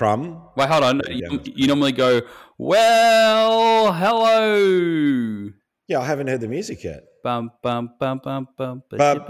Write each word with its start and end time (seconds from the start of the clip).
crumb. 0.00 0.40
Wait, 0.56 0.66
hold 0.66 0.82
on. 0.82 1.02
Yeah. 1.10 1.28
You, 1.30 1.40
you 1.44 1.66
normally 1.66 1.92
go, 1.92 2.22
well, 2.56 3.92
hello. 3.92 5.50
Yeah, 5.88 6.00
I 6.00 6.06
haven't 6.06 6.28
heard 6.28 6.40
the 6.40 6.48
music 6.48 6.82
yet. 6.82 7.02
Bum, 7.22 7.50
bum, 7.62 7.90
bum, 8.00 8.18
bum, 8.24 8.48
bum. 8.56 8.82
But- 8.88 9.28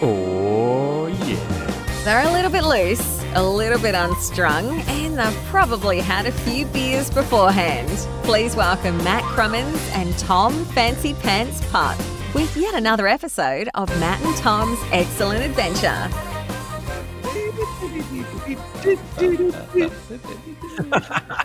Oh, 0.00 1.06
yeah. 1.26 2.04
They're 2.04 2.26
a 2.26 2.32
little 2.32 2.50
bit 2.50 2.64
loose, 2.64 3.22
a 3.34 3.42
little 3.46 3.78
bit 3.78 3.94
unstrung, 3.94 4.80
and 4.88 5.18
they've 5.18 5.44
probably 5.46 6.00
had 6.00 6.24
a 6.24 6.32
few 6.32 6.64
beers 6.66 7.10
beforehand. 7.10 7.90
Please 8.22 8.56
welcome 8.56 8.96
Matt 9.04 9.24
Krumins 9.24 9.78
and 9.94 10.16
Tom 10.18 10.64
Fancy 10.66 11.12
Pants 11.14 11.60
Putt 11.70 11.98
with 12.34 12.56
yet 12.56 12.74
another 12.74 13.06
episode 13.06 13.68
of 13.74 13.88
Matt 14.00 14.20
and 14.22 14.36
Tom's 14.36 14.78
Excellent 14.92 15.42
Adventure. 15.44 16.08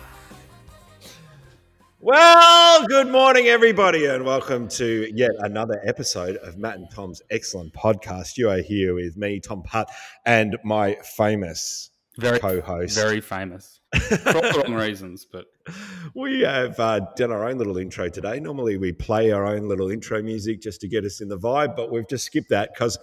Well, 2.02 2.86
good 2.86 3.08
morning, 3.08 3.48
everybody, 3.48 4.06
and 4.06 4.24
welcome 4.24 4.68
to 4.68 5.10
yet 5.14 5.32
another 5.40 5.82
episode 5.84 6.36
of 6.36 6.56
Matt 6.56 6.76
and 6.76 6.90
Tom's 6.90 7.20
excellent 7.30 7.74
podcast. 7.74 8.38
You 8.38 8.48
are 8.48 8.62
here 8.62 8.94
with 8.94 9.18
me, 9.18 9.38
Tom 9.38 9.62
Putt, 9.62 9.90
and 10.24 10.56
my 10.64 10.96
famous 11.16 11.90
Very, 12.18 12.38
co-host. 12.38 12.96
very 12.96 13.20
famous. 13.20 13.80
For 13.94 14.34
all 14.34 14.40
the 14.40 14.62
wrong 14.66 14.74
reasons, 14.80 15.26
but 15.30 15.44
We 16.14 16.40
have 16.40 16.78
uh, 16.80 17.00
done 17.16 17.30
our 17.30 17.48
own 17.48 17.58
little 17.58 17.76
intro 17.78 18.08
today. 18.08 18.40
Normally, 18.40 18.76
we 18.76 18.92
play 18.92 19.30
our 19.32 19.46
own 19.46 19.68
little 19.68 19.90
intro 19.90 20.22
music 20.22 20.60
just 20.60 20.80
to 20.82 20.88
get 20.88 21.04
us 21.04 21.20
in 21.20 21.28
the 21.28 21.38
vibe, 21.38 21.76
but 21.76 21.90
we've 21.92 22.08
just 22.08 22.24
skipped 22.26 22.48
that 22.50 22.70
because 22.74 22.98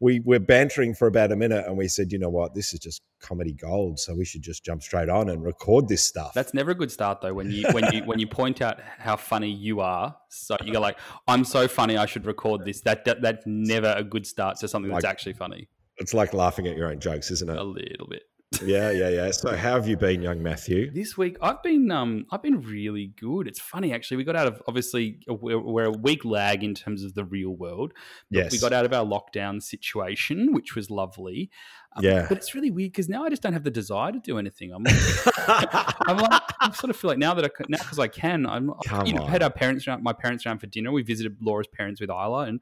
we 0.00 0.18
were 0.20 0.40
bantering 0.40 0.94
for 0.94 1.06
about 1.06 1.30
a 1.32 1.36
minute, 1.36 1.64
and 1.66 1.76
we 1.78 1.86
said, 1.88 2.10
you 2.10 2.18
know 2.18 2.28
what, 2.28 2.54
this 2.54 2.74
is 2.74 2.80
just 2.80 3.02
comedy 3.20 3.52
gold, 3.52 4.00
so 4.00 4.14
we 4.16 4.24
should 4.24 4.42
just 4.42 4.64
jump 4.64 4.82
straight 4.82 5.08
on 5.08 5.28
and 5.28 5.44
record 5.44 5.86
this 5.88 6.02
stuff. 6.02 6.32
that's 6.34 6.52
never 6.52 6.72
a 6.72 6.74
good 6.74 6.90
start 6.90 7.20
though. 7.20 7.32
When 7.32 7.50
you 7.52 7.66
when 7.70 7.92
you 7.92 8.02
when 8.04 8.18
you 8.18 8.26
point 8.26 8.60
out 8.60 8.80
how 8.98 9.16
funny 9.16 9.50
you 9.50 9.80
are, 9.80 10.16
so 10.28 10.56
you 10.64 10.72
go 10.72 10.80
like, 10.80 10.98
"I'm 11.28 11.44
so 11.44 11.68
funny, 11.68 11.96
I 11.96 12.06
should 12.06 12.26
record 12.26 12.64
this." 12.64 12.80
That, 12.80 13.04
that 13.04 13.22
that's 13.22 13.44
never 13.46 13.94
a 13.96 14.02
good 14.02 14.26
start 14.26 14.58
to 14.58 14.68
something 14.68 14.90
that's 14.90 15.04
Like- 15.04 15.10
actually 15.10 15.34
funny. 15.34 15.68
it's 15.98 16.12
like 16.14 16.34
laughing 16.34 16.66
at 16.66 16.76
your 16.76 16.88
own 16.90 16.98
jokes, 16.98 17.30
isn't 17.30 17.48
it? 17.48 17.56
A 17.56 17.62
little 17.62 18.08
bit. 18.08 18.24
Yeah, 18.60 18.90
yeah, 18.90 19.08
yeah. 19.08 19.30
So, 19.30 19.56
how 19.56 19.74
have 19.74 19.88
you 19.88 19.96
been, 19.96 20.20
young 20.22 20.42
Matthew? 20.42 20.90
This 20.90 21.16
week 21.16 21.36
I've 21.40 21.62
been 21.62 21.90
um 21.90 22.26
I've 22.30 22.42
been 22.42 22.60
really 22.60 23.12
good. 23.18 23.48
It's 23.48 23.60
funny 23.60 23.92
actually. 23.92 24.18
We 24.18 24.24
got 24.24 24.36
out 24.36 24.46
of 24.46 24.62
obviously 24.68 25.20
we're, 25.26 25.58
we're 25.58 25.84
a 25.86 25.90
week 25.90 26.24
lag 26.24 26.62
in 26.62 26.74
terms 26.74 27.02
of 27.02 27.14
the 27.14 27.24
real 27.24 27.50
world. 27.50 27.92
Yes. 28.30 28.52
we 28.52 28.58
got 28.58 28.72
out 28.72 28.84
of 28.84 28.92
our 28.92 29.04
lockdown 29.04 29.62
situation, 29.62 30.52
which 30.52 30.74
was 30.74 30.90
lovely. 30.90 31.50
Um, 31.96 32.04
Yeah. 32.04 32.26
but 32.28 32.38
it's 32.38 32.54
really 32.54 32.70
weird 32.70 32.92
because 32.92 33.08
now 33.08 33.24
I 33.24 33.30
just 33.30 33.42
don't 33.42 33.52
have 33.54 33.64
the 33.64 33.70
desire 33.70 34.12
to 34.12 34.20
do 34.20 34.38
anything. 34.38 34.72
I'm 34.72 34.82
like, 34.84 34.96
I'm 36.08 36.16
like, 36.18 36.42
I 36.60 36.70
sort 36.72 36.90
of 36.90 36.96
feel 36.96 37.08
like 37.10 37.18
now 37.18 37.34
that 37.34 37.44
I 37.44 37.48
now 37.68 37.78
because 37.78 37.98
I 37.98 38.08
can, 38.08 38.46
I'm 38.46 38.70
Come 38.84 39.06
you 39.06 39.14
know 39.14 39.22
on. 39.22 39.30
had 39.30 39.42
our 39.42 39.50
parents 39.50 39.88
around, 39.88 40.02
my 40.02 40.12
parents 40.12 40.44
around 40.46 40.58
for 40.58 40.66
dinner. 40.66 40.92
We 40.92 41.02
visited 41.02 41.36
Laura's 41.40 41.68
parents 41.68 42.00
with 42.00 42.10
Isla, 42.10 42.40
and 42.42 42.60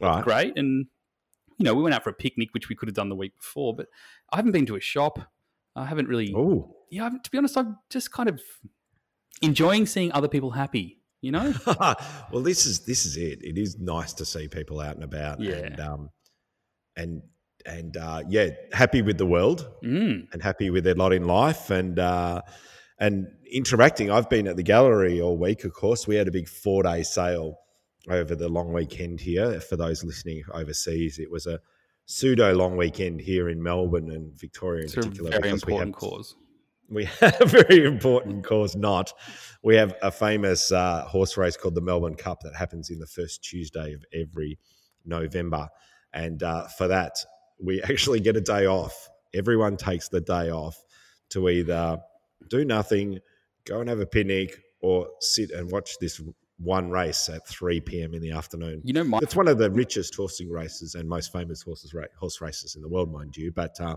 that 0.00 0.06
was 0.08 0.16
Right. 0.16 0.24
great. 0.24 0.58
And 0.58 0.86
you 1.60 1.64
know, 1.64 1.74
we 1.74 1.82
went 1.82 1.92
out 1.92 2.04
for 2.04 2.10
a 2.10 2.14
picnic, 2.14 2.50
which 2.54 2.68
we 2.68 2.76
could 2.76 2.88
have 2.88 2.94
done 2.94 3.08
the 3.08 3.16
week 3.16 3.36
before, 3.36 3.74
but 3.74 3.86
I 4.32 4.36
haven't 4.36 4.52
been 4.52 4.66
to 4.66 4.76
a 4.76 4.80
shop. 4.80 5.18
I 5.74 5.86
haven't 5.86 6.08
really 6.08 6.32
Oh, 6.36 6.74
yeah, 6.90 7.08
to 7.08 7.30
be 7.30 7.38
honest, 7.38 7.56
I'm 7.56 7.78
just 7.90 8.12
kind 8.12 8.28
of 8.28 8.40
enjoying 9.42 9.86
seeing 9.86 10.12
other 10.12 10.28
people 10.28 10.50
happy. 10.50 10.96
You 11.20 11.32
know, 11.32 11.52
well, 11.66 12.42
this 12.42 12.64
is 12.64 12.84
this 12.84 13.04
is 13.04 13.16
it. 13.16 13.42
It 13.42 13.58
is 13.58 13.78
nice 13.78 14.12
to 14.14 14.24
see 14.24 14.46
people 14.46 14.80
out 14.80 14.94
and 14.94 15.02
about, 15.02 15.40
Yeah. 15.40 15.54
and 15.54 15.80
um, 15.80 16.10
and 16.96 17.22
and 17.66 17.96
uh, 17.96 18.22
yeah, 18.28 18.50
happy 18.72 19.02
with 19.02 19.18
the 19.18 19.26
world 19.26 19.68
mm. 19.84 20.26
and 20.32 20.42
happy 20.42 20.70
with 20.70 20.84
their 20.84 20.94
lot 20.94 21.12
in 21.12 21.26
life, 21.26 21.70
and 21.70 21.98
uh, 21.98 22.42
and 23.00 23.26
interacting. 23.50 24.12
I've 24.12 24.30
been 24.30 24.46
at 24.46 24.56
the 24.56 24.62
gallery 24.62 25.20
all 25.20 25.36
week. 25.36 25.64
Of 25.64 25.72
course, 25.74 26.06
we 26.06 26.14
had 26.14 26.28
a 26.28 26.30
big 26.30 26.48
four 26.48 26.84
day 26.84 27.02
sale 27.02 27.58
over 28.08 28.36
the 28.36 28.48
long 28.48 28.72
weekend 28.72 29.20
here. 29.20 29.60
For 29.60 29.74
those 29.76 30.04
listening 30.04 30.44
overseas, 30.52 31.18
it 31.18 31.32
was 31.32 31.48
a 31.48 31.58
pseudo 32.10 32.54
long 32.54 32.74
weekend 32.78 33.20
here 33.20 33.50
in 33.50 33.62
Melbourne 33.62 34.10
and 34.10 34.32
Victoria 34.40 34.80
in 34.80 34.84
it's 34.86 34.94
a 34.96 35.00
particular. 35.00 35.30
very 35.30 35.42
because 35.42 35.66
we 35.66 35.72
important 35.74 35.94
have- 35.94 36.00
cause. 36.00 36.36
we 36.88 37.04
have 37.20 37.40
a 37.42 37.44
very 37.44 37.84
important 37.84 38.42
cause 38.44 38.74
not 38.74 39.12
we 39.62 39.76
have 39.76 39.94
a 40.00 40.10
famous 40.10 40.72
uh, 40.72 41.04
horse 41.04 41.36
race 41.36 41.54
called 41.58 41.74
the 41.74 41.82
melbourne 41.82 42.14
cup 42.14 42.40
that 42.40 42.54
happens 42.56 42.88
in 42.88 42.98
the 42.98 43.06
first 43.06 43.44
tuesday 43.44 43.92
of 43.92 44.02
every 44.14 44.58
november 45.04 45.68
and 46.14 46.42
uh, 46.42 46.66
for 46.78 46.88
that 46.88 47.12
we 47.62 47.82
actually 47.90 48.20
get 48.20 48.36
a 48.36 48.40
day 48.40 48.64
off 48.64 49.10
everyone 49.34 49.76
takes 49.76 50.08
the 50.08 50.22
day 50.22 50.50
off 50.50 50.82
to 51.28 51.50
either 51.50 51.98
do 52.48 52.64
nothing 52.64 53.18
go 53.66 53.80
and 53.80 53.90
have 53.90 54.00
a 54.00 54.06
picnic 54.06 54.58
or 54.80 55.06
sit 55.20 55.50
and 55.50 55.70
watch 55.70 55.98
this 56.00 56.22
one 56.58 56.90
race 56.90 57.28
at 57.28 57.46
3 57.46 57.80
p.m 57.80 58.14
in 58.14 58.20
the 58.20 58.32
afternoon 58.32 58.80
You 58.84 58.92
know, 58.92 59.04
my 59.04 59.18
it's 59.22 59.36
one 59.36 59.48
of 59.48 59.58
the 59.58 59.70
richest 59.70 60.14
horsing 60.14 60.50
races 60.50 60.94
and 60.94 61.08
most 61.08 61.32
famous 61.32 61.62
horses 61.62 61.94
ra- 61.94 62.04
horse 62.18 62.40
races 62.40 62.74
in 62.76 62.82
the 62.82 62.88
world, 62.88 63.12
mind 63.12 63.36
you. 63.36 63.52
But 63.52 63.80
uh, 63.80 63.96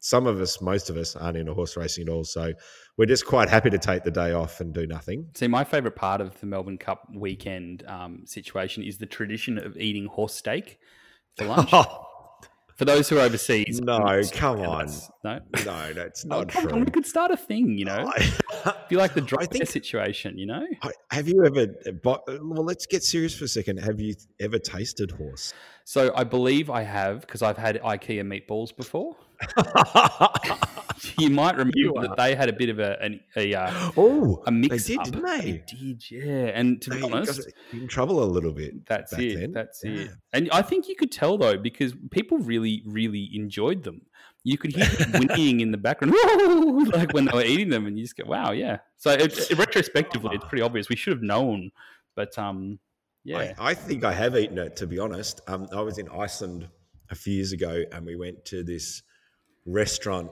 some 0.00 0.26
of 0.26 0.40
us, 0.40 0.60
most 0.60 0.90
of 0.90 0.96
us, 0.96 1.16
aren't 1.16 1.36
into 1.36 1.54
horse 1.54 1.76
racing 1.76 2.08
at 2.08 2.08
all. 2.10 2.24
So 2.24 2.52
we're 2.96 3.06
just 3.06 3.26
quite 3.26 3.48
happy 3.48 3.70
to 3.70 3.78
take 3.78 4.04
the 4.04 4.10
day 4.10 4.32
off 4.32 4.60
and 4.60 4.72
do 4.72 4.86
nothing. 4.86 5.28
see 5.34 5.48
my 5.48 5.64
favorite 5.64 5.96
part 5.96 6.20
of 6.20 6.38
the 6.40 6.46
Melbourne 6.46 6.78
Cup 6.78 7.08
weekend 7.14 7.84
um, 7.86 8.22
situation 8.26 8.82
is 8.82 8.98
the 8.98 9.06
tradition 9.06 9.58
of 9.58 9.76
eating 9.76 10.06
horse 10.06 10.34
steak 10.34 10.78
for 11.36 11.46
lunch. 11.46 11.72
for 12.76 12.84
those 12.84 13.08
who 13.08 13.18
are 13.18 13.22
overseas, 13.22 13.80
No, 13.80 14.20
come 14.32 14.60
on. 14.60 14.88
no. 15.22 15.38
no, 15.64 15.92
that's 15.92 16.24
Oh, 16.24 16.28
not 16.40 16.56
on, 16.56 16.62
true. 16.68 16.80
we 16.84 16.90
could 16.90 17.06
start 17.06 17.30
a 17.30 17.36
thing, 17.36 17.78
you 17.78 17.84
know. 17.84 18.10
I- 18.14 18.74
you 18.90 18.98
like 18.98 19.14
the 19.14 19.20
dry 19.20 19.46
think- 19.46 19.66
situation, 19.68 20.36
you 20.38 20.46
know. 20.46 20.66
Have 21.10 21.28
you 21.28 21.44
ever? 21.44 21.66
Uh, 21.86 21.92
but, 22.02 22.22
uh, 22.28 22.38
well, 22.42 22.64
let's 22.64 22.86
get 22.86 23.02
serious 23.04 23.36
for 23.36 23.44
a 23.44 23.48
second. 23.48 23.78
Have 23.78 24.00
you 24.00 24.14
ever 24.40 24.58
tasted 24.58 25.10
horse? 25.12 25.52
So 25.84 26.12
I 26.16 26.24
believe 26.24 26.70
I 26.70 26.82
have 26.82 27.20
because 27.20 27.42
I've 27.42 27.58
had 27.58 27.80
IKEA 27.82 28.22
meatballs 28.22 28.74
before. 28.76 29.16
You 31.18 31.28
might 31.28 31.52
remember 31.56 31.72
You 31.76 31.92
that 32.00 32.16
they 32.16 32.34
had 32.34 32.48
a 32.48 32.52
bit 32.52 32.68
of 32.70 32.78
a 32.78 32.96
an, 33.02 33.20
a, 33.36 33.52
uh, 33.54 33.90
oh, 33.96 34.42
a 34.46 34.50
mix 34.52 34.84
did, 34.86 34.98
up. 34.98 35.04
didn't 35.04 35.22
they? 35.24 35.62
did, 35.66 36.10
yeah. 36.10 36.50
And 36.54 36.80
to 36.82 36.90
they 36.90 36.96
be 36.96 37.02
got 37.02 37.12
honest, 37.12 37.52
in 37.72 37.88
trouble 37.88 38.22
a 38.22 38.24
little 38.24 38.52
bit. 38.52 38.86
that's 38.86 39.12
back 39.12 39.20
it. 39.20 39.40
then. 39.40 39.52
That's 39.52 39.82
Yeah. 39.84 39.90
it. 39.92 40.10
And 40.32 40.50
I 40.50 40.62
think 40.62 40.88
you 40.88 40.94
could 40.96 41.12
tell 41.12 41.36
though 41.36 41.58
because 41.58 41.94
people 42.10 42.38
really, 42.38 42.82
really 42.86 43.28
enjoyed 43.34 43.82
them. 43.82 44.02
You 44.44 44.56
could 44.56 44.74
hear 44.74 44.86
them 44.86 45.12
whinnying 45.20 45.60
in 45.60 45.72
the 45.72 45.78
background, 45.78 46.14
like 46.94 47.12
when 47.12 47.26
they 47.26 47.32
were 47.32 47.44
eating 47.44 47.70
them, 47.70 47.86
and 47.86 47.98
you 47.98 48.04
just 48.04 48.16
go, 48.16 48.24
"Wow, 48.26 48.52
yeah." 48.52 48.78
So 48.96 49.10
it, 49.10 49.36
it- 49.50 49.58
retrospectively, 49.58 50.36
it's 50.36 50.44
pretty 50.46 50.62
obvious. 50.62 50.88
We 50.88 50.96
should 50.96 51.12
have 51.12 51.22
known, 51.22 51.70
but 52.14 52.38
um, 52.38 52.78
yeah. 53.24 53.54
I, 53.58 53.70
I 53.70 53.74
think 53.74 54.04
I 54.04 54.12
have 54.12 54.36
eaten 54.36 54.58
it, 54.58 54.76
to 54.76 54.86
be 54.86 54.98
honest. 54.98 55.40
Um, 55.48 55.66
I 55.72 55.80
was 55.80 55.98
in 55.98 56.08
Iceland 56.08 56.68
a 57.10 57.14
few 57.14 57.34
years 57.34 57.52
ago 57.52 57.82
and 57.92 58.06
we 58.06 58.16
went 58.16 58.44
to 58.46 58.62
this 58.62 59.02
restaurant 59.66 60.30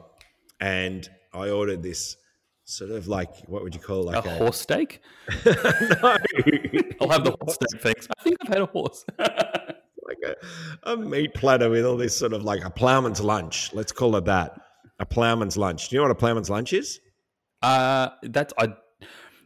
and 0.60 1.09
I 1.32 1.50
ordered 1.50 1.82
this 1.82 2.16
sort 2.65 2.91
of 2.91 3.09
like, 3.09 3.31
what 3.48 3.62
would 3.62 3.75
you 3.75 3.81
call 3.81 4.09
it? 4.10 4.15
a 4.15 4.16
Like 4.20 4.26
a, 4.26 4.31
horse 4.37 4.60
steak. 4.60 5.00
no. 5.44 5.53
I'll 7.00 7.09
have 7.09 7.25
the 7.25 7.37
horse 7.41 7.54
steak, 7.54 7.81
thanks. 7.81 8.09
I 8.19 8.22
think 8.22 8.37
I've 8.42 8.48
had 8.48 8.60
a 8.62 8.66
horse. 8.66 9.04
like 9.19 10.19
a, 10.25 10.92
a 10.92 10.97
meat 10.97 11.34
platter 11.34 11.71
with 11.71 11.84
all 11.84 11.97
this 11.97 12.16
sort 12.16 12.32
of 12.32 12.44
like 12.44 12.65
a 12.65 12.71
ploughman's 12.71 13.21
lunch. 13.21 13.72
Let's 13.72 13.92
call 13.92 14.16
it 14.16 14.25
that. 14.26 14.60
A 15.00 15.06
ploughman's 15.06 15.56
lunch. 15.56 15.88
Do 15.88 15.97
you 15.97 16.00
know 16.00 16.09
what 16.09 16.12
a 16.12 16.16
ploughman's 16.16 16.50
lunch 16.50 16.72
is? 16.72 17.00
Uh, 17.62 18.10
that's 18.22 18.53
I. 18.59 18.75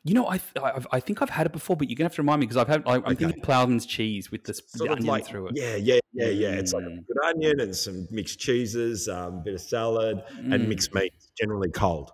You 0.06 0.14
know, 0.14 0.26
I, 0.28 0.38
I 0.62 0.80
I 0.92 1.00
think 1.00 1.20
I've 1.20 1.30
had 1.30 1.46
it 1.46 1.52
before, 1.52 1.74
but 1.76 1.90
you're 1.90 1.96
gonna 1.96 2.04
have 2.04 2.14
to 2.14 2.22
remind 2.22 2.38
me 2.38 2.46
because 2.46 2.58
I've 2.58 2.68
had. 2.68 2.84
I, 2.86 2.94
I'm 2.94 3.04
Okay. 3.06 3.14
thinking 3.16 3.42
Ploughman's 3.42 3.86
cheese 3.86 4.30
with 4.30 4.44
the, 4.44 4.52
s- 4.52 4.60
the 4.78 4.88
onion 4.88 5.04
like, 5.04 5.26
through 5.26 5.48
it. 5.48 5.56
yeah, 5.56 5.74
yeah, 5.74 5.98
yeah, 6.12 6.28
yeah. 6.28 6.48
It's 6.60 6.72
like 6.72 6.84
a 6.84 6.90
Mm. 6.90 7.06
good 7.08 7.16
onion 7.24 7.60
and 7.60 7.74
some 7.74 8.06
mixed 8.12 8.38
cheeses, 8.38 9.08
um, 9.08 9.38
a 9.38 9.42
bit 9.46 9.54
of 9.54 9.60
salad, 9.60 10.22
and 10.52 10.52
Mm. 10.62 10.68
mixed 10.68 10.94
meat, 10.94 11.12
generally 11.36 11.70
cold. 11.72 12.12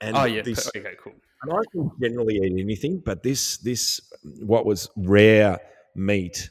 And 0.00 0.16
Oh 0.16 0.24
yeah. 0.24 0.40
this, 0.40 0.66
okay. 0.74 0.94
Cool. 1.02 1.12
And 1.42 1.52
I 1.52 1.60
can 1.72 1.90
generally 2.02 2.36
eat 2.36 2.58
anything, 2.58 3.02
but 3.04 3.22
this 3.22 3.58
this 3.58 4.00
what 4.40 4.64
was 4.64 4.88
rare 4.96 5.58
meat 5.94 6.48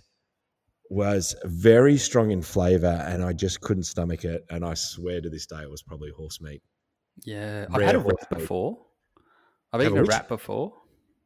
was 0.92 1.36
very 1.46 1.98
strong 1.98 2.30
in 2.30 2.44
flavor, 2.44 3.04
and 3.08 3.24
I 3.24 3.34
just 3.34 3.60
couldn't 3.62 3.84
stomach 3.86 4.24
it. 4.24 4.46
And 4.52 4.64
I 4.64 4.76
swear 4.76 5.20
to 5.20 5.32
this 5.32 5.48
day, 5.48 5.64
it 5.64 5.70
was 5.72 5.82
probably 5.82 6.12
horse 6.12 6.40
meat. 6.42 6.62
Yeah, 7.24 7.66
I've 7.74 7.82
had 7.82 7.96
a 7.96 8.04
meat. 8.04 8.14
before. 8.30 8.85
I've 9.76 9.82
eaten 9.88 9.98
a 9.98 10.02
which? 10.02 10.10
rat 10.10 10.28
before. 10.28 10.74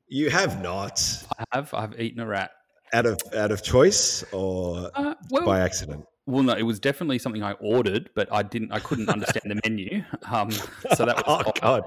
You 0.08 0.30
have 0.30 0.62
not 0.62 1.02
I 1.38 1.44
have. 1.54 1.74
I've 1.74 2.00
eaten 2.00 2.20
a 2.20 2.26
rat. 2.28 2.52
out 2.94 3.06
of 3.06 3.20
out 3.36 3.52
of 3.52 3.62
choice 3.64 4.24
or 4.34 4.90
Uh, 4.96 5.14
well, 5.30 5.46
by 5.46 5.60
accident. 5.60 6.04
well, 6.26 6.44
no, 6.44 6.54
it 6.54 6.64
was 6.64 6.80
definitely 6.80 7.20
something 7.20 7.44
I 7.44 7.52
ordered, 7.54 8.10
but 8.16 8.28
I 8.32 8.42
didn't. 8.44 8.72
I 8.72 8.80
couldn't 8.80 9.10
understand 9.10 9.52
the 9.52 9.60
menu. 9.68 10.04
Um, 10.32 10.52
so 10.52 11.06
that 11.06 11.16
was. 11.18 11.24
oh 11.28 11.44
odd. 11.48 11.60
god. 11.62 11.84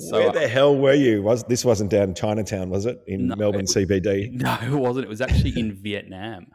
So, 0.00 0.12
Where 0.20 0.30
the 0.32 0.46
hell 0.46 0.76
were 0.76 0.94
you? 0.94 1.22
Was 1.22 1.42
this 1.44 1.64
wasn't 1.64 1.90
down 1.90 2.10
in 2.10 2.14
Chinatown, 2.14 2.70
was 2.70 2.86
it? 2.86 3.02
In 3.08 3.26
No, 3.26 3.34
Melbourne 3.34 3.62
it 3.62 3.74
was- 3.74 3.74
CBD? 3.74 4.30
No, 4.30 4.56
it 4.62 4.70
wasn't. 4.70 5.06
It 5.06 5.08
was 5.08 5.20
actually 5.20 5.58
in 5.58 5.72
Vietnam. 5.74 6.46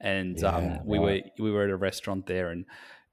and 0.00 0.38
Yeah, 0.40 0.48
um, 0.56 0.78
we 0.86 0.98
right. 0.98 1.24
were 1.38 1.44
we 1.44 1.50
were 1.50 1.64
at 1.64 1.70
a 1.70 1.76
restaurant 1.76 2.26
there, 2.26 2.50
and 2.50 2.64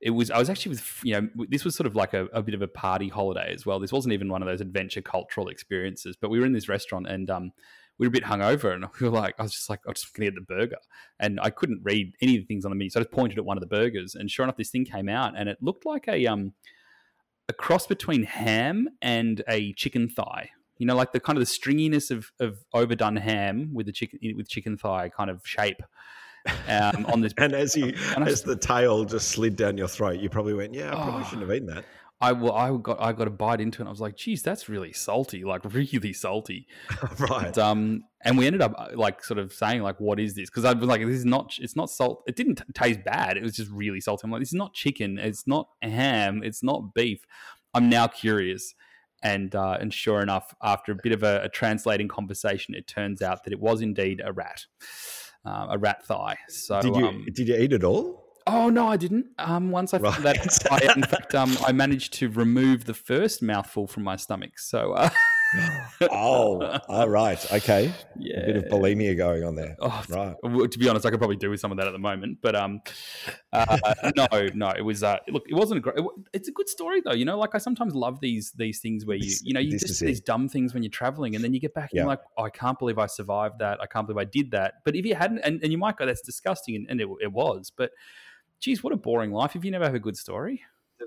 it 0.02 0.12
was 0.12 0.32
I 0.32 0.38
was 0.38 0.50
actually 0.50 0.72
with 0.72 1.00
you 1.04 1.14
know 1.14 1.46
this 1.50 1.66
was 1.66 1.76
sort 1.76 1.88
of 1.88 1.96
like 1.96 2.14
a, 2.14 2.26
a 2.28 2.42
bit 2.42 2.56
of 2.56 2.62
a 2.62 2.68
party 2.68 3.10
holiday 3.10 3.54
as 3.54 3.66
well. 3.66 3.80
This 3.80 3.92
wasn't 3.92 4.14
even 4.14 4.30
one 4.30 4.42
of 4.42 4.48
those 4.48 4.62
adventure 4.62 5.02
cultural 5.02 5.50
experiences, 5.50 6.16
but 6.20 6.30
we 6.30 6.40
were 6.40 6.46
in 6.46 6.54
this 6.54 6.70
restaurant 6.70 7.08
and 7.08 7.30
um, 7.30 7.52
we 7.98 8.08
were 8.08 8.10
a 8.10 8.12
bit 8.12 8.24
hungover, 8.24 8.74
and 8.74 8.86
we 9.02 9.10
were 9.10 9.20
like, 9.20 9.36
I 9.38 9.44
was 9.44 9.52
just 9.52 9.70
like, 9.70 9.82
I'm 9.86 9.94
just 9.94 10.14
gonna 10.14 10.28
get 10.32 10.36
the 10.36 10.42
burger, 10.42 10.78
and 11.20 11.40
I 11.42 11.50
couldn't 11.50 11.82
read 11.84 12.14
any 12.22 12.36
of 12.36 12.44
the 12.44 12.46
things 12.46 12.66
on 12.66 12.72
the 12.72 12.76
menu, 12.76 12.90
so 12.90 13.00
I 13.00 13.04
just 13.04 13.12
pointed 13.12 13.38
at 13.38 13.46
one 13.46 13.58
of 13.58 13.62
the 13.62 13.68
burgers, 13.68 14.16
and 14.16 14.32
sure 14.32 14.44
enough, 14.44 14.58
this 14.58 14.72
thing 14.72 14.86
came 14.86 15.10
out, 15.10 15.38
and 15.38 15.50
it 15.50 15.58
looked 15.62 15.86
like 15.86 16.08
a 16.08 16.26
um 16.28 16.54
a 17.50 17.54
cross 17.54 17.88
between 17.88 18.24
ham 18.24 18.88
and 19.02 19.44
a 19.48 19.74
chicken 19.74 20.08
thigh. 20.08 20.52
You 20.78 20.86
know, 20.86 20.96
like 20.96 21.12
the 21.12 21.20
kind 21.20 21.38
of 21.38 21.42
the 21.42 21.52
stringiness 21.52 22.10
of, 22.10 22.32
of 22.40 22.64
overdone 22.74 23.18
ham 23.18 23.72
with 23.74 23.88
the 23.88 23.92
chicken 23.92 24.20
with 24.38 24.48
chicken 24.48 24.78
thigh 24.78 25.10
kind 25.10 25.30
of 25.30 25.42
shape 25.44 25.82
um, 26.68 27.06
on 27.08 27.22
this. 27.22 27.34
And 27.38 27.54
as 27.54 27.76
you, 27.76 27.94
And 28.16 28.28
as 28.28 28.42
the 28.42 28.56
tail 28.56 29.06
just 29.06 29.30
slid 29.30 29.56
down 29.56 29.78
your 29.78 29.88
throat, 29.88 30.20
you 30.20 30.30
probably 30.30 30.54
went, 30.54 30.74
"Yeah, 30.74 30.90
I 30.92 30.96
probably 30.96 31.22
Oh. 31.22 31.24
shouldn't 31.26 31.48
have 31.48 31.56
eaten 31.56 31.68
that." 31.68 31.86
I 32.22 32.34
well, 32.34 32.52
I 32.52 32.76
got 32.76 33.02
I 33.02 33.14
got 33.14 33.28
a 33.28 33.32
bite 33.32 33.62
into 33.62 33.78
it. 33.78 33.82
and 33.82 33.88
I 33.88 33.92
was 33.92 34.02
like, 34.02 34.18
"Geez, 34.18 34.44
that's 34.44 34.68
really 34.68 34.92
salty, 34.92 35.46
like 35.46 35.62
really 35.74 36.12
salty." 36.12 36.68
right. 37.20 37.46
And, 37.48 37.58
um, 37.58 38.04
and 38.22 38.38
we 38.38 38.46
ended 38.46 38.62
up 38.62 38.74
uh, 38.78 38.88
like 38.94 39.24
sort 39.24 39.38
of 39.40 39.54
saying 39.54 39.84
like, 39.84 40.00
"What 40.02 40.20
is 40.20 40.34
this?" 40.36 40.50
Because 40.50 40.66
I 40.66 40.74
was 40.74 40.86
like, 40.88 41.00
"This 41.06 41.16
is 41.20 41.26
not. 41.26 41.54
It's 41.60 41.78
not 41.78 41.90
salt. 41.90 42.24
It 42.28 42.36
didn't 42.36 42.56
t- 42.56 42.64
taste 42.74 43.06
bad. 43.06 43.38
It 43.38 43.44
was 43.44 43.56
just 43.56 43.72
really 43.72 44.02
salty." 44.02 44.22
I'm 44.26 44.32
like, 44.32 44.42
"This 44.42 44.50
is 44.50 44.54
not 44.56 44.74
chicken. 44.74 45.18
It's 45.18 45.48
not 45.48 45.70
ham. 45.82 46.42
It's 46.44 46.62
not 46.62 46.94
beef." 46.94 47.22
I'm 47.74 47.88
now 47.88 48.08
curious, 48.08 48.74
and 49.24 49.56
uh, 49.56 49.78
and 49.80 49.94
sure 49.94 50.20
enough, 50.20 50.54
after 50.62 50.92
a 50.92 50.96
bit 51.02 51.14
of 51.14 51.24
a, 51.24 51.44
a 51.44 51.50
translating 51.50 52.10
conversation, 52.10 52.76
it 52.76 52.86
turns 52.86 53.22
out 53.22 53.46
that 53.46 53.54
it 53.54 53.62
was 53.62 53.80
indeed 53.82 54.22
a 54.26 54.34
rat, 54.34 54.66
uh, 55.46 55.68
a 55.70 55.78
rat 55.78 56.06
thigh. 56.06 56.38
So 56.48 56.82
did 56.82 56.96
you 56.96 57.08
um, 57.08 57.26
did 57.34 57.48
you 57.48 57.56
eat 57.56 57.74
it 57.74 57.84
all? 57.84 58.26
Oh 58.48 58.70
no, 58.70 58.88
I 58.88 58.98
didn't. 58.98 59.28
Um, 59.38 59.70
once 59.70 59.94
I 59.94 60.00
found 60.00 60.24
that, 60.24 60.38
I, 60.72 60.94
in 60.96 61.04
fact, 61.04 61.36
um, 61.36 61.56
I 61.66 61.72
managed 61.72 62.14
to 62.14 62.30
remove 62.30 62.86
the 62.86 62.96
first 62.96 63.44
mouthful 63.44 63.86
from 63.86 64.04
my 64.04 64.16
stomach. 64.16 64.58
So, 64.58 64.94
uh, 64.94 65.10
oh, 66.12 66.80
all 66.88 67.10
right, 67.10 67.54
okay. 67.54 67.92
yeah, 68.18 68.40
A 68.40 68.46
bit 68.46 68.56
of 68.58 68.64
bulimia 68.66 69.18
going 69.18 69.44
on 69.44 69.56
there. 69.56 69.76
Oh, 69.80 70.04
Right. 70.10 70.36
to 70.72 70.80
be 70.80 70.88
honest, 70.88 71.06
I 71.06 71.10
could 71.10 71.20
probably 71.20 71.36
do 71.38 71.50
with 71.50 71.60
some 71.60 71.72
of 71.72 71.78
that 71.78 71.88
at 71.88 71.92
the 71.92 72.00
moment. 72.00 72.40
But 72.42 72.56
um, 72.56 72.82
uh, 73.52 73.78
no, 74.16 74.28
no, 74.54 74.70
it 74.70 74.82
was 74.82 75.04
uh, 75.04 75.18
look, 75.30 75.44
it 75.50 75.54
wasn't 75.56 75.80
a 75.80 75.82
great. 75.82 75.98
It, 75.98 76.06
it's 76.34 76.48
a 76.48 76.52
good 76.52 76.70
story 76.70 77.02
though. 77.02 77.14
You 77.14 77.26
know, 77.26 77.38
like 77.38 77.56
I 77.56 77.58
sometimes 77.58 77.96
love 77.96 78.20
these 78.20 78.52
these 78.52 78.80
things 78.80 79.06
where 79.06 79.18
you 79.18 79.24
This- 79.24 79.44
you 79.44 79.54
know 79.54 79.60
you 79.60 79.78
just 79.78 80.00
these 80.00 80.22
dumb 80.22 80.48
things 80.50 80.74
when 80.74 80.84
you're 80.84 80.90
traveling, 80.92 81.36
and 81.36 81.44
then 81.44 81.54
you 81.54 81.60
get 81.60 81.74
back 81.74 81.90
and 81.92 81.98
Yeah. 81.98 82.02
you're 82.04 82.10
like, 82.10 82.22
oh, 82.38 82.44
I 82.44 82.50
can't 82.50 82.78
believe 82.78 82.98
I 83.00 83.08
survived 83.08 83.60
that. 83.60 83.82
I 83.82 83.88
can't 83.88 84.08
believe 84.08 84.20
I 84.20 84.26
did 84.30 84.52
that. 84.52 84.76
But 84.86 84.96
if 84.96 85.06
you 85.06 85.16
hadn't, 85.16 85.40
and, 85.40 85.60
and 85.64 85.72
you 85.72 85.78
might 85.78 85.98
go, 85.98 86.06
that's 86.06 86.22
disgusting, 86.22 86.76
and, 86.76 86.88
and 86.90 87.02
it, 87.02 87.08
it 87.22 87.32
was. 87.32 87.72
But 87.76 87.92
geez, 88.60 88.84
what 88.84 88.94
a 88.94 88.98
boring 88.98 89.32
life 89.32 89.56
if 89.56 89.64
you 89.66 89.72
never 89.72 89.86
have 89.86 89.96
a 89.96 90.00
good 90.00 90.18
story. 90.18 90.64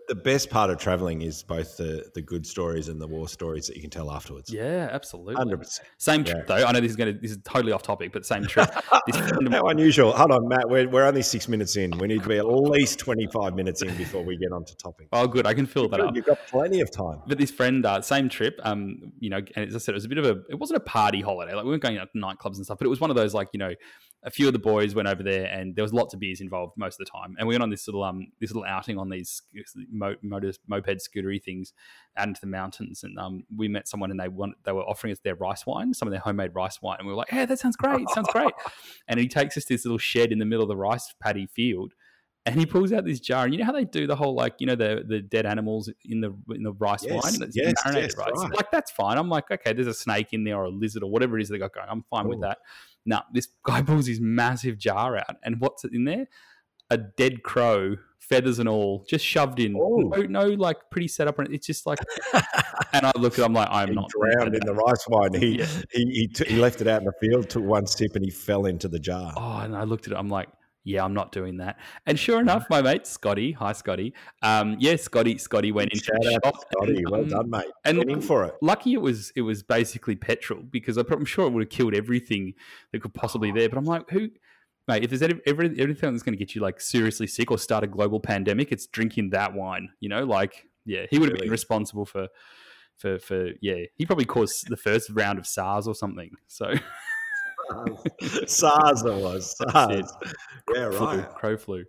The- 0.09 0.15
best 0.15 0.51
part 0.51 0.71
of 0.71 0.79
traveling 0.79 1.23
is 1.23 1.43
both 1.43 1.77
the 1.77 2.11
the 2.15 2.23
good 2.23 2.47
stories 2.47 2.89
and 2.89 3.01
the 3.01 3.07
war 3.07 3.29
stories 3.29 3.67
that 3.67 3.77
you 3.77 3.83
can 3.83 3.91
tell 3.91 4.11
afterwards. 4.11 4.53
Yeah, 4.53 4.89
absolutely. 4.93 5.35
hundred 5.35 5.59
percent. 5.59 5.89
Same 5.99 6.23
trip 6.23 6.47
though. 6.47 6.65
I 6.65 6.73
know 6.73 6.81
this 6.81 6.91
is 6.91 6.97
going 6.97 7.15
to 7.15 7.21
this 7.21 7.31
is 7.33 7.39
totally 7.45 7.73
off 7.73 7.83
topic, 7.83 8.13
but 8.13 8.25
same 8.25 8.45
trip. 8.45 8.71
This 9.07 9.17
friend 9.29 9.47
of 9.47 9.53
How 9.53 9.69
unusual. 9.69 10.13
Hold 10.13 10.31
on, 10.33 10.49
Matt. 10.49 10.69
We're, 10.69 10.89
we're 10.89 11.05
only 11.05 11.23
six 11.23 11.49
minutes 11.49 11.77
in. 11.77 11.97
We 11.99 12.09
need 12.09 12.23
to 12.23 12.29
be 12.29 12.39
at 12.39 12.47
least 12.47 12.99
25 12.99 13.55
minutes 13.55 13.83
in 13.83 13.97
before 13.97 14.23
we 14.23 14.37
get 14.37 14.53
on 14.53 14.65
to 14.65 14.77
topic. 14.77 15.09
oh, 15.13 15.27
good. 15.27 15.47
I 15.47 15.55
can 15.55 15.67
fill 15.67 15.89
that 15.89 16.01
up. 16.01 16.15
You've 16.15 16.27
got 16.27 16.39
plenty 16.47 16.81
of 16.81 16.91
time. 16.91 17.23
But 17.27 17.39
this 17.39 17.51
friend, 17.51 17.85
uh, 17.85 18.01
same 18.03 18.29
trip, 18.29 18.61
um, 18.65 19.13
you 19.19 19.31
know, 19.31 19.41
and 19.57 19.67
as 19.67 19.75
I 19.75 19.79
said, 19.79 19.93
it 19.93 19.97
was 19.97 20.05
a 20.05 20.09
bit 20.09 20.19
of 20.19 20.27
a, 20.27 20.43
it 20.51 20.59
wasn't 20.59 20.77
a 20.77 20.85
party 20.85 21.21
holiday. 21.21 21.55
Like 21.55 21.65
we 21.65 21.71
weren't 21.71 21.83
going 21.83 21.99
out 21.99 22.09
to 22.13 22.19
nightclubs 22.21 22.57
and 22.57 22.65
stuff, 22.65 22.79
but 22.79 22.87
it 22.87 22.91
was 22.91 23.01
one 23.01 23.11
of 23.11 23.17
those 23.17 23.35
like, 23.35 23.49
you 23.53 23.59
know, 23.59 23.73
a 24.25 24.31
few 24.31 24.47
of 24.47 24.53
the 24.53 24.59
boys 24.59 24.95
went 24.95 25.09
over 25.09 25.23
there, 25.23 25.47
and 25.47 25.75
there 25.75 25.83
was 25.83 25.93
lots 25.93 26.15
of 26.15 26.21
beers 26.21 26.41
involved 26.41 26.75
most 26.77 27.01
of 27.01 27.07
the 27.07 27.11
time. 27.11 27.35
And 27.39 27.49
we 27.49 27.55
went 27.55 27.63
on 27.63 27.71
this 27.71 27.89
little, 27.89 28.05
um, 28.05 28.29
this 28.41 28.51
little 28.51 28.65
outing 28.65 28.97
on 28.97 29.09
these 29.09 29.43
mo- 29.91 30.17
motor, 30.23 30.53
moped 30.69 31.01
scootery 31.01 31.43
things 31.43 31.73
out 32.17 32.29
into 32.29 32.41
the 32.41 32.47
mountains, 32.47 33.03
and 33.03 33.19
um, 33.19 33.45
we 33.55 33.67
met 33.67 33.89
someone, 33.89 34.11
and 34.13 34.21
they 34.21 34.29
want, 34.29 34.55
they 34.65 34.73
were 34.73 34.85
offering 34.85 35.13
us 35.13 35.19
their 35.25 35.35
rice 35.35 35.67
wine, 35.67 35.93
some 35.93 36.07
of 36.07 36.13
their 36.13 36.21
homemade 36.21 36.55
rice 36.55 36.81
wine, 36.81 36.99
and 36.99 37.07
we 37.07 37.13
were 37.13 37.19
like, 37.19 37.33
"Yeah, 37.33 37.47
that 37.47 37.59
sounds 37.59 37.77
great, 37.77 38.09
sounds 38.11 38.29
great." 38.33 38.53
and 39.09 39.19
he 39.19 39.27
takes 39.27 39.57
us 39.57 39.65
to 39.65 39.75
this 39.75 39.85
little 39.85 39.99
shed 39.99 40.31
in 40.31 40.39
the 40.39 40.45
middle 40.45 40.63
of 40.63 40.69
the 40.69 40.77
rice 40.77 41.13
paddy 41.21 41.47
field. 41.47 41.93
And 42.45 42.59
he 42.59 42.67
pulls 42.67 42.93
out 42.93 43.05
this 43.05 43.21
jar, 43.21 43.45
and 43.45 43.55
you 43.55 43.61
know 43.61 43.67
how 43.67 43.73
they 43.73 43.85
do 43.85 44.09
the 44.09 44.17
whole 44.17 44.35
like 44.35 44.55
you 44.59 44.67
know 44.67 44.75
the 44.75 45.05
the 45.07 45.21
dead 45.21 45.47
animals 45.47 45.89
in 46.05 46.21
the 46.21 46.35
in 46.51 46.65
the 46.65 46.73
rice 46.73 47.05
Yes, 47.05 47.23
wine, 47.23 47.39
that's 47.39 47.57
yes, 47.57 47.75
marinated, 47.85 48.11
yes, 48.11 48.19
right? 48.19 48.33
Right. 48.35 48.57
like 48.57 48.71
that's 48.73 48.91
fine. 48.91 49.17
I'm 49.17 49.29
like, 49.29 49.49
okay, 49.53 49.73
there's 49.73 49.87
a 49.87 49.95
snake 49.95 50.33
in 50.33 50.43
there 50.43 50.57
or 50.57 50.65
a 50.65 50.69
lizard 50.69 51.05
or 51.05 51.11
whatever 51.11 51.39
it 51.39 51.43
is 51.43 51.49
they 51.49 51.59
got 51.59 51.73
going. 51.73 51.87
I'm 51.89 52.05
fine 52.11 52.27
with 52.27 52.41
that. 52.41 52.59
No, 53.05 53.21
this 53.33 53.49
guy 53.65 53.83
pulls 53.91 54.07
his 54.07 54.21
massive 54.21 54.79
jar 54.79 55.17
out, 55.17 55.37
and 55.43 55.61
what's 55.61 55.85
in 55.85 56.05
there? 56.05 56.27
A 56.91 56.99
dead 56.99 57.43
crow, 57.43 57.97
feathers 58.19 58.59
and 58.59 58.69
all, 58.69 59.05
just 59.09 59.25
shoved 59.25 59.59
in. 59.61 59.75
Oh. 59.77 59.97
No, 60.15 60.23
no, 60.23 60.47
like 60.49 60.77
pretty 60.91 61.09
setup. 61.09 61.39
or 61.39 61.43
anything. 61.43 61.55
It's 61.57 61.67
just 61.67 61.87
like, 61.87 61.99
and 62.93 63.07
I 63.07 63.13
look 63.19 63.39
at, 63.39 63.45
I'm 63.47 63.55
like, 63.55 63.69
I'm 63.71 63.89
he 63.89 63.95
not 63.95 64.11
drowned 64.11 64.55
in 64.55 64.61
the 64.67 64.75
rice 64.75 65.05
wine. 65.09 65.33
He, 65.35 65.59
Yeah. 65.61 65.67
he, 65.91 66.05
he, 66.05 66.29
t- 66.29 66.45
he 66.45 66.57
left 66.57 66.81
it 66.83 66.87
out 66.89 67.01
in 67.01 67.07
the 67.07 67.13
field, 67.21 67.49
took 67.49 67.65
one 67.65 67.87
sip, 67.87 68.15
and 68.15 68.25
he 68.25 68.31
fell 68.31 68.67
into 68.67 68.89
the 68.89 68.99
jar. 68.99 69.33
Oh, 69.37 69.59
and 69.61 69.75
I 69.75 69.85
looked 69.85 70.07
at 70.07 70.13
it. 70.13 70.17
I'm 70.17 70.29
like, 70.29 70.49
yeah, 70.85 71.05
I'm 71.05 71.15
not 71.15 71.33
doing 71.33 71.59
that. 71.59 71.79
And 72.07 72.19
sure 72.19 72.41
enough, 72.41 72.67
my 72.71 72.83
mate 72.83 73.07
Scotty, 73.07 73.53
hi 73.53 73.73
Scotty. 73.73 74.15
Um, 74.43 74.77
yeah, 74.81 74.97
Scotty, 74.97 75.39
Scotty 75.39 75.73
went 75.73 75.93
into 75.93 76.05
Shout 76.05 76.17
the 76.23 76.35
out 76.37 76.45
shop. 76.45 76.65
Scotty. 76.73 76.97
and, 76.99 77.09
Well 77.11 77.21
um, 77.23 77.29
done, 77.29 77.51
mate. 77.51 77.65
and 77.85 77.99
Went 77.99 78.11
in 78.11 78.21
for 78.21 78.45
it. 78.45 78.55
Lucky 78.63 78.95
it 78.95 79.01
was 79.01 79.33
it 79.37 79.43
was 79.43 79.63
basically 79.63 80.17
petrol 80.17 80.61
because 80.63 80.97
I'm 80.97 81.07
I'm 81.13 81.25
sure 81.25 81.47
it 81.47 81.53
would 81.53 81.63
have 81.63 81.71
killed 81.71 81.95
everything 81.95 82.55
that 82.93 83.03
could 83.03 83.15
possibly 83.15 83.53
be 83.53 83.61
there. 83.61 83.69
But 83.69 83.79
I'm 83.79 83.85
like, 83.85 84.09
who, 84.11 84.31
mate? 84.89 85.05
If 85.05 85.11
there's 85.11 85.23
any, 85.23 85.41
every, 85.47 85.67
everything 85.79 86.13
that's 86.13 86.23
going 86.23 86.37
to 86.37 86.39
get 86.45 86.55
you 86.55 86.61
like 86.61 86.81
seriously 86.81 87.27
sick 87.27 87.51
or 87.51 87.59
start 87.59 87.85
a 87.85 87.87
global 87.87 88.21
pandemic, 88.21 88.73
it's 88.73 88.87
drinking 88.87 89.31
that 89.31 89.55
wine. 89.55 89.91
You 90.01 90.09
know, 90.09 90.25
like 90.25 90.67
yeah, 90.85 91.07
he 91.11 91.19
would 91.19 91.29
have 91.29 91.35
Really? 91.35 91.47
been 91.47 91.53
responsible 91.53 92.05
for. 92.07 92.29
For, 92.99 93.19
for 93.19 93.49
yeah, 93.61 93.87
he 93.97 94.07
probably 94.07 94.27
caused 94.27 94.69
the 94.69 94.77
first 94.77 95.11
round 95.11 95.41
of 95.41 95.47
SARS 95.47 95.89
or 95.89 95.95
something. 95.95 96.31
So 96.47 96.67
SARS 98.47 99.03
it 99.03 99.15
was. 99.15 99.57
SARS. 99.57 100.13
Yeah, 100.75 100.85
right. 100.85 101.29
crow 101.35 101.57
flu. 101.57 101.85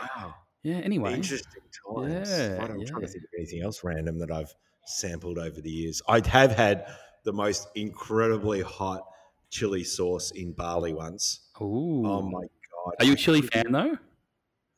Wow. 0.00 0.34
Yeah. 0.62 0.76
Anyway, 0.76 1.14
Interesting 1.14 1.62
times. 1.94 2.30
Yeah, 2.30 2.58
I'm 2.60 2.66
trying 2.66 2.80
yeah. 2.80 2.86
to 2.86 3.06
think 3.06 3.24
of 3.24 3.30
anything 3.38 3.62
else 3.62 3.82
random 3.84 4.18
that 4.20 4.30
I've 4.30 4.54
sampled 4.86 5.38
over 5.38 5.60
the 5.60 5.70
years. 5.70 6.02
I 6.08 6.26
have 6.26 6.52
had 6.52 6.86
the 7.24 7.32
most 7.32 7.68
incredibly 7.74 8.62
hot 8.62 9.02
chili 9.50 9.84
sauce 9.84 10.30
in 10.32 10.52
Bali 10.52 10.92
once. 10.92 11.48
Ooh. 11.60 12.02
Oh 12.06 12.22
my 12.22 12.42
god! 12.42 12.94
Are 13.00 13.04
you 13.04 13.12
a 13.12 13.16
chili 13.16 13.42
fan 13.42 13.70
though? 13.70 13.98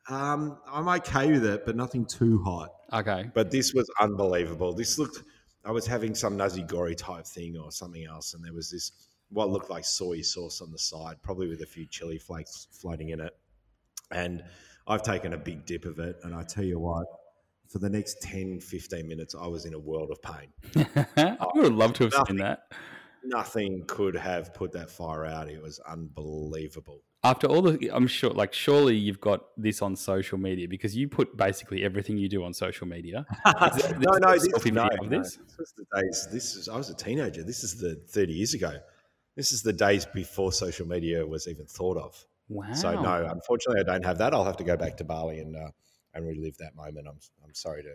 Um, 0.08 0.58
I'm 0.70 0.88
okay 0.88 1.32
with 1.32 1.46
it, 1.46 1.64
but 1.64 1.76
nothing 1.76 2.04
too 2.04 2.42
hot. 2.42 2.70
Okay. 2.92 3.30
But 3.32 3.50
this 3.50 3.72
was 3.72 3.90
unbelievable. 4.00 4.74
This 4.74 4.98
looked. 4.98 5.22
I 5.64 5.70
was 5.70 5.86
having 5.86 6.14
some 6.14 6.36
nasi 6.36 6.62
goreng 6.62 6.96
type 6.96 7.26
thing 7.26 7.56
or 7.56 7.72
something 7.72 8.04
else, 8.04 8.34
and 8.34 8.44
there 8.44 8.52
was 8.52 8.70
this 8.70 8.92
what 9.30 9.50
looked 9.50 9.70
like 9.70 9.84
soy 9.84 10.20
sauce 10.20 10.60
on 10.60 10.70
the 10.70 10.78
side, 10.78 11.16
probably 11.22 11.48
with 11.48 11.62
a 11.62 11.66
few 11.66 11.86
chili 11.86 12.18
flakes 12.18 12.68
floating 12.72 13.10
in 13.10 13.20
it. 13.20 13.36
And 14.10 14.42
I've 14.86 15.02
taken 15.02 15.32
a 15.32 15.38
big 15.38 15.66
dip 15.66 15.84
of 15.86 15.98
it, 15.98 16.16
and 16.22 16.34
I 16.34 16.42
tell 16.44 16.64
you 16.64 16.78
what, 16.78 17.06
for 17.68 17.78
the 17.78 17.88
next 17.88 18.20
10, 18.22 18.60
15 18.60 19.08
minutes, 19.08 19.34
I 19.34 19.46
was 19.46 19.64
in 19.64 19.74
a 19.74 19.78
world 19.78 20.10
of 20.10 20.20
pain. 20.22 20.52
I 21.16 21.46
would 21.54 21.64
have 21.64 21.74
loved 21.74 21.96
to 21.96 22.04
have 22.04 22.12
Nothing. 22.12 22.26
seen 22.26 22.44
that. 22.44 22.72
Nothing 23.24 23.84
could 23.86 24.14
have 24.14 24.52
put 24.52 24.72
that 24.72 24.90
fire 24.90 25.24
out. 25.24 25.48
It 25.48 25.62
was 25.62 25.80
unbelievable. 25.80 27.00
After 27.24 27.46
all 27.46 27.62
the, 27.62 27.90
I'm 27.90 28.06
sure, 28.06 28.30
like, 28.30 28.52
surely 28.52 28.96
you've 28.96 29.20
got 29.20 29.44
this 29.56 29.80
on 29.80 29.96
social 29.96 30.36
media 30.36 30.68
because 30.68 30.94
you 30.94 31.08
put 31.08 31.34
basically 31.38 31.82
everything 31.82 32.18
you 32.18 32.28
do 32.28 32.44
on 32.44 32.52
social 32.52 32.86
media. 32.86 33.24
Is 33.46 33.90
no, 33.98 34.10
no, 34.18 34.32
this, 34.34 34.66
no, 34.66 34.86
no, 34.86 35.08
this? 35.08 35.36
this 35.36 35.56
was 35.58 35.72
the 35.74 36.02
days. 36.02 36.28
This 36.30 36.54
is 36.54 36.68
I 36.68 36.76
was 36.76 36.90
a 36.90 36.94
teenager. 36.94 37.42
This 37.42 37.64
is 37.64 37.80
the 37.80 37.94
thirty 38.08 38.34
years 38.34 38.52
ago. 38.52 38.74
This 39.36 39.52
is 39.52 39.62
the 39.62 39.72
days 39.72 40.06
before 40.06 40.52
social 40.52 40.86
media 40.86 41.26
was 41.26 41.48
even 41.48 41.66
thought 41.66 41.96
of. 41.96 42.24
Wow. 42.48 42.72
So 42.74 43.00
no, 43.00 43.26
unfortunately, 43.30 43.80
I 43.80 43.84
don't 43.84 44.04
have 44.04 44.18
that. 44.18 44.34
I'll 44.34 44.44
have 44.44 44.58
to 44.58 44.64
go 44.64 44.76
back 44.76 44.96
to 44.98 45.04
Bali 45.04 45.38
and 45.40 45.56
uh, 45.56 45.70
and 46.14 46.26
relive 46.26 46.56
that 46.58 46.76
moment. 46.76 47.06
I'm 47.08 47.18
I'm 47.44 47.54
sorry 47.54 47.82
to 47.82 47.94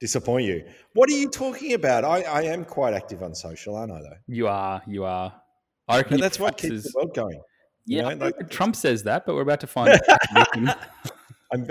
disappoint 0.00 0.44
you. 0.46 0.64
What 0.92 1.08
are 1.08 1.12
you 1.12 1.30
talking 1.30 1.72
about? 1.74 2.04
I, 2.04 2.22
I 2.22 2.42
am 2.42 2.64
quite 2.64 2.92
active 2.94 3.22
on 3.22 3.34
social, 3.34 3.76
aren't 3.76 3.92
I? 3.92 4.00
Though, 4.00 4.16
You 4.26 4.48
are, 4.48 4.82
you 4.86 5.04
are. 5.04 5.32
I 5.88 5.98
reckon 5.98 6.14
and 6.14 6.22
that's 6.22 6.38
what 6.40 6.56
keeps 6.58 6.82
the 6.82 6.92
world 6.96 7.14
going. 7.14 7.40
you 7.86 7.98
Yeah, 7.98 8.02
know, 8.10 8.14
know 8.14 8.24
like- 8.26 8.50
Trump 8.50 8.74
says 8.76 9.04
that, 9.04 9.24
but 9.26 9.34
we're 9.34 9.42
about 9.42 9.60
to 9.60 9.66
find 9.66 9.90
out. 9.90 10.78
I'm, 11.52 11.68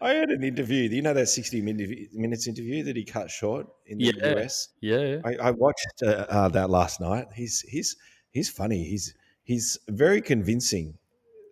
I 0.00 0.14
heard 0.14 0.30
an 0.30 0.42
interview. 0.44 0.88
You 0.90 1.00
know 1.00 1.14
that 1.14 1.28
60 1.28 1.62
minute- 1.62 2.12
minutes 2.12 2.46
interview 2.46 2.82
that 2.84 2.96
he 2.96 3.04
cut 3.04 3.30
short 3.30 3.66
in 3.86 3.98
the 3.98 4.12
Yeah. 4.14 4.36
US. 4.36 4.68
yeah. 4.80 5.18
I, 5.24 5.36
I 5.48 5.50
watched 5.52 5.86
uh, 6.02 6.26
uh, 6.28 6.48
that 6.50 6.68
last 6.68 7.00
night. 7.00 7.28
He's 7.34 7.60
he's 7.60 7.96
he's 8.32 8.50
funny. 8.50 8.84
He's 8.84 9.14
he's 9.44 9.78
very 9.88 10.20
convincing. 10.20 10.98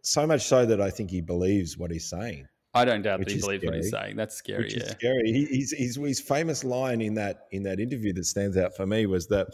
So 0.03 0.27
much 0.27 0.43
so 0.47 0.65
that 0.65 0.81
I 0.81 0.91
think 0.91 1.11
he 1.11 1.21
believes 1.21 1.77
what 1.77 1.91
he's 1.91 2.09
saying, 2.09 2.49
I 2.73 2.85
don't 2.87 3.03
doubt 3.03 3.19
that 3.21 3.31
he 3.31 3.39
believes 3.39 3.65
what 3.65 3.75
he's 3.75 3.91
saying. 3.91 4.17
That's 4.17 4.35
scary. 4.35 4.65
which 4.65 4.75
Yeah. 4.75 4.85
is 4.85 4.91
scary. 4.93 5.33
He, 5.33 5.45
he's, 5.45 5.71
he's 5.73 5.97
his 5.97 6.21
famous 6.21 6.65
line 6.65 7.01
in 7.01 7.15
that 7.15 7.47
in 7.51 7.63
that 7.65 7.81
interview 7.81 8.13
that 8.15 8.25
stands 8.25 8.57
out 8.57 8.75
for 8.77 8.87
me 8.87 9.07
was 9.07 9.27
that 9.29 9.49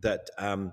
that 0.00 0.30
um, 0.38 0.72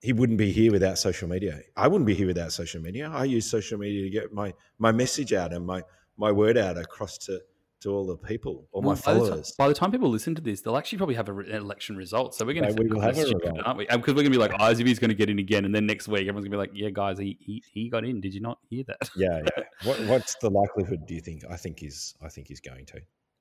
he 0.00 0.12
wouldn't 0.12 0.38
be 0.38 0.52
here 0.52 0.70
without 0.72 0.98
social 0.98 1.28
media. 1.28 1.60
I 1.76 1.88
wouldn't 1.88 2.06
be 2.06 2.14
here 2.14 2.26
without 2.26 2.52
social 2.52 2.82
media. 2.82 3.08
I 3.10 3.24
use 3.24 3.48
social 3.50 3.78
media 3.78 4.02
to 4.02 4.10
get 4.10 4.32
my 4.32 4.52
my 4.78 4.92
message 4.92 5.32
out 5.32 5.52
and 5.52 5.64
my 5.64 5.82
my 6.16 6.30
word 6.30 6.58
out 6.58 6.76
across 6.76 7.16
to 7.18 7.40
to 7.82 7.90
all 7.90 8.06
the 8.06 8.16
people, 8.16 8.68
all 8.72 8.82
Well, 8.82 8.94
my 8.94 9.00
by, 9.00 9.12
the 9.14 9.20
followers. 9.20 9.48
time, 9.52 9.54
by 9.58 9.68
the 9.68 9.74
time 9.74 9.90
people 9.90 10.08
listen 10.10 10.34
to 10.34 10.42
this, 10.42 10.60
they'll 10.60 10.76
actually 10.76 10.98
probably 10.98 11.14
have 11.16 11.28
a 11.28 11.32
re- 11.32 11.50
an 11.50 11.56
election 11.56 11.96
result. 11.96 12.34
So 12.34 12.44
we're 12.44 12.54
going 12.54 12.74
to 12.74 12.82
we 12.82 12.88
will 12.88 13.00
have 13.00 13.16
a 13.16 13.22
result. 13.22 13.42
aren't 13.64 13.78
we? 13.78 13.86
Because 13.86 14.14
we're 14.14 14.22
going 14.22 14.26
to 14.26 14.30
be 14.30 14.38
like, 14.38 14.52
oh, 14.58 14.70
Izzy's 14.70 14.98
going 14.98 15.10
to 15.10 15.14
get 15.14 15.30
in 15.30 15.38
again, 15.38 15.64
and 15.64 15.74
then 15.74 15.86
next 15.86 16.08
week 16.08 16.22
everyone's 16.22 16.48
going 16.48 16.52
to 16.52 16.56
be 16.56 16.56
like, 16.56 16.70
yeah, 16.74 16.90
guys, 16.90 17.18
he, 17.18 17.36
he 17.40 17.62
he 17.72 17.88
got 17.90 18.04
in. 18.04 18.20
Did 18.20 18.34
you 18.34 18.40
not 18.40 18.58
hear 18.68 18.84
that? 18.88 19.10
yeah, 19.16 19.42
yeah. 19.56 19.64
What, 19.84 20.00
what's 20.06 20.36
the 20.36 20.48
likelihood? 20.50 21.06
Do 21.06 21.14
you 21.14 21.20
think? 21.20 21.42
I 21.50 21.56
think 21.56 21.80
he's. 21.80 22.14
I 22.22 22.28
think 22.28 22.48
he's 22.48 22.60
going 22.60 22.86
to. 22.86 23.00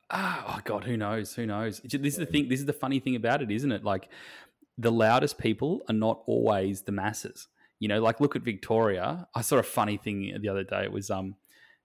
Ah, 0.10 0.56
oh 0.58 0.62
God, 0.66 0.84
who 0.84 0.98
knows? 0.98 1.34
Who 1.36 1.46
knows? 1.46 1.80
This 1.84 1.94
is 2.14 2.18
the 2.18 2.26
thing. 2.26 2.50
This 2.50 2.60
is 2.60 2.66
the 2.66 2.74
funny 2.74 3.00
thing 3.00 3.16
about 3.16 3.42
it, 3.42 3.52
isn't 3.52 3.72
it? 3.72 3.84
Like 3.84 4.10
the 4.78 4.92
loudest 4.92 5.38
people 5.38 5.82
are 5.88 5.94
not 5.94 6.22
always 6.26 6.82
the 6.82 6.92
masses. 6.92 7.48
You 7.80 7.88
know, 7.88 8.02
like 8.02 8.20
look 8.20 8.36
at 8.36 8.42
Victoria. 8.42 9.28
I 9.36 9.42
saw 9.42 9.58
a 9.58 9.64
funny 9.64 9.98
thing 9.98 10.38
the 10.42 10.50
other 10.50 10.64
day. 10.64 10.84
It 10.84 10.92
was 10.92 11.10
um, 11.10 11.36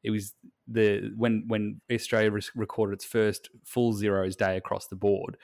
it 0.03 0.11
was 0.11 0.33
the 0.69 1.13
when 1.17 1.45
when 1.47 1.81
Australia 1.93 2.31
re- 2.31 2.43
recorded 2.55 2.95
its 2.95 3.05
first 3.05 3.51
full 3.65 3.93
zeros 3.93 4.37
day 4.37 4.57
across 4.57 4.87
the 4.89 4.97
board. 4.97 5.37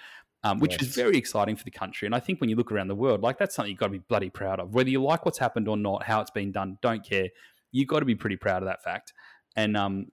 Um, 0.45 0.59
which 0.59 0.77
was 0.81 0.89
Yes. 0.89 0.97
very 0.97 1.17
exciting 1.17 1.55
for 1.55 1.63
the 1.63 1.71
country. 1.71 2.05
And 2.05 2.17
I 2.17 2.19
think 2.19 2.41
when 2.41 2.51
you 2.51 2.57
look 2.57 2.73
around 2.73 2.89
the 2.89 2.97
world, 2.97 3.21
like 3.23 3.39
that's 3.39 3.55
something 3.55 3.71
you've 3.71 3.79
got 3.79 3.87
to 3.87 3.93
be 3.93 3.99
bloody 4.09 4.29
proud 4.29 4.59
of. 4.59 4.75
Whether 4.75 4.91
you 4.91 5.01
like 5.01 5.25
what's 5.25 5.39
happened 5.39 5.69
or 5.69 5.77
not, 5.77 6.03
how 6.03 6.21
it's 6.21 6.33
been 6.33 6.51
done, 6.51 6.79
don't 6.83 7.05
care. 7.09 7.29
You've 7.71 7.87
got 7.87 8.01
to 8.01 8.05
be 8.05 8.17
pretty 8.17 8.35
proud 8.35 8.61
of 8.61 8.67
that 8.67 8.83
fact. 8.83 9.13
And 9.55 9.77
um, 9.77 10.07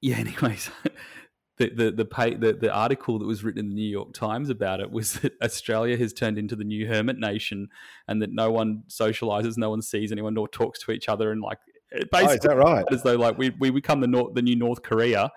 yeah, 0.00 0.16
anyways, 0.18 0.70
the 1.56 1.70
the 1.70 1.90
the, 1.90 2.04
pay, 2.04 2.34
the 2.34 2.52
the 2.52 2.72
article 2.72 3.18
that 3.18 3.26
was 3.26 3.42
written 3.42 3.58
in 3.58 3.68
the 3.70 3.74
New 3.74 3.90
York 3.90 4.12
Times 4.14 4.50
about 4.50 4.78
it 4.78 4.92
was 4.92 5.14
that 5.20 5.32
Australia 5.42 5.96
has 5.96 6.12
turned 6.12 6.38
into 6.38 6.54
the 6.54 6.62
new 6.62 6.86
hermit 6.86 7.18
nation, 7.18 7.66
and 8.06 8.22
that 8.22 8.30
no 8.32 8.52
one 8.52 8.84
socializes, 8.88 9.56
no 9.56 9.70
one 9.70 9.82
sees 9.82 10.12
anyone, 10.12 10.34
nor 10.34 10.46
talks 10.46 10.78
to 10.84 10.92
each 10.92 11.08
other, 11.08 11.32
and 11.32 11.40
like 11.40 11.58
it 11.92 12.08
Oh, 12.12 12.26
is 12.28 12.40
that 12.40 12.56
right? 12.56 12.84
as 12.90 13.02
though 13.02 13.16
like 13.16 13.38
we 13.38 13.50
we 13.58 13.70
become 13.70 14.00
the 14.00 14.06
North, 14.08 14.34
the 14.34 14.42
new 14.42 14.56
North 14.56 14.82
Korea. 14.82 15.30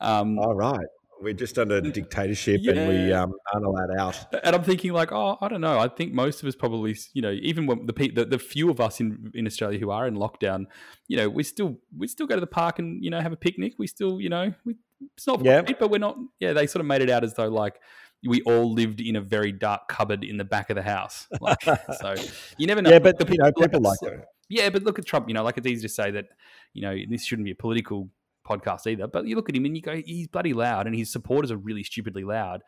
Um, 0.00 0.38
All 0.38 0.54
right. 0.54 0.86
We're 1.20 1.32
just 1.32 1.58
under 1.58 1.80
dictatorship 1.80 2.60
and 2.66 2.86
we 2.88 3.10
um, 3.12 3.32
aren't 3.54 3.64
allowed 3.64 3.96
out. 3.98 4.26
and 4.44 4.54
I'm 4.54 4.62
thinking 4.64 4.92
like, 4.92 5.10
oh, 5.12 5.38
I 5.40 5.48
don't 5.48 5.60
know. 5.62 5.78
I 5.78 5.88
think 5.88 6.12
most 6.12 6.42
of 6.42 6.48
us 6.48 6.54
probably, 6.54 6.96
you 7.14 7.22
know, 7.22 7.30
even 7.30 7.66
when 7.66 7.86
the 7.86 7.94
pe- 7.94 8.10
the, 8.10 8.26
the 8.26 8.38
few 8.38 8.68
of 8.68 8.78
us 8.80 9.00
in, 9.00 9.30
in 9.32 9.46
Australia 9.46 9.78
who 9.78 9.90
are 9.90 10.06
in 10.06 10.16
lockdown, 10.16 10.66
you 11.08 11.16
know, 11.16 11.30
we 11.30 11.42
still 11.42 11.78
we 11.96 12.08
still 12.08 12.26
go 12.26 12.34
to 12.34 12.40
the 12.40 12.46
park 12.46 12.78
and 12.78 13.02
you 13.02 13.10
know 13.10 13.20
have 13.20 13.32
a 13.32 13.36
picnic. 13.36 13.74
We 13.78 13.86
still, 13.86 14.20
you 14.20 14.28
know, 14.28 14.52
we, 14.66 14.74
it's 15.16 15.26
not 15.26 15.42
Yeah. 15.42 15.62
great, 15.62 15.78
but 15.78 15.88
we're 15.90 15.98
not. 15.98 16.18
Yeah, 16.40 16.52
they 16.52 16.66
sort 16.66 16.80
of 16.80 16.86
made 16.86 17.00
it 17.00 17.08
out 17.08 17.24
as 17.24 17.32
though 17.34 17.48
like 17.48 17.80
we 18.26 18.42
all 18.42 18.72
lived 18.74 19.00
in 19.00 19.16
a 19.16 19.20
very 19.22 19.52
dark 19.52 19.88
cupboard 19.88 20.24
in 20.24 20.36
the 20.36 20.44
back 20.44 20.68
of 20.68 20.76
the 20.76 20.82
house. 20.82 21.26
Like, 21.40 21.62
so 21.62 22.14
you 22.58 22.66
never 22.66 22.82
know. 22.82 22.90
Yeah, 22.94 22.98
but 22.98 23.18
The 23.18 23.26
you 23.32 23.38
know, 23.38 23.52
people 23.52 23.80
like 23.80 23.98
it. 24.02 24.24
Yeah, 24.48 24.70
but 24.70 24.82
look 24.82 24.98
at 24.98 25.06
Trump. 25.06 25.28
You 25.28 25.34
know, 25.34 25.42
like 25.42 25.58
it's 25.58 25.66
easy 25.66 25.82
to 25.82 25.92
say 25.92 26.10
that. 26.12 26.26
You 26.72 26.82
know, 26.82 26.96
this 27.08 27.24
shouldn't 27.24 27.44
be 27.46 27.52
a 27.52 27.56
political 27.56 28.08
podcast 28.46 28.86
either. 28.86 29.06
But 29.06 29.26
you 29.26 29.36
look 29.36 29.48
at 29.48 29.56
him 29.56 29.64
and 29.64 29.76
you 29.76 29.82
go, 29.82 29.96
he's 30.04 30.28
bloody 30.28 30.52
loud, 30.52 30.86
and 30.86 30.94
his 30.96 31.10
supporters 31.10 31.50
are 31.50 31.56
really 31.56 31.84
stupidly 31.84 32.24
loud. 32.24 32.62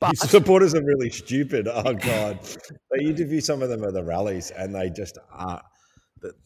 But 0.00 0.12
His 0.12 0.30
supporters 0.30 0.74
are 0.74 0.82
really 0.82 1.10
stupid. 1.10 1.68
Oh 1.68 1.92
god, 1.92 2.38
they 2.90 3.04
interview 3.04 3.40
some 3.40 3.60
of 3.62 3.68
them 3.68 3.84
at 3.84 3.92
the 3.92 4.02
rallies, 4.02 4.50
and 4.50 4.74
they 4.74 4.88
just 4.90 5.18
are. 5.30 5.62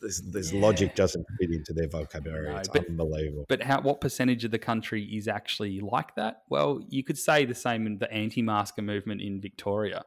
This, 0.01 0.23
this 0.23 0.53
Yeah. 0.53 0.61
logic 0.63 0.95
doesn't 0.95 1.25
fit 1.39 1.51
into 1.51 1.75
their 1.75 1.87
vocabulary. 1.87 2.49
No, 2.49 2.57
it's 2.57 2.69
but- 2.69 2.89
unbelievable. 2.89 3.45
But 3.49 3.63
how? 3.63 3.81
What 3.83 4.01
percentage 4.01 4.45
of 4.45 4.51
the 4.51 4.59
country 4.59 5.05
is 5.05 5.29
actually 5.29 5.81
like 5.81 6.15
that? 6.17 6.43
Well, 6.49 6.81
you 6.89 7.05
could 7.05 7.19
say 7.19 7.45
the 7.45 7.55
same 7.55 7.87
in 7.87 7.99
the 7.99 8.11
anti-masker 8.11 8.83
movement 8.83 9.21
in 9.21 9.41
Victoria. 9.41 10.03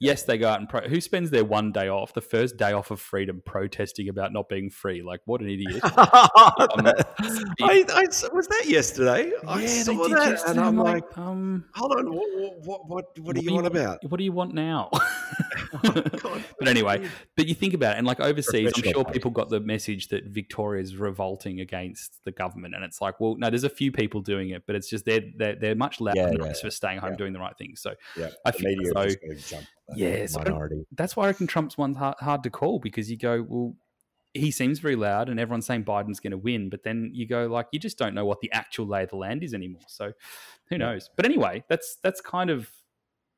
Yes, 0.00 0.22
they 0.22 0.38
go 0.38 0.48
out 0.48 0.60
and 0.60 0.68
pro- 0.68 0.88
who 0.88 1.00
spends 1.00 1.30
their 1.30 1.44
one 1.44 1.72
day 1.72 1.88
off, 1.88 2.14
the 2.14 2.20
first 2.20 2.56
day 2.56 2.72
off 2.72 2.92
of 2.92 3.00
freedom, 3.00 3.42
protesting 3.44 4.08
about 4.08 4.32
not 4.32 4.48
being 4.48 4.70
free. 4.70 5.02
Like, 5.02 5.20
what 5.24 5.40
an 5.40 5.48
idiot! 5.48 5.80
I, 5.82 7.02
I 7.60 8.04
s- 8.06 8.24
was 8.32 8.46
that 8.46 8.66
yesterday. 8.66 9.32
I 9.46 9.66
saw 9.66 9.92
they 9.92 10.08
did 10.08 10.18
that, 10.18 10.48
and 10.48 10.60
I'm 10.60 10.76
like, 10.76 11.18
um, 11.18 11.64
hold 11.74 11.92
on, 11.96 12.12
what, 12.14 12.60
what, 12.64 12.88
what, 12.88 13.18
what 13.18 13.36
are 13.36 13.40
you 13.40 13.50
do 13.50 13.58
on 13.58 13.66
about? 13.66 13.98
What 14.08 14.18
do 14.18 14.24
you 14.24 14.32
want 14.32 14.54
now? 14.54 14.90
God, 15.82 16.44
but 16.58 16.68
anyway, 16.68 17.08
but 17.36 17.46
you 17.46 17.54
think 17.54 17.74
about 17.74 17.96
it, 17.96 17.98
and 17.98 18.06
like 18.06 18.20
overseas, 18.20 18.70
I'm 18.76 18.82
sure 18.84 19.04
people 19.04 19.30
got 19.32 19.48
the 19.48 19.60
message 19.60 20.08
that 20.08 20.24
Victoria 20.26 20.80
is 20.82 20.96
revolting 20.96 21.60
against 21.60 22.24
the 22.24 22.30
government, 22.32 22.74
and 22.74 22.84
it's 22.84 23.00
like, 23.00 23.18
well, 23.20 23.34
no, 23.36 23.50
there's 23.50 23.64
a 23.64 23.68
few 23.68 23.90
people 23.92 24.20
doing 24.20 24.50
it, 24.50 24.62
but 24.66 24.76
it's 24.76 24.88
just 24.88 25.04
they're 25.04 25.24
they're, 25.36 25.56
they're 25.56 25.74
much 25.74 26.00
louder 26.00 26.20
Yeah, 26.20 26.26
than 26.28 26.38
yeah, 26.40 26.50
us 26.50 26.60
for 26.60 26.70
staying 26.70 26.98
home 27.00 27.10
yeah. 27.12 27.16
doing 27.16 27.32
the 27.32 27.40
right 27.40 27.56
thing. 27.58 27.74
So 27.76 27.94
yeah, 28.16 28.28
I 28.46 28.52
the 28.52 28.58
think 28.58 28.78
media 28.78 28.92
so. 28.94 29.58
Just 29.96 29.98
gotta 30.00 30.00
jump 30.00 30.00
on 30.00 30.14
that 30.14 30.18
Yeah, 30.20 30.26
so 30.26 30.38
minority. 30.40 30.86
that's 30.92 31.16
why 31.16 31.24
I 31.24 31.26
reckon 31.28 31.46
Trump's 31.46 31.78
one's 31.78 31.96
hard, 31.96 32.16
hard 32.20 32.42
to 32.44 32.50
call 32.50 32.78
because 32.78 33.10
you 33.10 33.16
go, 33.16 33.44
well, 33.48 33.74
he 34.34 34.50
seems 34.50 34.78
very 34.78 34.94
loud, 34.96 35.28
and 35.28 35.40
everyone's 35.40 35.66
saying 35.66 35.84
Biden's 35.84 36.20
going 36.20 36.32
to 36.32 36.38
win, 36.38 36.68
but 36.68 36.82
then 36.84 37.10
you 37.14 37.26
go 37.26 37.46
like, 37.46 37.66
you 37.72 37.78
just 37.80 37.96
don't 37.98 38.14
know 38.14 38.26
what 38.26 38.40
the 38.40 38.52
actual 38.52 38.86
lay 38.86 39.02
of 39.04 39.08
the 39.10 39.16
land 39.16 39.42
is 39.42 39.54
anymore. 39.54 39.82
So 39.88 40.12
who 40.68 40.76
knows? 40.78 41.08
But 41.16 41.24
anyway, 41.24 41.64
that's 41.68 41.96
that's 42.02 42.20
kind 42.20 42.50
of. 42.50 42.70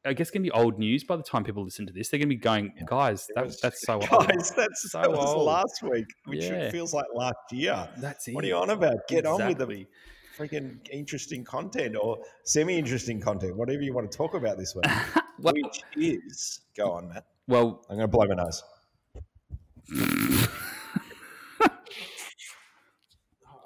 I 0.02 0.14
guess 0.14 0.30
going 0.30 0.42
to 0.42 0.46
be 0.46 0.50
old 0.50 0.78
news 0.78 1.04
by 1.04 1.16
the 1.16 1.22
time 1.22 1.44
people 1.44 1.62
listen 1.62 1.86
to 1.86 1.92
this. 1.92 2.08
They're 2.08 2.16
going 2.16 2.30
to 2.30 2.34
be 2.34 2.40
going, 2.40 2.72
guys, 2.86 3.28
that, 3.34 3.44
was- 3.44 3.60
that's 3.60 3.82
so 3.82 3.94
old. 4.10 4.26
Guys, 4.28 4.50
that's 4.56 4.90
So 4.90 5.02
that 5.02 5.10
was 5.10 5.34
old. 5.34 5.44
last 5.44 5.82
week, 5.82 6.06
which 6.24 6.42
Yeah. 6.44 6.70
feels 6.70 6.94
like 6.94 7.04
last 7.14 7.36
year. 7.52 7.86
That's 7.98 8.26
it. 8.26 8.34
What 8.34 8.42
are 8.44 8.46
you 8.46 8.56
on 8.56 8.70
about? 8.70 9.06
Get 9.08 9.26
on 9.26 9.34
with 9.46 9.50
Exactly. 9.60 9.88
Freaking 10.40 10.78
interesting 10.90 11.44
content 11.44 11.94
or 12.00 12.18
semi-interesting 12.44 13.20
content, 13.20 13.56
whatever 13.56 13.82
you 13.82 13.92
want 13.92 14.10
to 14.10 14.16
talk 14.16 14.34
about 14.34 14.56
this 14.56 14.74
week. 14.74 14.86
well, 15.38 15.52
which 15.54 15.82
is 15.96 16.60
go 16.76 16.92
on, 16.92 17.08
Matt. 17.08 17.26
well, 17.46 17.84
I'm 17.90 17.96
going 17.96 18.08
to 18.10 18.16
blow 18.16 18.26
my 18.26 18.34
nose. 18.34 18.62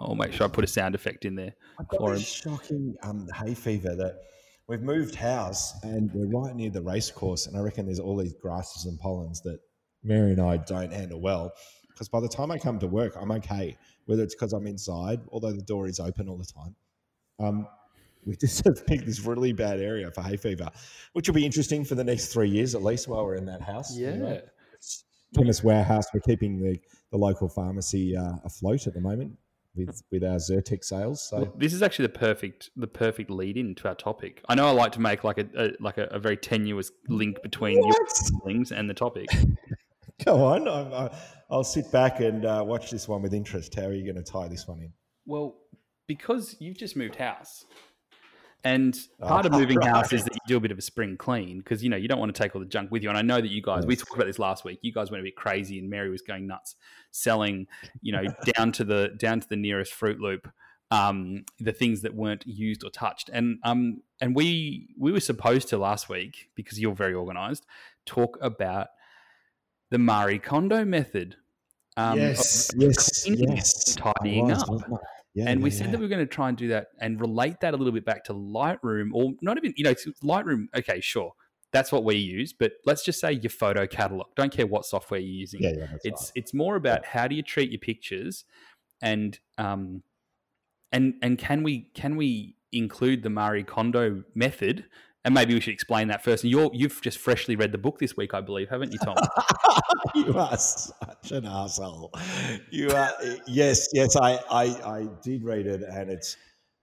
I'll 0.01 0.17
make 0.17 0.33
sure 0.33 0.47
I 0.47 0.51
put 0.51 0.65
a 0.65 0.67
sound 0.67 0.95
effect 0.95 1.25
in 1.25 1.37
there. 1.37 1.55
I've 1.79 1.89
got 1.89 2.01
for 2.01 2.15
this 2.15 2.45
him. 2.45 2.53
shocking 2.53 2.97
um, 3.05 3.29
hay 3.35 3.55
fever 3.55 3.95
that 3.95 4.17
we've 4.67 4.83
moved 4.83 5.15
house 5.15 5.73
and 5.83 6.11
we're 6.13 6.27
right 6.27 6.55
near 6.55 6.71
the 6.71 6.83
race 6.83 7.11
course, 7.11 7.47
and 7.47 7.57
I 7.57 7.61
reckon 7.61 7.87
there's 7.87 8.01
all 8.01 8.17
these 8.17 8.35
grasses 8.35 8.85
and 8.87 8.99
pollens 8.99 9.41
that 9.43 9.61
Mary 10.03 10.33
and 10.33 10.41
I 10.41 10.59
don't 10.59 10.93
handle 10.93 11.21
well. 11.21 11.53
Because 11.89 12.09
by 12.09 12.21
the 12.21 12.29
time 12.29 12.51
I 12.51 12.59
come 12.59 12.81
to 12.81 12.89
work, 12.89 13.15
I'm 13.19 13.31
okay, 13.31 13.77
whether 14.07 14.23
it's 14.23 14.35
because 14.35 14.53
I'm 14.53 14.67
inside, 14.67 15.21
although 15.31 15.53
the 15.53 15.63
door 15.63 15.87
is 15.87 16.01
open 16.01 16.29
all 16.29 16.37
the 16.37 16.45
time. 16.45 16.75
Um, 17.39 17.67
we 18.25 18.37
just 18.41 18.65
have 18.65 18.87
picked 18.87 19.07
this 19.07 19.21
really 19.21 19.53
bad 19.53 19.81
area 19.81 20.11
for 20.11 20.23
hay 20.23 20.37
fever, 20.37 20.69
which 21.13 21.29
will 21.29 21.35
be 21.35 21.45
interesting 21.45 21.85
for 21.85 21.95
the 21.95 22.05
next 22.05 22.29
three 22.33 22.49
years 22.49 22.75
at 22.75 22.83
least 22.83 23.09
while 23.09 23.25
we're 23.25 23.37
in 23.37 23.47
that 23.47 23.63
house. 23.63 23.97
Yeah. 23.97 24.41
It's 24.75 25.05
Chemist 25.37 25.65
Warehouse. 25.65 26.07
We're 26.13 26.21
keeping 26.21 26.61
the, 26.61 26.79
the 27.11 27.19
local 27.19 27.49
pharmacy 27.49 28.17
uh, 28.17 28.35
afloat 28.45 28.87
at 28.87 28.95
the 28.95 29.01
moment 29.01 29.37
with, 29.75 30.03
with 30.11 30.23
our 30.25 30.37
Zyrtec 30.37 30.85
sales. 30.85 31.29
So 31.29 31.41
Look, 31.41 31.59
this 31.59 31.73
is 31.73 31.83
actually 31.83 32.07
the 32.07 32.19
perfect 32.19 32.71
the 32.77 32.87
perfect 32.87 33.31
lead 33.31 33.57
in 33.57 33.75
to 33.77 33.89
our 33.89 33.95
topic. 33.95 34.43
I 34.49 34.55
know 34.55 34.67
I 34.67 34.71
like 34.71 34.93
to 34.93 35.01
make 35.01 35.25
like 35.25 35.39
a, 35.39 35.47
a 35.57 35.71
like 35.81 35.99
a, 35.99 36.05
a 36.05 36.19
very 36.19 36.37
tenuous 36.37 36.91
link 37.09 37.43
between 37.43 37.77
your 37.77 37.87
What? 37.87 38.21
things 38.45 38.73
and 38.73 38.89
the 38.89 38.95
topic. 38.95 39.27
Go 40.25 40.45
on. 40.45 40.69
I'm, 40.69 40.93
I, 40.93 41.11
I'll 41.51 41.65
sit 41.65 41.91
back 41.91 42.21
and 42.21 42.45
uh, 42.45 42.63
watch 42.67 42.91
this 42.91 43.09
one 43.09 43.23
with 43.23 43.35
interest. 43.35 43.75
How 43.75 43.87
are 43.87 43.93
you 43.93 44.05
going 44.05 44.23
to 44.23 44.31
tie 44.31 44.49
this 44.49 44.67
one 44.67 44.81
in? 44.81 44.93
Well, 45.27 45.57
because 46.07 46.57
you've 46.61 46.77
just 46.77 46.97
moved 46.97 47.17
house. 47.17 47.65
And 48.63 48.97
part 49.21 49.45
of 49.45 49.53
Oh, 49.53 49.59
moving 49.61 49.81
house 49.81 50.13
is 50.13 50.25
that 50.25 50.35
you 50.35 50.41
do 50.47 50.57
a 50.57 50.61
bit 50.61 50.71
of 50.71 50.79
a 50.79 50.83
spring 50.83 51.17
clean 51.19 51.59
because 51.59 51.85
you 51.85 51.91
know 51.91 51.99
you 51.99 52.09
don't 52.09 52.19
want 52.19 52.35
to 52.35 52.43
take 52.43 52.55
all 52.55 52.61
the 52.61 52.67
junk 52.67 52.91
with 52.91 53.03
you. 53.03 53.11
And 53.11 53.19
I 53.19 53.23
know 53.23 53.41
that 53.41 53.51
you 53.51 53.61
guys 53.61 53.85
we 53.85 53.95
talked 53.95 54.15
about 54.15 54.27
this 54.27 54.39
last 54.39 54.65
week. 54.65 54.79
You 54.81 54.91
guys 54.91 55.11
went 55.11 55.21
a 55.21 55.25
bit 55.25 55.37
crazy, 55.37 55.79
and 55.79 55.91
Mary 55.91 56.09
was 56.09 56.23
going 56.23 56.47
nuts, 56.47 56.77
selling 57.11 57.67
you 58.01 58.13
know 58.13 58.23
down 58.57 58.73
to 58.73 58.85
the 58.85 59.11
down 59.19 59.41
to 59.41 59.49
the 59.49 59.57
nearest 59.57 59.93
Fruit 59.93 60.19
Loop 60.19 60.49
um, 60.91 61.45
the 61.59 61.73
things 61.73 62.03
that 62.03 62.15
weren't 62.15 62.47
used 62.47 62.85
or 62.85 62.91
touched. 62.91 63.31
And 63.33 63.59
um 63.65 64.03
and 64.21 64.35
we 64.35 64.95
we 64.99 65.13
were 65.13 65.21
supposed 65.21 65.69
to 65.69 65.79
last 65.79 66.09
week 66.09 66.51
because 66.55 66.81
you're 66.81 66.95
very 66.95 67.15
organized 67.15 67.67
talk 68.07 68.39
about 68.41 68.89
the 69.95 69.99
Marie 69.99 70.41
Kondo 70.41 70.85
method. 70.85 71.37
Um, 71.97 72.19
yes, 72.19 72.69
of 72.75 72.83
yes, 72.83 73.25
yes. 73.29 73.95
tidying 73.95 74.49
was, 74.49 74.61
up. 74.69 75.01
Yeah, 75.35 75.45
and 75.47 75.63
we 75.63 75.71
yeah, 75.71 75.77
said 75.77 75.87
yeah. 75.87 75.93
that 75.93 75.99
we 76.01 76.07
are 76.07 76.09
going 76.09 76.27
to 76.27 76.27
try 76.27 76.49
and 76.49 76.59
do 76.59 76.67
that 76.67 76.89
and 77.01 77.21
relate 77.21 77.61
that 77.61 77.75
a 77.75 77.77
little 77.77 77.93
bit 77.93 78.05
back 78.05 78.25
to 78.25 78.33
Lightroom, 78.35 79.11
or 79.13 79.35
not 79.41 79.57
even, 79.57 79.73
you 79.77 79.85
know, 79.85 79.95
Lightroom. 80.25 80.67
Okay, 80.77 81.01
sure, 81.01 81.33
that's 81.73 81.93
what 81.93 82.03
we 82.03 82.17
use, 82.17 82.53
but 82.53 82.73
let's 82.85 83.05
just 83.05 83.21
say 83.21 83.35
your 83.35 83.51
photo 83.51 83.87
catalog. 83.87 84.27
Don't 84.35 84.51
care 84.51 84.67
what 84.67 84.85
software 84.85 85.21
you're 85.21 85.31
using. 85.31 85.63
Yeah, 85.63 85.87
it's 86.03 86.23
right. 86.25 86.33
it's 86.35 86.53
more 86.53 86.75
about 86.75 87.05
how 87.05 87.29
do 87.29 87.37
you 87.37 87.43
treat 87.45 87.71
your 87.71 87.79
pictures, 87.79 88.45
and 89.01 89.39
um, 89.59 90.03
and 90.91 91.15
and 91.23 91.39
can 91.39 91.63
we 91.63 91.87
can 91.95 92.17
we 92.17 92.57
include 92.73 93.23
the 93.23 93.31
Marie 93.31 93.63
Kondo 93.63 94.25
method? 94.35 94.87
And 95.25 95.33
maybe 95.33 95.55
we 95.55 95.61
should 95.61 95.73
explain 95.73 96.09
that 96.09 96.23
first. 96.23 96.45
And 96.45 96.51
you're 96.51 96.71
you've 96.75 97.01
just 97.01 97.19
freshly 97.19 97.57
read 97.57 97.73
the 97.73 97.79
book 97.79 97.99
this 97.99 98.17
week, 98.17 98.35
I 98.35 98.41
believe, 98.41 98.69
haven't 98.69 98.93
you, 98.93 98.99
Tom? 98.99 99.17
you 100.15 100.39
are 100.39 100.57
such 100.57 101.33
an 101.33 101.47
asshole. 101.47 102.13
You 102.71 102.91
are 102.91 103.11
yes, 103.47 103.89
yes. 103.95 104.17
I, 104.17 104.39
I 104.51 104.65
I 104.65 105.09
did 105.23 105.43
read 105.43 105.67
it, 105.67 105.83
and 105.83 106.11
it's 106.11 106.37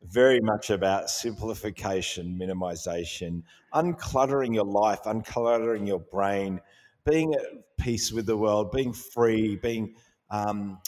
very 0.04 0.40
much 0.42 0.72
about 0.72 1.10
simplification, 1.10 2.38
minimization, 2.40 3.44
uncluttering 3.74 4.54
your 4.54 4.66
life, 4.66 5.02
uncluttering 5.06 5.88
your 5.88 6.00
brain, 6.00 6.60
being 7.10 7.34
at 7.36 7.42
peace 7.78 8.12
with 8.12 8.26
the 8.26 8.38
world, 8.38 8.72
being 8.72 8.94
free, 8.94 9.56
being 9.58 9.96
um, 10.30 10.80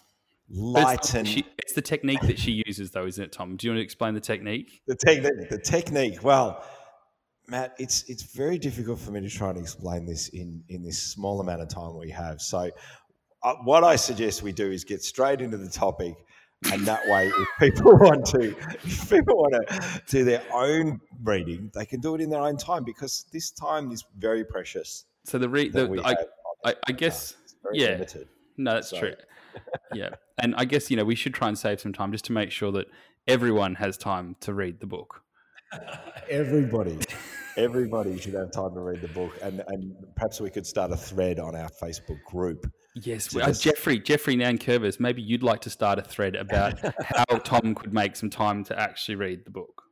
But 0.49 0.57
light 0.57 0.99
It's, 0.99 1.13
and 1.13 1.27
she, 1.27 1.45
it's 1.57 1.73
the 1.73 1.81
technique 1.81 2.21
that 2.21 2.39
she 2.39 2.63
uses, 2.65 2.91
though, 2.91 3.05
isn't 3.05 3.23
it, 3.23 3.31
Tom? 3.31 3.55
Do 3.55 3.67
you 3.67 3.71
want 3.71 3.79
to 3.79 3.83
explain 3.83 4.13
the 4.13 4.19
technique? 4.19 4.81
the 4.87 4.95
technique. 4.95 5.49
The 5.49 5.59
technique. 5.59 6.23
Well, 6.23 6.63
Matt, 7.47 7.75
it's 7.77 8.03
it's 8.09 8.23
very 8.23 8.57
difficult 8.57 8.99
for 8.99 9.11
me 9.11 9.21
to 9.21 9.29
try 9.29 9.49
and 9.49 9.57
explain 9.59 10.05
this 10.05 10.29
in 10.29 10.63
in 10.69 10.83
this 10.83 11.01
small 11.01 11.41
amount 11.41 11.61
of 11.61 11.67
time 11.69 11.97
we 11.97 12.09
have. 12.09 12.41
So, 12.41 12.71
uh, 13.43 13.55
what 13.63 13.83
I 13.83 13.95
suggest 13.95 14.43
we 14.43 14.51
do 14.53 14.71
is 14.71 14.83
get 14.83 15.03
straight 15.03 15.41
into 15.41 15.57
the 15.57 15.69
topic, 15.69 16.13
and 16.71 16.85
that 16.87 17.05
way, 17.07 17.27
if 17.27 17.47
people 17.59 17.97
want 17.97 18.25
to, 18.27 18.55
if 18.83 19.09
people 19.09 19.35
want 19.37 19.53
to 19.67 20.01
do 20.07 20.23
their 20.23 20.43
own 20.53 20.99
reading, 21.23 21.69
they 21.73 21.85
can 21.85 21.99
do 21.99 22.15
it 22.15 22.21
in 22.21 22.29
their 22.29 22.41
own 22.41 22.57
time 22.57 22.83
because 22.85 23.25
this 23.33 23.51
time 23.51 23.91
is 23.91 24.03
very 24.17 24.45
precious. 24.45 25.05
So 25.25 25.37
the 25.37 25.49
re- 25.49 25.69
That 25.69 25.91
the, 25.91 26.01
I, 26.05 26.15
I, 26.69 26.75
I 26.87 26.91
guess 26.93 27.35
very 27.61 27.79
yeah. 27.79 27.89
limited. 27.91 28.27
no, 28.57 28.73
that's 28.75 28.89
So- 28.89 28.99
true. 28.99 29.13
Yeah, 29.93 30.09
and 30.41 30.55
I 30.57 30.65
guess 30.65 30.89
you 30.89 30.97
know 30.97 31.05
we 31.05 31.13
should 31.15 31.33
try 31.35 31.47
and 31.47 31.57
save 31.57 31.79
some 31.79 31.93
time 31.93 32.11
just 32.11 32.25
to 32.25 32.31
make 32.31 32.49
sure 32.51 32.71
that 32.71 32.87
everyone 33.27 33.75
has 33.75 33.97
time 33.97 34.35
to 34.41 34.53
read 34.53 34.79
the 34.79 34.87
book. 34.87 35.21
Everybody, 36.29 36.97
everybody 37.57 38.17
should 38.19 38.33
have 38.33 38.51
time 38.51 38.73
to 38.73 38.79
read 38.79 39.01
the 39.01 39.07
book, 39.09 39.31
and 39.41 39.63
and 39.67 39.95
perhaps 40.15 40.39
we 40.41 40.49
could 40.49 40.65
start 40.65 40.91
a 40.91 40.97
thread 40.97 41.39
on 41.39 41.55
our 41.55 41.69
Facebook 41.69 42.23
group. 42.23 42.71
Yes, 42.95 43.35
uh, 43.35 43.47
this- 43.47 43.59
Jeffrey, 43.59 43.99
Jeffrey 43.99 44.35
Nankervis, 44.35 44.99
maybe 44.99 45.21
you'd 45.21 45.43
like 45.43 45.61
to 45.61 45.69
start 45.69 45.99
a 45.99 46.03
thread 46.03 46.35
about 46.35 46.79
how 47.03 47.37
Tom 47.39 47.73
could 47.75 47.93
make 47.93 48.15
some 48.15 48.29
time 48.29 48.63
to 48.65 48.79
actually 48.79 49.15
read 49.15 49.45
the 49.45 49.51
book. 49.51 49.83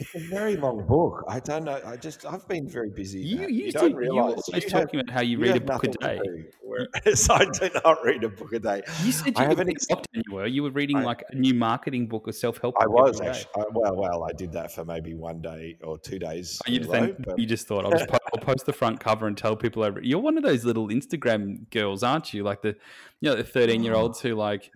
It's 0.00 0.14
a 0.14 0.18
very 0.30 0.56
long 0.56 0.86
book. 0.86 1.24
I 1.28 1.40
don't 1.40 1.64
know. 1.64 1.80
I 1.84 1.96
just 1.96 2.24
I've 2.24 2.46
been 2.48 2.68
very 2.68 2.90
busy. 2.90 3.20
You, 3.20 3.70
don't 3.70 3.82
to, 3.82 3.88
you 3.90 3.94
were 3.94 4.00
realise 4.00 4.16
always 4.48 4.48
you 4.48 4.54
have- 4.70 4.82
talking 4.86 5.00
about 5.00 5.12
how 5.12 5.20
you 5.20 5.36
you 5.38 5.42
read 5.44 5.56
a 5.56 5.60
book 5.60 5.84
a 5.84 5.88
day. 5.88 6.18
do, 6.24 6.44
Whereas 6.62 7.28
I 7.38 7.44
do 7.44 7.68
not 7.84 7.98
read 8.04 8.24
a 8.24 8.28
book 8.30 8.52
a 8.54 8.58
day. 8.58 8.82
You 9.04 9.12
said 9.12 9.34
I 9.36 9.42
you 9.42 9.48
have 9.48 9.58
were 9.58 9.62
an 9.62 9.68
in 9.68 9.74
ex-. 9.76 9.86
You 10.12 10.22
were. 10.32 10.46
You 10.46 10.62
were 10.62 10.70
reading 10.70 10.96
I- 10.96 11.04
like 11.04 11.22
a 11.30 11.36
new 11.36 11.52
marketing 11.54 12.06
book 12.08 12.26
or 12.28 12.32
self 12.32 12.58
help. 12.58 12.76
I 12.80 12.86
was 12.86 13.20
actually 13.20 13.50
I, 13.56 13.64
well, 13.72 13.94
well. 13.96 14.24
I 14.24 14.32
did 14.32 14.52
that 14.52 14.72
for 14.72 14.84
maybe 14.84 15.14
one 15.14 15.42
day 15.42 15.76
or 15.82 15.98
two 15.98 16.18
days. 16.18 16.60
Oh, 16.66 16.70
you 16.70 16.80
in 16.80 16.94
a 16.94 17.06
just, 17.08 17.22
but 17.22 17.38
you 17.38 17.46
just 17.46 17.66
thought 17.66 17.84
I'll 17.84 17.90
just 17.92 18.08
po- 18.08 18.18
I'll 18.34 18.42
post 18.42 18.64
the 18.66 18.72
front 18.72 19.00
cover 19.00 19.26
and 19.26 19.36
tell 19.36 19.54
people 19.54 19.82
over. 19.82 20.00
You're 20.02 20.20
one 20.20 20.38
of 20.38 20.42
those 20.44 20.64
little 20.64 20.88
Instagram 20.88 21.68
girls, 21.70 22.02
aren't 22.02 22.32
you? 22.32 22.42
Like 22.42 22.62
the 22.62 22.76
you 23.20 23.28
know 23.28 23.36
the 23.36 23.44
13 23.44 23.82
year 23.82 23.94
olds 23.94 24.20
who 24.20 24.34
like 24.34 24.70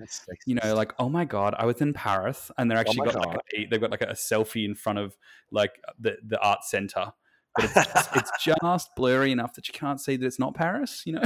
you 0.47 0.55
know 0.55 0.75
like 0.75 0.93
oh 0.99 1.09
my 1.09 1.25
god 1.25 1.55
I 1.59 1.65
was 1.65 1.81
in 1.81 1.93
Paris 1.93 2.51
and 2.59 2.71
they're 2.71 2.79
oh 2.79 2.83
actually 2.83 3.07
my 3.07 3.13
got 3.13 3.27
like 3.27 3.41
a, 3.55 3.67
they've 3.67 3.81
got 3.81 3.91
like 3.91 4.03
a 4.03 4.09
selfie 4.09 4.65
in 4.65 4.75
front 4.75 4.99
of 4.99 5.17
like 5.51 5.81
the 5.99 6.17
the 6.27 6.39
art 6.41 6.65
center. 6.65 7.13
But 7.57 7.65
it's 7.65 7.75
just, 7.93 8.17
it's 8.17 8.31
just 8.45 8.91
blurry 8.97 9.33
enough 9.33 9.55
that 9.55 9.69
you 9.69 9.75
can't 9.75 10.01
see 10.01 10.17
that 10.17 10.27
it's 10.27 10.39
not 10.39 10.55
Paris, 10.55 11.03
you 11.07 11.15
know. 11.15 11.23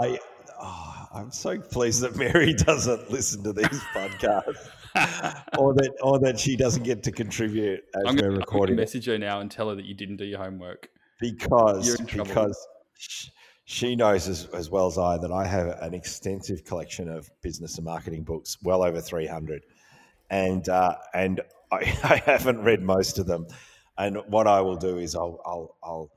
I. 0.00 0.18
Oh, 0.58 1.06
I'm 1.12 1.30
so 1.30 1.58
pleased 1.58 2.00
that 2.00 2.16
Mary 2.16 2.54
doesn't 2.54 3.10
listen 3.10 3.44
to 3.44 3.52
these 3.52 3.80
podcasts, 3.94 4.70
or 5.58 5.74
that 5.74 5.92
or 6.02 6.18
that 6.20 6.40
she 6.40 6.56
doesn't 6.56 6.82
get 6.82 7.02
to 7.02 7.12
contribute 7.12 7.84
as 7.94 8.02
I'm 8.06 8.16
we're 8.16 8.22
going 8.22 8.32
to 8.32 8.38
recording 8.38 8.76
message 8.76 9.04
her 9.04 9.18
now 9.18 9.40
and 9.40 9.50
tell 9.50 9.68
her 9.68 9.74
that 9.74 9.84
you 9.84 9.92
didn't 9.94 10.16
do 10.16 10.24
your 10.24 10.38
homework. 10.38 10.88
because 11.20 11.86
You're 11.86 11.96
in 11.96 12.06
trouble. 12.06 12.28
because 12.28 12.68
she 13.68 13.96
knows 13.96 14.28
as, 14.28 14.46
as 14.54 14.70
well 14.70 14.86
as 14.86 14.96
I 14.96 15.18
that 15.18 15.32
I 15.32 15.44
have 15.44 15.66
an 15.82 15.92
extensive 15.92 16.64
collection 16.64 17.08
of 17.08 17.28
business 17.42 17.76
and 17.76 17.84
marketing 17.84 18.22
books, 18.22 18.56
well 18.62 18.82
over 18.82 19.00
three 19.00 19.26
hundred, 19.26 19.64
and 20.30 20.66
uh, 20.68 20.94
and 21.12 21.40
I, 21.72 21.78
I 22.04 22.22
haven't 22.24 22.62
read 22.62 22.80
most 22.80 23.18
of 23.18 23.26
them. 23.26 23.48
And 23.98 24.18
what 24.28 24.46
I 24.46 24.60
will 24.60 24.76
do 24.76 24.98
is 24.98 25.16
I'll 25.16 25.40
I'll, 25.44 25.76
I'll 25.82 26.10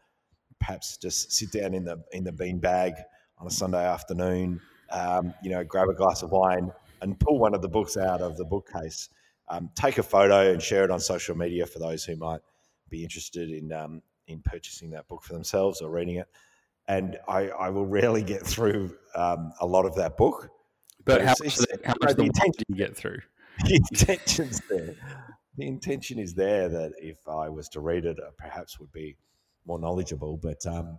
perhaps 0.59 0.97
just 0.97 1.31
sit 1.31 1.51
down 1.51 1.73
in 1.73 1.83
the 1.83 2.03
in 2.11 2.23
the 2.23 2.31
bean 2.31 2.59
bag 2.59 2.93
on 3.39 3.47
a 3.47 3.51
Sunday 3.51 3.83
afternoon, 3.83 4.61
um, 4.91 5.33
you 5.41 5.49
know, 5.49 5.63
grab 5.63 5.89
a 5.89 5.93
glass 5.95 6.21
of 6.21 6.29
wine 6.29 6.71
and 7.01 7.19
pull 7.19 7.39
one 7.39 7.55
of 7.55 7.63
the 7.63 7.69
books 7.69 7.97
out 7.97 8.21
of 8.21 8.37
the 8.37 8.45
bookcase, 8.45 9.09
um, 9.47 9.71
take 9.73 9.97
a 9.97 10.03
photo 10.03 10.51
and 10.51 10.61
share 10.61 10.83
it 10.83 10.91
on 10.91 10.99
social 10.99 11.35
media 11.35 11.65
for 11.65 11.79
those 11.79 12.05
who 12.05 12.15
might 12.15 12.41
be 12.89 13.01
interested 13.01 13.49
in 13.49 13.71
um, 13.71 14.03
in 14.27 14.39
purchasing 14.43 14.91
that 14.91 15.07
book 15.07 15.23
for 15.23 15.33
themselves 15.33 15.81
or 15.81 15.89
reading 15.89 16.17
it. 16.17 16.27
And 16.89 17.17
I, 17.27 17.49
I 17.49 17.69
will 17.69 17.85
rarely 17.85 18.23
get 18.23 18.45
through 18.45 18.97
um, 19.15 19.53
a 19.61 19.65
lot 19.65 19.85
of 19.85 19.95
that 19.95 20.17
book. 20.17 20.49
But 21.05 21.19
But 21.19 21.21
how 21.21 21.35
much, 21.41 21.55
the, 21.55 21.79
how 21.85 21.93
much 22.01 22.15
the 22.15 22.23
intention- 22.23 22.51
do 22.57 22.65
you 22.67 22.75
get 22.75 22.97
through? 22.97 23.19
The 23.65 23.75
intention's 23.91 24.61
there. 24.69 24.95
The 25.57 25.67
intention 25.67 26.17
is 26.17 26.33
there 26.33 26.69
that 26.69 26.93
if 26.97 27.17
I 27.27 27.49
was 27.49 27.67
to 27.69 27.81
read 27.81 28.05
it, 28.05 28.17
uh, 28.17 28.31
perhaps 28.37 28.79
would 28.79 28.91
be 28.91 29.17
more 29.65 29.77
knowledgeable. 29.77 30.37
But 30.37 30.65
um, 30.65 30.97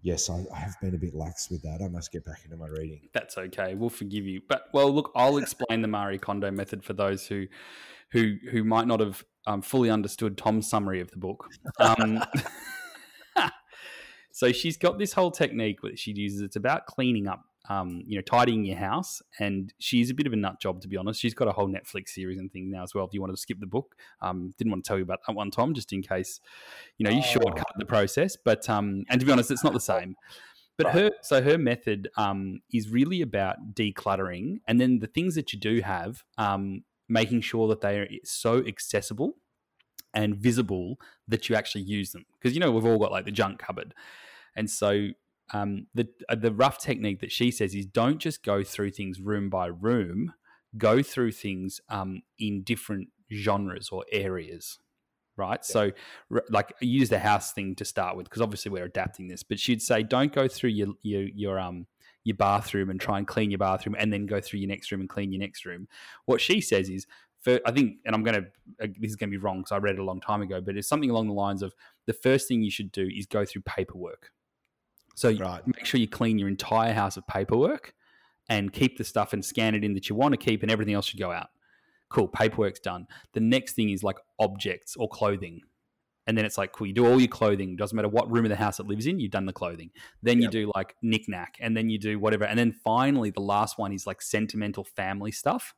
yes, 0.00 0.30
I, 0.30 0.44
I 0.54 0.58
have 0.58 0.74
been 0.80 0.94
a 0.94 0.98
bit 0.98 1.14
lax 1.14 1.50
with 1.50 1.62
that. 1.62 1.80
I 1.82 1.88
must 1.88 2.10
get 2.10 2.24
back 2.24 2.40
into 2.44 2.56
my 2.56 2.68
reading. 2.68 3.08
That's 3.12 3.36
okay. 3.38 3.74
We'll 3.74 3.90
forgive 3.90 4.26
you. 4.26 4.40
But 4.48 4.68
well, 4.72 4.90
look, 4.90 5.12
I'll 5.14 5.36
explain 5.36 5.82
the 5.82 5.88
Marie 5.88 6.18
Kondo 6.18 6.50
method 6.50 6.82
for 6.82 6.94
those 6.94 7.26
who 7.26 7.46
who 8.10 8.36
who 8.50 8.64
might 8.64 8.86
not 8.86 9.00
have 9.00 9.24
um, 9.46 9.62
fully 9.62 9.90
understood 9.90 10.38
Tom's 10.38 10.68
summary 10.68 11.00
of 11.00 11.10
the 11.10 11.18
book. 11.18 11.46
Um, 11.78 12.22
so 14.32 14.50
she's 14.52 14.76
got 14.76 14.98
this 14.98 15.12
whole 15.12 15.30
technique 15.30 15.80
that 15.82 15.98
she 15.98 16.12
uses. 16.12 16.40
It's 16.40 16.56
about 16.56 16.86
cleaning 16.86 17.28
up, 17.28 17.44
um, 17.68 18.02
you 18.06 18.16
know, 18.16 18.22
tidying 18.22 18.64
your 18.64 18.76
house. 18.76 19.22
And 19.38 19.72
she's 19.78 20.10
a 20.10 20.14
bit 20.14 20.26
of 20.26 20.32
a 20.32 20.36
nut 20.36 20.60
job, 20.60 20.80
to 20.80 20.88
be 20.88 20.96
honest. 20.96 21.20
She's 21.20 21.34
got 21.34 21.48
a 21.48 21.52
whole 21.52 21.68
Netflix 21.68 22.08
series 22.08 22.38
and 22.38 22.50
things 22.52 22.70
now 22.72 22.82
as 22.82 22.94
well. 22.94 23.04
If 23.04 23.12
you 23.12 23.20
wanted 23.20 23.34
to 23.34 23.40
skip 23.40 23.60
the 23.60 23.66
book, 23.66 23.94
um, 24.20 24.52
didn't 24.58 24.70
want 24.72 24.84
to 24.84 24.88
tell 24.88 24.96
you 24.96 25.04
about 25.04 25.20
that 25.26 25.34
one, 25.34 25.50
Tom, 25.50 25.74
just 25.74 25.92
in 25.92 26.02
case, 26.02 26.40
you 26.98 27.04
know, 27.04 27.10
you 27.10 27.20
Oh. 27.20 27.32
shortcut 27.32 27.72
the 27.78 27.84
process. 27.84 28.36
But 28.42 28.68
um, 28.68 29.04
and 29.08 29.20
to 29.20 29.26
be 29.26 29.32
honest, 29.32 29.50
it's 29.50 29.64
not 29.64 29.74
the 29.74 29.80
same. 29.80 30.16
But 30.78 30.86
Right. 30.86 30.94
her 30.94 31.10
so 31.22 31.42
her 31.42 31.58
method 31.58 32.08
um, 32.16 32.60
is 32.72 32.88
really 32.88 33.20
about 33.20 33.74
decluttering, 33.74 34.60
and 34.66 34.80
then 34.80 35.00
the 35.00 35.06
things 35.06 35.34
that 35.34 35.52
you 35.52 35.60
do 35.60 35.82
have, 35.82 36.24
um, 36.38 36.84
making 37.08 37.42
sure 37.42 37.68
that 37.68 37.82
they 37.82 37.98
are 37.98 38.08
so 38.24 38.64
accessible 38.66 39.36
and 40.14 40.36
visible 40.36 40.98
that 41.28 41.48
you 41.48 41.56
actually 41.56 41.82
use 41.82 42.12
them. 42.12 42.24
Because 42.32 42.54
you 42.54 42.60
know 42.60 42.70
we've 42.70 42.86
all 42.86 42.98
got 42.98 43.12
like 43.12 43.24
the 43.24 43.30
junk 43.30 43.58
cupboard, 43.58 43.94
and 44.56 44.70
so 44.70 45.08
um, 45.52 45.86
the 45.94 46.08
uh, 46.28 46.34
the 46.34 46.52
rough 46.52 46.78
technique 46.78 47.20
that 47.20 47.32
she 47.32 47.50
says 47.50 47.74
is 47.74 47.86
don't 47.86 48.18
just 48.18 48.42
go 48.42 48.62
through 48.62 48.90
things 48.90 49.20
room 49.20 49.50
by 49.50 49.66
room, 49.66 50.34
go 50.76 51.02
through 51.02 51.32
things 51.32 51.80
um, 51.88 52.22
in 52.38 52.62
different 52.62 53.08
genres 53.32 53.88
or 53.90 54.04
areas 54.12 54.78
right? 55.36 55.64
So, 55.64 55.90
r- 56.32 56.44
like, 56.50 56.72
use 56.80 57.08
the 57.08 57.18
house 57.18 57.52
thing 57.52 57.74
to 57.76 57.84
start 57.84 58.16
with 58.16 58.24
because 58.24 58.42
obviously 58.42 58.70
we're 58.70 58.84
adapting 58.84 59.28
this. 59.28 59.42
But 59.42 59.58
she'd 59.58 59.82
say, 59.82 60.02
don't 60.02 60.32
go 60.32 60.48
through 60.48 60.70
your 60.70 60.88
your 61.02 61.22
your 61.34 61.58
um 61.58 61.86
your 62.24 62.36
bathroom 62.36 62.90
and 62.90 63.00
try 63.00 63.18
and 63.18 63.26
clean 63.26 63.50
your 63.50 63.58
bathroom, 63.58 63.96
and 63.98 64.12
then 64.12 64.26
go 64.26 64.40
through 64.40 64.60
your 64.60 64.68
next 64.68 64.90
room 64.92 65.00
and 65.00 65.10
clean 65.10 65.32
your 65.32 65.40
next 65.40 65.64
room. 65.64 65.88
What 66.26 66.40
she 66.40 66.60
says 66.60 66.88
is, 66.88 67.06
for 67.42 67.60
I 67.66 67.72
think, 67.72 67.96
and 68.06 68.14
I'm 68.14 68.22
going 68.22 68.42
to 68.42 68.48
uh, 68.82 68.86
this 68.98 69.10
is 69.10 69.16
going 69.16 69.30
to 69.30 69.36
be 69.36 69.42
wrong 69.42 69.58
because 69.58 69.72
I 69.72 69.78
read 69.78 69.96
it 69.96 70.00
a 70.00 70.04
long 70.04 70.20
time 70.20 70.42
ago, 70.42 70.60
but 70.60 70.76
it's 70.76 70.88
something 70.88 71.10
along 71.10 71.26
the 71.26 71.34
lines 71.34 71.62
of 71.62 71.74
the 72.06 72.12
first 72.12 72.48
thing 72.48 72.62
you 72.62 72.70
should 72.70 72.92
do 72.92 73.08
is 73.14 73.26
go 73.26 73.44
through 73.44 73.62
paperwork. 73.62 74.30
So 75.14 75.32
Right. 75.32 75.66
make 75.66 75.84
sure 75.84 76.00
you 76.00 76.08
clean 76.08 76.38
your 76.38 76.48
entire 76.48 76.92
house 76.92 77.16
of 77.16 77.26
paperwork 77.26 77.94
and 78.48 78.72
keep 78.72 78.96
the 78.96 79.04
stuff 79.04 79.32
and 79.32 79.44
scan 79.44 79.74
it 79.74 79.84
in 79.84 79.94
that 79.94 80.08
you 80.08 80.16
want 80.16 80.32
to 80.32 80.38
keep, 80.38 80.62
and 80.62 80.70
everything 80.70 80.94
else 80.94 81.06
should 81.06 81.20
go 81.20 81.30
out. 81.30 81.50
Cool, 82.08 82.28
paperwork's 82.28 82.80
done. 82.80 83.06
The 83.32 83.40
next 83.40 83.74
thing 83.74 83.90
is 83.90 84.02
like 84.02 84.18
objects 84.38 84.96
or 84.96 85.08
clothing. 85.08 85.60
And 86.26 86.38
then 86.38 86.44
it's 86.44 86.56
like, 86.56 86.70
cool, 86.70 86.86
you 86.86 86.92
do 86.92 87.06
all 87.06 87.18
your 87.18 87.28
clothing. 87.28 87.74
Doesn't 87.74 87.96
matter 87.96 88.08
what 88.08 88.30
room 88.30 88.44
of 88.44 88.50
the 88.50 88.56
house 88.56 88.78
it 88.78 88.86
lives 88.86 89.06
in, 89.06 89.18
you've 89.18 89.32
done 89.32 89.46
the 89.46 89.52
clothing. 89.52 89.90
Then 90.22 90.40
you 90.40 90.48
do 90.48 90.70
like 90.74 90.94
knickknack, 91.02 91.56
and 91.60 91.76
then 91.76 91.90
you 91.90 91.98
do 91.98 92.18
whatever. 92.20 92.44
And 92.44 92.56
then 92.56 92.72
finally, 92.72 93.30
the 93.30 93.40
last 93.40 93.76
one 93.76 93.92
is 93.92 94.06
like 94.06 94.22
sentimental 94.22 94.84
family 94.84 95.32
stuff 95.32 95.74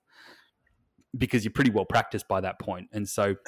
because 1.18 1.44
you're 1.44 1.52
pretty 1.52 1.70
well 1.70 1.84
practiced 1.84 2.26
by 2.28 2.40
that 2.40 2.58
point. 2.58 2.88
And 2.92 3.08
so 3.08 3.34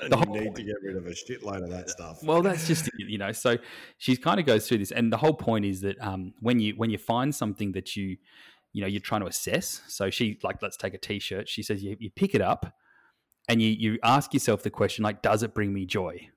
And 0.00 0.12
The 0.12 0.16
you 0.18 0.24
whole 0.24 0.34
need 0.34 0.44
point- 0.44 0.56
to 0.56 0.62
get 0.62 0.76
rid 0.82 0.96
of 0.96 1.06
a 1.06 1.10
shitload 1.10 1.64
of 1.64 1.70
that 1.70 1.90
stuff. 1.90 2.22
well, 2.22 2.40
that's 2.40 2.68
just 2.68 2.88
you 2.98 3.18
know. 3.18 3.32
So 3.32 3.56
she 3.98 4.16
kind 4.16 4.38
of 4.38 4.46
goes 4.46 4.68
through 4.68 4.78
this, 4.78 4.92
and 4.92 5.12
the 5.12 5.16
whole 5.16 5.34
point 5.34 5.64
is 5.64 5.80
that 5.80 6.00
um, 6.00 6.34
when 6.40 6.60
you 6.60 6.74
when 6.76 6.88
you 6.90 6.98
find 6.98 7.34
something 7.34 7.72
that 7.72 7.96
you 7.96 8.16
you 8.72 8.80
know 8.82 8.86
you're 8.86 9.00
trying 9.00 9.22
to 9.22 9.26
assess. 9.26 9.82
So 9.88 10.08
she 10.08 10.38
like 10.44 10.62
let's 10.62 10.76
take 10.76 10.94
a 10.94 10.98
t-shirt. 10.98 11.48
She 11.48 11.64
says 11.64 11.82
you, 11.82 11.96
you 11.98 12.10
pick 12.10 12.34
it 12.34 12.40
up, 12.40 12.74
and 13.48 13.60
you 13.60 13.68
you 13.70 13.98
ask 14.04 14.32
yourself 14.32 14.62
the 14.62 14.70
question 14.70 15.02
like, 15.02 15.20
does 15.20 15.42
it 15.42 15.52
bring 15.52 15.72
me 15.72 15.84
joy? 15.84 16.28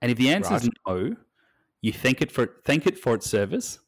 And 0.00 0.10
if 0.10 0.16
the 0.16 0.30
answer 0.30 0.54
is 0.54 0.70
no, 0.88 1.14
you 1.82 1.92
thank 1.92 2.22
it 2.22 2.32
for 2.32 2.48
thank 2.64 2.86
it 2.86 2.98
for 2.98 3.14
its 3.14 3.28
service 3.28 3.78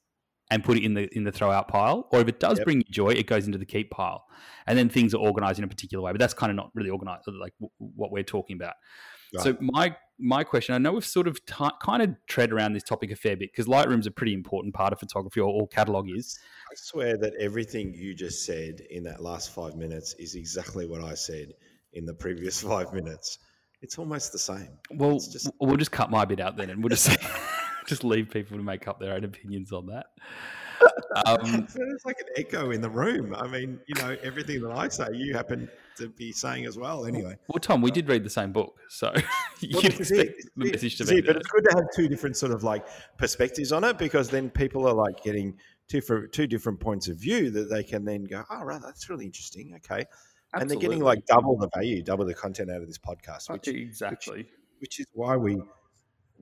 and 0.52 0.62
put 0.62 0.76
it 0.76 0.84
in 0.84 0.94
the 0.94 1.08
in 1.16 1.24
the 1.24 1.32
throw 1.32 1.50
out 1.50 1.66
pile. 1.68 2.08
Or 2.12 2.20
if 2.20 2.28
it 2.28 2.38
does 2.38 2.58
Yep. 2.58 2.64
bring 2.64 2.78
you 2.78 2.84
joy, 2.90 3.08
it 3.10 3.26
goes 3.26 3.46
into 3.46 3.58
the 3.58 3.66
keep 3.66 3.90
pile. 3.90 4.24
And 4.66 4.78
then 4.78 4.88
things 4.88 5.14
are 5.14 5.18
organized 5.18 5.58
in 5.58 5.64
a 5.64 5.68
particular 5.68 6.02
way. 6.04 6.12
But 6.12 6.20
that's 6.20 6.34
kind 6.34 6.50
of 6.50 6.56
not 6.56 6.70
really 6.74 6.90
organized 6.90 7.26
like 7.26 7.54
w- 7.58 7.72
what 7.78 8.12
we're 8.12 8.22
talking 8.22 8.56
about. 8.56 8.74
So 9.38 9.56
my 9.60 9.96
my 10.18 10.44
question, 10.44 10.74
I 10.74 10.78
know 10.78 10.92
we've 10.92 11.06
sort 11.06 11.26
of 11.26 11.44
ti 11.46 11.68
kind 11.82 12.02
of 12.02 12.10
tread 12.28 12.52
around 12.52 12.74
this 12.74 12.82
topic 12.82 13.10
a 13.10 13.16
fair 13.16 13.34
bit 13.34 13.50
because 13.50 13.66
Lightroom's 13.66 14.06
a 14.06 14.10
pretty 14.10 14.34
important 14.34 14.74
part 14.74 14.92
of 14.92 15.00
photography, 15.00 15.40
or 15.40 15.48
all 15.48 15.66
catalog 15.66 16.06
is. 16.14 16.38
I 16.70 16.74
swear 16.76 17.16
that 17.16 17.32
everything 17.40 17.94
you 17.94 18.14
just 18.14 18.44
said 18.44 18.80
in 18.90 19.02
that 19.04 19.22
last 19.22 19.54
five 19.54 19.74
minutes 19.74 20.14
is 20.18 20.34
exactly 20.34 20.86
what 20.86 21.02
I 21.02 21.14
said 21.14 21.48
in 21.94 22.04
the 22.04 22.12
previous 22.14 22.60
five 22.72 22.92
minutes. 22.92 23.38
it's 23.80 23.98
almost 23.98 24.30
the 24.32 24.38
same. 24.38 24.68
Well, 24.90 25.18
just- 25.18 25.50
we'll 25.60 25.76
just 25.78 25.92
cut 25.92 26.10
my 26.10 26.24
bit 26.26 26.38
out 26.38 26.56
then, 26.58 26.68
and 26.70 26.82
we'll 26.82 26.90
just 26.90 27.08
just 27.92 28.05
leave 28.05 28.31
people 28.31 28.57
to 28.57 28.62
make 28.62 28.88
up 28.88 28.98
their 29.00 29.12
own 29.14 29.24
opinions 29.24 29.72
on 29.72 29.87
that. 29.87 30.07
Um, 31.26 31.68
It's 31.76 32.05
like 32.05 32.18
an 32.18 32.26
echo 32.37 32.70
in 32.72 32.81
the 32.81 32.90
room. 32.90 33.35
I 33.37 33.46
mean, 33.46 33.78
you 33.87 33.94
know, 34.02 34.16
everything 34.22 34.62
that 34.62 34.72
I 34.72 34.88
say, 34.88 35.07
you 35.12 35.33
happen 35.33 35.68
to 35.98 36.09
be 36.09 36.33
saying 36.33 36.64
as 36.66 36.76
well. 36.76 37.07
Anyway, 37.07 37.37
well, 37.46 37.61
Tom, 37.61 37.83
we 37.83 37.92
did 37.92 38.09
read 38.09 38.24
the 38.24 38.31
same 38.31 38.50
book, 38.50 38.76
so 38.88 39.12
you 39.61 39.68
Well, 39.74 39.83
can 39.83 39.96
this 39.96 40.11
it. 40.11 40.35
the 40.57 40.64
This 40.64 40.83
message 40.83 40.96
to 40.96 41.05
it. 41.05 41.11
be 41.11 41.20
But 41.20 41.37
it's 41.37 41.46
good 41.48 41.64
to 41.70 41.76
have 41.76 41.85
two 41.94 42.09
different 42.09 42.37
sort 42.37 42.50
of 42.50 42.64
like 42.64 42.85
perspectives 43.16 43.70
on 43.70 43.85
it 43.85 43.96
because 43.98 44.28
then 44.28 44.50
people 44.50 44.88
are 44.88 44.94
like 44.94 45.22
getting 45.22 45.57
two 45.87 46.00
for 46.00 46.26
two 46.26 46.48
different 46.48 46.81
points 46.81 47.07
of 47.07 47.16
view 47.16 47.50
that 47.50 47.70
they 47.70 47.85
can 47.85 48.05
then 48.05 48.24
go, 48.24 48.42
oh, 48.50 48.64
right, 48.64 48.81
that's 48.83 49.09
really 49.09 49.26
interesting. 49.26 49.74
Okay. 49.76 50.05
And 50.55 50.68
they're 50.68 50.78
getting 50.78 51.00
like 51.00 51.24
double 51.26 51.57
the 51.59 51.68
value, 51.74 52.02
double 52.02 52.24
the 52.24 52.35
content 52.35 52.70
out 52.70 52.81
of 52.81 52.88
this 52.88 52.98
podcast, 52.98 53.50
which 53.50 53.68
exactly. 53.68 54.46
which 54.81 54.98
is 54.98 55.07
why 55.12 55.37
we 55.37 55.62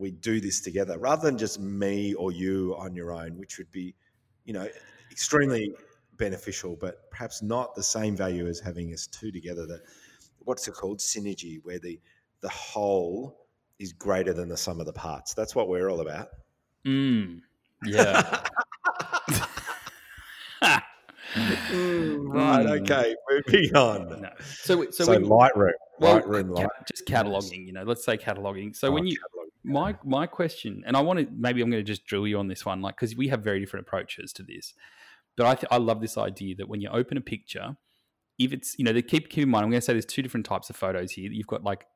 we 0.00 0.10
do 0.10 0.40
this 0.40 0.60
together 0.60 0.98
rather 0.98 1.22
than 1.28 1.38
just 1.38 1.60
me 1.60 2.14
or 2.14 2.32
you 2.32 2.74
on 2.78 2.94
your 2.94 3.12
own, 3.12 3.36
which 3.38 3.58
would 3.58 3.70
be, 3.70 3.94
you 4.44 4.52
know, 4.52 4.66
extremely 5.10 5.74
beneficial, 6.16 6.76
but 6.80 7.10
perhaps 7.10 7.42
not 7.42 7.74
the 7.74 7.82
same 7.82 8.16
value 8.16 8.46
as 8.46 8.58
having 8.60 8.92
us 8.92 9.06
two 9.06 9.30
together. 9.30 9.66
That 9.66 9.82
what's 10.40 10.66
it 10.66 10.74
called? 10.74 10.98
Synergy, 10.98 11.60
where 11.62 11.78
the 11.78 12.00
the 12.40 12.48
whole 12.48 13.46
is 13.78 13.92
greater 13.92 14.32
than 14.32 14.48
the 14.48 14.56
sum 14.56 14.80
of 14.80 14.86
the 14.86 14.92
parts. 14.92 15.34
That's 15.34 15.54
what 15.54 15.68
we're 15.68 15.88
all 15.90 16.00
about. 16.00 16.28
Mm, 16.86 17.40
yeah. 17.86 18.42
Mm, 21.70 22.28
right. 22.28 22.66
Okay. 22.80 23.14
Moving 23.46 23.76
on. 23.76 24.20
no. 24.22 24.28
So, 24.40 24.84
so, 24.90 25.04
So, 25.04 25.12
when, 25.12 25.24
Lightroom. 25.24 25.70
well, 26.00 26.20
Lightroom. 26.20 26.56
ca- 26.56 26.68
just 26.92 27.06
cataloging. 27.06 27.66
You 27.66 27.72
know, 27.72 27.84
let's 27.84 28.04
say 28.04 28.16
cataloging. 28.16 28.74
So 28.76 28.90
when 28.90 29.04
Oh, 29.04 29.06
you 29.06 29.16
catalog. 29.16 29.29
My 29.62 29.96
my 30.04 30.26
question, 30.26 30.82
and 30.86 30.96
I 30.96 31.00
want 31.00 31.18
to 31.20 31.26
maybe 31.36 31.60
I'm 31.62 31.70
going 31.70 31.84
to 31.84 31.86
just 31.86 32.06
drill 32.06 32.26
you 32.26 32.38
on 32.38 32.48
this 32.48 32.64
one, 32.64 32.80
like 32.82 32.96
because 32.96 33.16
we 33.16 33.28
have 33.28 33.42
very 33.42 33.60
different 33.60 33.86
approaches 33.86 34.32
to 34.34 34.42
this. 34.42 34.74
But 35.36 35.46
I 35.46 35.54
th- 35.54 35.68
I 35.70 35.76
love 35.78 36.00
this 36.00 36.18
idea 36.18 36.54
that 36.56 36.68
when 36.68 36.80
you 36.80 36.88
open 36.90 37.16
a 37.16 37.20
picture, 37.20 37.76
if 38.38 38.52
it's 38.52 38.78
you 38.78 38.84
know, 38.84 38.92
they 38.92 39.02
keep 39.02 39.28
keep 39.28 39.42
in 39.44 39.48
mind, 39.50 39.64
I'm 39.64 39.70
going 39.70 39.80
to 39.80 39.84
say 39.84 39.92
there's 39.92 40.06
two 40.06 40.22
different 40.22 40.46
types 40.46 40.70
of 40.70 40.76
photos 40.76 41.12
here. 41.12 41.30
You've 41.30 41.46
got 41.46 41.62
like 41.62 41.86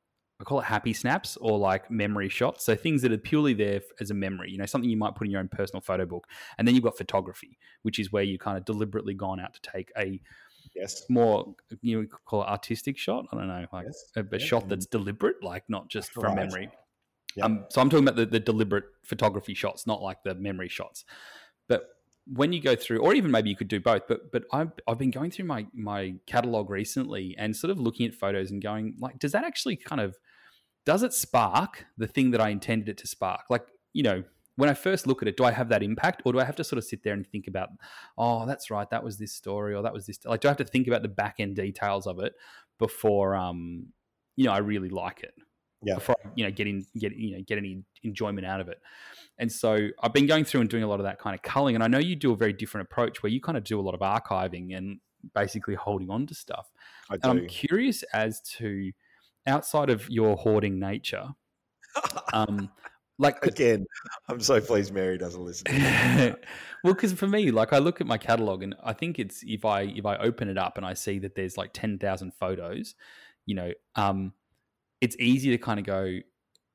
I 0.41 0.45
call 0.45 0.61
it 0.61 0.65
happy 0.65 0.93
snaps 0.93 1.37
or 1.41 1.59
like 1.59 1.91
memory 1.91 2.29
shots. 2.29 2.65
So 2.65 2.75
things 2.75 3.03
that 3.03 3.13
are 3.13 3.19
purely 3.19 3.55
there 3.55 3.81
as 4.01 4.11
a 4.11 4.15
memory, 4.15 4.51
you 4.51 4.59
know, 4.59 4.67
something 4.67 4.91
you 4.91 4.97
might 4.97 5.15
put 5.15 5.27
in 5.27 5.31
your 5.31 5.41
own 5.41 5.49
personal 5.49 5.81
photo 5.81 6.07
book. 6.07 6.27
And 6.59 6.67
then 6.67 6.75
you've 6.75 6.85
got 6.85 6.99
photography, 6.99 7.57
which 7.83 7.99
is 7.99 8.11
where 8.13 8.25
you 8.25 8.37
kind 8.39 8.59
of 8.59 8.65
deliberately 8.65 9.15
gone 9.15 9.39
out 9.39 9.55
to 9.55 9.61
take 9.71 9.93
a 9.97 10.21
yes. 10.75 11.05
more 11.09 11.55
you 11.83 12.03
know, 12.03 12.09
call 12.25 12.43
it 12.43 12.49
artistic 12.49 12.99
shot. 12.99 13.27
I 13.33 13.37
don't 13.37 13.47
know, 13.47 13.65
like 13.73 13.87
Yes. 13.87 14.11
a, 14.17 14.21
a 14.21 14.39
Yeah. 14.39 14.45
shot 14.45 14.69
that's 14.69 14.87
deliberate, 14.87 15.43
like 15.43 15.65
not 15.69 15.89
just 15.89 16.11
from 16.13 16.25
Right. 16.25 16.37
memory. 16.37 16.69
Um, 17.43 17.65
so 17.69 17.81
I'm 17.81 17.91
talking 17.91 18.05
about 18.05 18.17
the, 18.17 18.27
the 18.27 18.41
deliberate 18.41 18.85
photography 19.05 19.55
shots, 19.55 19.87
not 19.87 20.03
like 20.03 20.23
the 20.23 20.35
memory 20.35 20.69
shots. 20.69 21.05
But 21.69 21.89
when 22.27 22.53
you 22.53 22.61
go 22.61 22.77
through, 22.77 22.99
or 22.99 23.15
even 23.15 23.31
maybe 23.31 23.51
you 23.51 23.57
could 23.57 23.69
do 23.69 23.81
both. 23.81 24.03
But 24.09 24.31
but 24.33 24.45
I've 24.53 24.73
I've 24.87 24.99
been 24.99 25.11
going 25.11 25.31
through 25.31 25.47
my 25.47 25.67
my 25.75 26.15
catalog 26.27 26.71
recently 26.71 27.35
and 27.39 27.57
sort 27.57 27.71
of 27.71 27.79
looking 27.81 28.07
at 28.07 28.15
photos 28.15 28.51
and 28.51 28.63
going 28.63 28.95
like, 28.99 29.19
does 29.19 29.33
that 29.33 29.45
actually 29.45 29.77
kind 29.77 30.01
of 30.01 30.17
does 30.85 31.03
it 31.03 31.13
spark 31.13 31.87
the 31.97 32.07
thing 32.07 32.31
that 32.33 32.41
I 32.41 32.51
intended 32.51 32.89
it 32.89 32.99
to 32.99 33.07
spark? 33.07 33.43
Like 33.51 33.67
you 33.93 34.03
know. 34.03 34.25
When 34.57 34.71
I 34.71 34.75
first 34.75 35.09
look 35.09 35.21
at 35.21 35.27
it, 35.27 35.37
do 35.37 35.43
I 35.43 35.51
have 35.51 35.69
that 35.71 35.83
impact, 35.83 36.23
or 36.25 36.33
do 36.33 36.39
I 36.39 36.45
have 36.45 36.55
to 36.55 36.63
sort 36.63 36.79
of 36.79 36.85
sit 36.85 37.03
there 37.03 37.13
and 37.13 37.27
think 37.27 37.49
about, 37.49 37.71
oh, 38.17 38.47
that's 38.47 38.71
right, 38.71 38.89
that 38.91 39.03
was 39.03 39.19
this 39.19 39.33
story, 39.33 39.75
or 39.75 39.83
that 39.83 39.93
was 39.93 40.07
this? 40.07 40.25
Like, 40.25 40.43
do 40.43 40.47
I 40.47 40.53
have 40.53 40.59
to 40.59 40.65
think 40.65 40.87
about 40.87 41.03
the 41.03 41.09
back 41.09 41.41
end 41.41 41.57
details 41.57 42.07
of 42.07 42.21
it 42.21 42.35
before, 42.79 43.35
um, 43.35 43.87
you 44.37 44.45
know, 44.45 44.53
I 44.53 44.59
really 44.59 44.91
like 44.91 45.25
it? 45.25 45.35
Yeah. 45.85 45.95
before 45.95 46.17
I, 46.25 46.31
you 46.35 46.45
know 46.45 46.51
get 46.51 46.67
in 46.67 46.85
get 46.99 47.15
you 47.15 47.37
know 47.37 47.45
get 47.47 47.59
any 47.59 47.83
enjoyment 48.03 48.47
out 48.47 48.61
of 48.61 48.69
it. 48.69 48.81
And 49.39 49.51
so 49.51 49.89
I've 50.01 50.13
been 50.13 50.27
going 50.27 50.45
through 50.45 50.61
and 50.61 50.71
doing 50.71 50.85
a 50.85 50.87
lot 50.87 51.01
of 51.01 51.05
that 51.05 51.19
kind 51.19 51.35
of 51.35 51.43
culling. 51.43 51.75
And 51.75 51.83
I 51.83 51.89
know 51.89 51.99
you 51.99 52.15
do 52.15 52.33
a 52.33 52.37
very 52.37 52.53
different 52.53 52.87
approach 52.87 53.23
where 53.23 53.31
you 53.31 53.41
kind 53.41 53.59
of 53.59 53.65
do 53.65 53.81
a 53.81 53.83
lot 53.83 53.95
of 53.95 54.01
archiving 54.01 54.77
and 54.77 55.01
basically 55.35 55.75
holding 55.75 56.11
on 56.11 56.27
to 56.27 56.35
stuff. 56.35 56.71
I 57.11 57.15
And 57.15 57.25
I'm 57.25 57.47
curious 57.49 58.03
as 58.13 58.41
to 58.59 58.93
outside 59.47 59.91
of 59.91 60.09
your 60.09 60.37
hoarding 60.37 60.79
nature, 60.79 61.29
um, 62.33 62.71
like 63.19 63.45
Again, 63.47 63.87
I'm 64.29 64.41
so 64.41 64.61
pleased 64.61 64.93
Mary 64.93 65.19
doesn't 65.19 65.41
listen. 65.41 65.67
well, 66.85 66.95
because 66.95 67.13
for 67.13 67.29
me, 67.29 67.51
like 67.51 67.73
I 67.73 67.79
look 67.79 68.01
at 68.01 68.07
my 68.07 68.19
catalog 68.19 68.63
and 68.63 68.75
I 68.83 68.93
think 68.93 69.19
it's 69.19 69.43
if 69.45 69.65
I 69.65 69.83
if 69.83 70.05
I 70.05 70.17
open 70.17 70.49
it 70.49 70.59
up 70.59 70.77
and 70.77 70.85
I 70.85 70.95
see 70.95 71.21
that 71.21 71.37
there's 71.37 71.57
like 71.57 71.71
ten 71.73 71.99
thousand 71.99 72.35
photos, 72.35 72.97
you 73.47 73.55
know, 73.55 73.73
um, 73.95 74.33
it's 75.05 75.17
easy 75.19 75.51
to 75.51 75.59
kind 75.59 75.79
of 75.79 75.85
go 75.85 76.19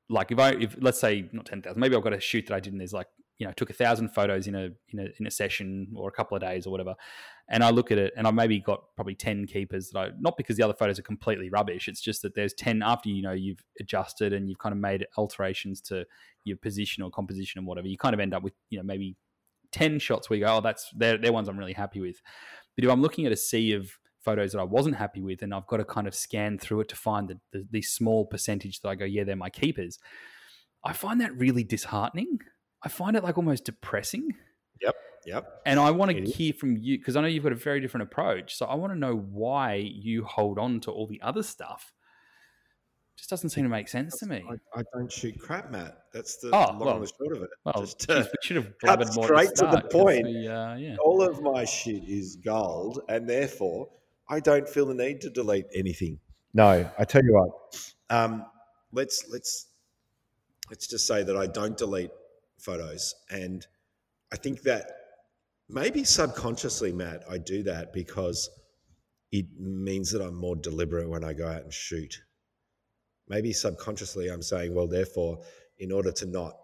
like 0.08 0.30
if 0.30 0.38
I 0.38 0.50
if 0.50 0.76
let's 0.80 1.00
say 1.00 1.28
not 1.32 1.46
ten 1.46 1.62
thousand, 1.62 1.80
maybe 1.80 1.96
I've 1.96 2.02
got 2.02 2.12
a 2.12 2.20
shoot 2.20 2.46
that 2.46 2.54
I 2.54 2.60
did 2.60 2.72
and 2.72 2.80
there's 2.80 2.92
like 2.92 3.08
you 3.38 3.46
know 3.46 3.52
took 3.52 3.70
a 3.70 3.74
thousand 3.74 4.10
photos 4.10 4.46
in 4.46 4.54
a 4.54 4.68
in 4.90 5.00
a 5.00 5.06
in 5.18 5.26
a 5.26 5.30
session 5.30 5.92
or 5.96 6.08
a 6.08 6.12
couple 6.12 6.36
of 6.36 6.42
days 6.42 6.66
or 6.66 6.70
whatever, 6.70 6.94
and 7.48 7.64
I 7.64 7.70
look 7.70 7.90
at 7.90 7.98
it 7.98 8.12
and 8.16 8.26
I 8.26 8.30
maybe 8.30 8.60
got 8.60 8.82
probably 8.94 9.16
ten 9.16 9.46
keepers 9.46 9.90
that 9.90 9.98
I 9.98 10.08
not 10.20 10.36
because 10.36 10.56
the 10.56 10.62
other 10.62 10.74
photos 10.74 10.98
are 10.98 11.02
completely 11.02 11.50
rubbish. 11.50 11.88
It's 11.88 12.00
just 12.00 12.22
that 12.22 12.34
there's 12.36 12.54
ten 12.54 12.82
after 12.82 13.08
you 13.08 13.22
know 13.22 13.32
you've 13.32 13.62
adjusted 13.80 14.32
and 14.32 14.48
you've 14.48 14.58
kind 14.58 14.72
of 14.72 14.78
made 14.78 15.06
alterations 15.16 15.80
to 15.82 16.04
your 16.44 16.56
position 16.56 17.02
or 17.02 17.10
composition 17.10 17.58
and 17.58 17.66
whatever. 17.66 17.88
You 17.88 17.98
kind 17.98 18.14
of 18.14 18.20
end 18.20 18.32
up 18.32 18.42
with 18.42 18.54
you 18.70 18.78
know 18.78 18.84
maybe 18.84 19.16
10 19.72 19.98
shots 19.98 20.28
where 20.28 20.38
you 20.38 20.44
go, 20.44 20.56
oh, 20.56 20.60
that's 20.60 20.90
they're, 20.96 21.18
they're 21.18 21.32
ones 21.32 21.48
I'm 21.48 21.58
really 21.58 21.72
happy 21.72 22.00
with. 22.00 22.20
But 22.76 22.84
if 22.84 22.90
I'm 22.90 23.02
looking 23.02 23.26
at 23.26 23.32
a 23.32 23.36
sea 23.36 23.72
of 23.72 23.90
photos 24.22 24.52
that 24.52 24.58
I 24.60 24.64
wasn't 24.64 24.96
happy 24.96 25.20
with, 25.22 25.42
and 25.42 25.54
I've 25.54 25.66
got 25.66 25.78
to 25.78 25.84
kind 25.84 26.06
of 26.06 26.14
scan 26.14 26.58
through 26.58 26.80
it 26.80 26.88
to 26.90 26.96
find 26.96 27.28
the, 27.28 27.38
the, 27.52 27.66
the 27.70 27.82
small 27.82 28.26
percentage 28.26 28.80
that 28.80 28.88
I 28.88 28.94
go, 28.94 29.04
yeah, 29.04 29.24
they're 29.24 29.36
my 29.36 29.50
keepers, 29.50 29.98
I 30.84 30.92
find 30.92 31.20
that 31.20 31.36
really 31.36 31.64
disheartening. 31.64 32.38
I 32.82 32.88
find 32.88 33.16
it 33.16 33.22
like 33.24 33.36
almost 33.38 33.64
depressing. 33.64 34.30
Yep. 34.80 34.94
Yep. 35.26 35.60
And 35.66 35.78
I 35.78 35.90
want 35.90 36.10
to 36.12 36.22
hear 36.24 36.52
from 36.54 36.76
you 36.78 36.96
because 36.98 37.14
I 37.16 37.20
know 37.20 37.26
you've 37.26 37.42
got 37.44 37.52
a 37.52 37.56
very 37.56 37.80
different 37.80 38.04
approach. 38.04 38.54
So 38.56 38.64
I 38.66 38.74
want 38.74 38.92
to 38.94 38.98
know 38.98 39.14
why 39.14 39.74
you 39.74 40.24
hold 40.24 40.58
on 40.58 40.80
to 40.80 40.90
all 40.90 41.06
the 41.06 41.20
other 41.20 41.42
stuff. 41.42 41.92
Just 43.18 43.28
doesn't 43.28 43.50
seem 43.50 43.64
to 43.64 43.68
make 43.68 43.86
sense 43.88 44.16
to 44.20 44.26
me. 44.26 44.42
I, 44.74 44.80
I 44.80 44.82
don't 44.94 45.12
shoot 45.12 45.38
crap, 45.38 45.70
Matt. 45.70 45.98
That's 46.14 46.38
the 46.38 46.48
Oh, 46.54 46.58
long 46.70 46.78
well- 46.78 46.96
and 46.96 47.04
the 47.04 47.12
short 47.18 47.36
of 47.36 47.42
it. 47.42 47.50
Well, 47.66 47.74
Just, 47.80 47.98
geez, 48.00 48.16
uh, 48.16 48.24
we 48.24 48.36
should 48.42 48.56
have 48.56 48.72
cut 48.82 48.98
blabbered 49.00 49.14
more 49.16 49.24
straight 49.26 49.48
at 49.50 49.56
to 49.56 49.60
the, 49.64 49.66
the 49.66 49.70
start 49.72 49.90
'cause 49.90 50.02
point. 50.02 50.24
we, 50.26 50.48
uh, 50.48 50.76
yeah. 50.76 50.96
all 51.04 51.20
of 51.22 51.42
my 51.42 51.66
shit 51.66 52.02
is 52.08 52.36
gold, 52.36 53.02
and 53.10 53.28
therefore 53.28 53.90
I 54.30 54.38
don't 54.38 54.68
feel 54.68 54.86
the 54.86 54.94
need 54.94 55.20
to 55.22 55.30
delete 55.30 55.66
anything. 55.74 56.20
No, 56.54 56.88
I 56.96 57.04
tell 57.04 57.22
you 57.22 57.34
what. 57.34 57.92
Um, 58.10 58.46
let's 58.92 59.28
let's 59.30 59.66
let's 60.70 60.86
just 60.86 61.06
say 61.06 61.24
that 61.24 61.36
I 61.36 61.46
don't 61.48 61.76
delete 61.76 62.12
photos, 62.58 63.14
and 63.28 63.66
I 64.32 64.36
think 64.36 64.62
that 64.62 64.92
maybe 65.68 66.04
subconsciously, 66.04 66.92
Matt, 66.92 67.24
I 67.28 67.38
do 67.38 67.64
that 67.64 67.92
because 67.92 68.48
it 69.32 69.46
means 69.58 70.12
that 70.12 70.22
I'm 70.22 70.34
more 70.34 70.56
deliberate 70.56 71.08
when 71.08 71.24
I 71.24 71.32
go 71.32 71.48
out 71.48 71.62
and 71.62 71.72
shoot. 71.72 72.22
Maybe 73.28 73.52
subconsciously, 73.52 74.28
I'm 74.28 74.42
saying, 74.42 74.74
well, 74.74 74.88
therefore, 74.88 75.40
in 75.78 75.92
order 75.92 76.12
to 76.12 76.26
not 76.26 76.54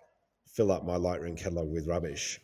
fill 0.46 0.72
up 0.72 0.84
my 0.84 0.96
Lightroom 0.96 1.36
catalog 1.36 1.70
with 1.70 1.86
rubbish, 1.86 2.40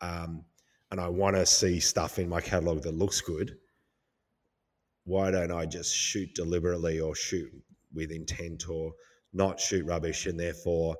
um, 0.00 0.44
and 0.90 1.00
I 1.00 1.08
want 1.08 1.36
to 1.36 1.46
see 1.46 1.78
stuff 1.80 2.18
in 2.18 2.28
my 2.28 2.40
catalog 2.40 2.82
that 2.82 2.94
looks 2.94 3.20
good, 3.20 3.56
why 5.04 5.30
don't 5.30 5.52
I 5.52 5.66
just 5.66 5.94
shoot 5.94 6.34
deliberately 6.34 7.00
or 7.00 7.14
shoot 7.14 7.50
with 7.92 8.10
intent 8.10 8.68
or 8.68 8.92
not 9.32 9.58
shoot 9.58 9.84
rubbish? 9.84 10.26
And 10.26 10.38
therefore, 10.38 10.96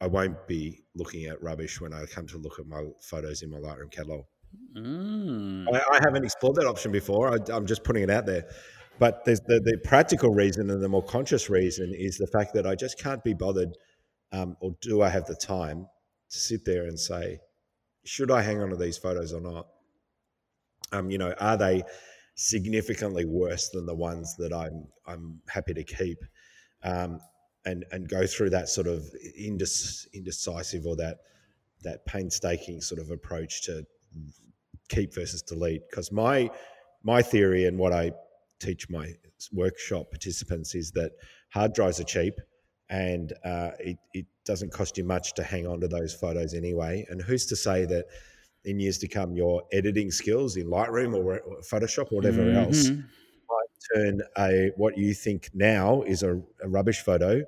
I 0.00 0.06
won't 0.06 0.46
be 0.46 0.82
looking 0.94 1.26
at 1.26 1.42
rubbish 1.42 1.80
when 1.80 1.92
I 1.92 2.04
come 2.06 2.26
to 2.28 2.38
look 2.38 2.58
at 2.58 2.66
my 2.66 2.84
photos 3.00 3.42
in 3.42 3.50
my 3.50 3.58
Lightroom 3.58 3.90
catalog. 3.90 4.24
Mm. 4.76 5.66
I, 5.72 5.78
I 5.78 6.00
haven't 6.02 6.24
explored 6.24 6.56
that 6.56 6.66
option 6.66 6.92
before. 6.92 7.32
I, 7.32 7.38
I'm 7.52 7.66
just 7.66 7.84
putting 7.84 8.02
it 8.02 8.10
out 8.10 8.26
there. 8.26 8.46
But 8.98 9.24
there's 9.24 9.40
the, 9.40 9.60
the 9.60 9.78
practical 9.84 10.30
reason 10.30 10.70
and 10.70 10.82
the 10.82 10.88
more 10.88 11.02
conscious 11.02 11.48
reason 11.48 11.92
is 11.96 12.18
the 12.18 12.26
fact 12.26 12.52
that 12.54 12.66
I 12.66 12.74
just 12.74 12.98
can't 12.98 13.22
be 13.24 13.34
bothered, 13.34 13.70
um, 14.32 14.56
or 14.60 14.74
do 14.80 15.02
I 15.02 15.08
have 15.08 15.26
the 15.26 15.34
time 15.34 15.86
to 16.30 16.38
sit 16.38 16.64
there 16.64 16.84
and 16.84 16.98
say, 16.98 17.38
should 18.04 18.30
I 18.30 18.42
hang 18.42 18.60
on 18.60 18.70
to 18.70 18.76
these 18.76 18.98
photos 18.98 19.32
or 19.32 19.40
not? 19.40 19.66
Um, 20.92 21.10
you 21.10 21.18
know, 21.18 21.32
are 21.38 21.56
they 21.56 21.84
significantly 22.34 23.24
worse 23.24 23.68
than 23.70 23.86
the 23.86 23.94
ones 23.94 24.36
that 24.36 24.52
I'm 24.52 24.86
I'm 25.06 25.40
happy 25.48 25.74
to 25.74 25.84
keep? 25.84 26.18
Um, 26.82 27.20
and 27.64 27.84
and 27.92 28.08
go 28.08 28.26
through 28.26 28.50
that 28.50 28.68
sort 28.68 28.86
of 28.86 29.04
indes- 29.38 30.08
indecisive 30.12 30.86
or 30.86 30.96
that 30.96 31.18
that 31.82 32.04
painstaking 32.06 32.80
sort 32.80 33.00
of 33.00 33.10
approach 33.10 33.62
to 33.62 33.84
keep 34.88 35.14
versus 35.14 35.42
delete 35.42 35.82
because 35.88 36.10
my 36.12 36.50
my 37.02 37.22
theory 37.22 37.66
and 37.66 37.78
what 37.78 37.92
I 37.92 38.12
teach 38.60 38.88
my 38.88 39.12
workshop 39.52 40.10
participants 40.10 40.74
is 40.74 40.92
that 40.92 41.12
hard 41.50 41.72
drives 41.72 42.00
are 42.00 42.04
cheap 42.04 42.34
and 42.88 43.32
uh, 43.44 43.70
it, 43.80 43.96
it 44.12 44.26
doesn't 44.44 44.70
cost 44.70 44.98
you 44.98 45.04
much 45.04 45.34
to 45.34 45.42
hang 45.42 45.66
on 45.66 45.80
to 45.80 45.88
those 45.88 46.14
photos 46.14 46.52
anyway. 46.52 47.06
And 47.08 47.22
who's 47.22 47.46
to 47.46 47.56
say 47.56 47.86
that 47.86 48.04
in 48.64 48.78
years 48.78 48.98
to 48.98 49.08
come, 49.08 49.34
your 49.34 49.62
editing 49.72 50.10
skills 50.10 50.56
in 50.56 50.66
Lightroom 50.66 51.14
or, 51.16 51.40
or 51.40 51.60
Photoshop 51.62 52.12
or 52.12 52.16
whatever 52.16 52.48
else 52.50 52.90
Mhm. 52.90 53.04
might 53.48 53.94
turn 53.94 54.22
a 54.38 54.70
what 54.76 54.96
you 54.96 55.14
think 55.14 55.50
now 55.54 56.02
is 56.02 56.22
a, 56.22 56.40
a 56.62 56.68
rubbish 56.68 57.00
photo 57.00 57.42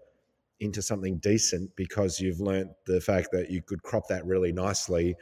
into 0.61 0.83
something 0.83 1.18
decent 1.18 1.74
because 1.77 2.20
you've 2.20 2.40
learnt 2.40 2.70
the 2.87 3.00
fact 3.00 3.29
that 3.33 3.50
you 3.50 3.62
could 3.62 3.83
crop 3.83 4.09
that 4.09 4.24
really 4.24 4.53
nicely 4.53 5.14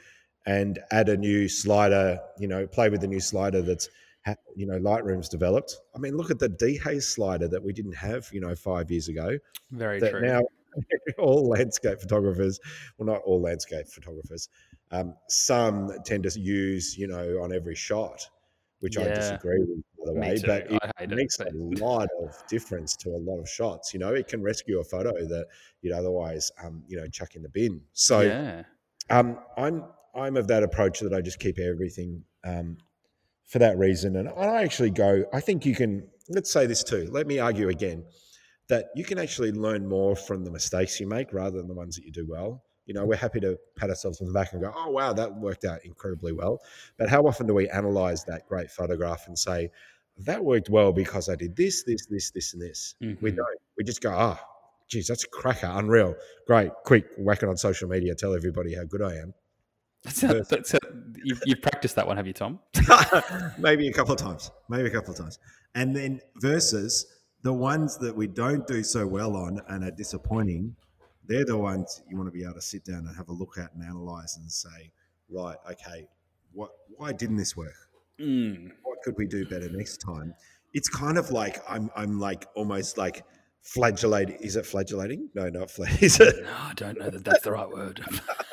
and 0.46 0.78
add 0.90 1.08
a 1.08 1.16
new 1.16 1.48
slider, 1.48 2.18
you 2.38 2.48
know, 2.48 2.66
play 2.66 2.88
with 2.88 3.00
the 3.00 3.06
new 3.06 3.20
slider 3.20 3.62
that's, 3.62 3.88
you 4.56 4.66
know, 4.66 4.78
Lightroom's 4.78 5.28
developed. 5.28 5.76
I 5.94 5.98
mean, 5.98 6.16
look 6.16 6.30
at 6.30 6.38
the 6.38 6.48
dehaze 6.48 7.04
slider 7.04 7.48
that 7.48 7.62
we 7.62 7.72
didn't 7.72 7.94
have, 7.96 8.28
you 8.32 8.40
know, 8.40 8.54
five 8.54 8.90
years 8.90 9.08
ago. 9.08 9.38
Very 9.70 10.00
true. 10.00 10.20
Now, 10.20 10.42
all 11.18 11.48
landscape 11.48 12.00
photographers, 12.00 12.58
well, 12.98 13.06
not 13.06 13.22
all 13.22 13.40
landscape 13.40 13.86
photographers, 13.88 14.48
um, 14.92 15.14
some 15.28 15.90
tend 16.04 16.24
to 16.24 16.40
use, 16.40 16.96
you 16.96 17.08
know, 17.08 17.40
on 17.42 17.52
every 17.52 17.74
shot, 17.74 18.28
which 18.80 18.98
I 18.98 19.04
disagree 19.04 19.60
with, 19.60 19.82
by 19.98 20.12
the 20.12 20.12
Me 20.12 20.20
way. 20.20 20.36
too. 20.36 20.46
But 20.46 20.70
it 20.70 20.82
it, 21.00 21.10
makes 21.10 21.38
but- 21.38 21.48
a 21.48 21.56
lot 21.56 22.08
of 22.22 22.34
difference 22.48 22.94
to 22.98 23.10
a 23.10 23.18
lot 23.18 23.40
of 23.40 23.48
shots. 23.48 23.94
You 23.94 24.00
know, 24.00 24.12
it 24.14 24.28
can 24.28 24.42
rescue 24.42 24.80
a 24.80 24.84
photo 24.84 25.12
that 25.12 25.46
you'd 25.80 25.94
otherwise, 25.94 26.52
um, 26.62 26.84
you 26.86 26.96
know, 26.98 27.06
chuck 27.08 27.34
in 27.34 27.42
the 27.42 27.48
bin. 27.48 27.80
So, 27.92 28.20
yeah. 28.20 28.62
um, 29.10 29.38
I'm 29.56 29.84
I'm 30.14 30.36
of 30.36 30.46
that 30.48 30.62
approach 30.62 31.00
that 31.00 31.14
I 31.14 31.22
just 31.22 31.38
keep 31.38 31.58
everything 31.58 32.22
um, 32.44 32.76
for 33.46 33.58
that 33.60 33.78
reason, 33.78 34.16
and 34.16 34.28
I 34.28 34.62
actually 34.62 34.90
go. 34.90 35.24
I 35.32 35.40
think 35.40 35.64
you 35.64 35.74
can. 35.74 36.06
Let's 36.28 36.52
say 36.52 36.66
this 36.66 36.84
too. 36.84 37.08
Let 37.10 37.26
me 37.26 37.38
argue 37.38 37.68
again 37.68 38.04
that 38.68 38.86
you 38.94 39.04
can 39.04 39.18
actually 39.18 39.52
learn 39.52 39.86
more 39.86 40.14
from 40.14 40.44
the 40.44 40.50
mistakes 40.50 41.00
you 41.00 41.06
make 41.06 41.32
rather 41.32 41.58
than 41.58 41.66
the 41.66 41.74
ones 41.74 41.96
that 41.96 42.04
you 42.04 42.12
do 42.12 42.26
well. 42.28 42.62
You 42.86 42.94
know, 42.94 43.04
we're 43.04 43.16
happy 43.16 43.40
to 43.40 43.58
pat 43.76 43.90
ourselves 43.90 44.20
on 44.20 44.26
the 44.26 44.32
back 44.32 44.52
and 44.52 44.60
go, 44.62 44.72
"Oh 44.74 44.90
wow, 44.90 45.12
that 45.12 45.34
worked 45.36 45.64
out 45.64 45.84
incredibly 45.84 46.32
well." 46.32 46.60
But 46.98 47.08
how 47.08 47.22
often 47.22 47.46
do 47.46 47.54
we 47.54 47.68
analyze 47.68 48.24
that 48.24 48.48
great 48.48 48.70
photograph 48.70 49.28
and 49.28 49.38
say, 49.38 49.70
"That 50.18 50.44
worked 50.44 50.68
well 50.68 50.92
because 50.92 51.28
I 51.28 51.36
did 51.36 51.54
this, 51.56 51.84
this, 51.84 52.06
this, 52.06 52.30
this, 52.30 52.52
and 52.54 52.62
this"? 52.62 52.94
We 53.00 53.06
Mhm. 53.30 53.36
don't. 53.36 53.58
We 53.76 53.84
just 53.84 54.00
go, 54.00 54.10
"Ah, 54.12 54.40
geez, 54.88 55.06
that's 55.06 55.24
a 55.24 55.28
cracker, 55.28 55.68
unreal, 55.70 56.16
great, 56.46 56.72
quick, 56.84 57.06
whack 57.18 57.42
it 57.42 57.48
on 57.48 57.56
social 57.56 57.88
media, 57.88 58.14
tell 58.14 58.34
everybody 58.34 58.74
how 58.74 58.84
good 58.84 59.02
I 59.02 59.14
am." 59.14 59.32
That's 60.02 60.22
a, 60.24 60.42
that's 60.48 60.74
a, 60.74 60.78
you've, 61.22 61.40
you've 61.46 61.62
practiced 61.62 61.94
that 61.94 62.08
one, 62.08 62.16
have 62.16 62.26
you, 62.26 62.32
Tom? 62.32 62.58
maybe 63.58 63.86
a 63.86 63.92
couple 63.92 64.12
of 64.12 64.18
times, 64.18 64.50
maybe 64.68 64.88
a 64.88 64.90
couple 64.90 65.12
of 65.12 65.18
times, 65.18 65.38
and 65.76 65.94
then 65.94 66.20
versus 66.40 67.06
the 67.42 67.52
ones 67.52 67.96
that 67.98 68.14
we 68.16 68.26
don't 68.26 68.66
do 68.66 68.82
so 68.82 69.06
well 69.06 69.36
on 69.36 69.60
and 69.68 69.84
are 69.84 69.92
disappointing. 69.92 70.74
They're 71.26 71.44
the 71.44 71.56
ones 71.56 72.02
you 72.08 72.16
want 72.16 72.28
to 72.28 72.32
be 72.32 72.44
able 72.44 72.54
to 72.54 72.60
sit 72.60 72.84
down 72.84 73.06
and 73.06 73.16
have 73.16 73.28
a 73.28 73.32
look 73.32 73.58
at 73.58 73.72
and 73.74 73.82
analyze 73.82 74.36
and 74.36 74.50
say, 74.50 74.92
right, 75.30 75.56
okay, 75.70 76.08
what, 76.52 76.70
why 76.96 77.12
didn't 77.12 77.36
this 77.36 77.56
work? 77.56 77.74
Mm. 78.20 78.72
What 78.82 78.98
could 79.02 79.14
we 79.16 79.26
do 79.26 79.46
better 79.46 79.68
next 79.70 79.98
time? 79.98 80.34
It's 80.74 80.88
kind 80.88 81.18
of 81.18 81.30
like 81.30 81.62
I'm, 81.68 81.90
I'm 81.96 82.18
like 82.18 82.46
almost 82.54 82.98
like 82.98 83.24
flagellating. 83.62 84.36
Is 84.40 84.56
it 84.56 84.66
flagellating? 84.66 85.28
No, 85.34 85.48
not 85.48 85.70
flag. 85.70 85.90
Is 86.02 86.20
it? 86.20 86.42
No, 86.42 86.50
I 86.50 86.72
don't 86.74 86.98
know 86.98 87.10
that 87.10 87.24
that's 87.24 87.42
the 87.42 87.52
right 87.52 87.68
word. 87.68 88.04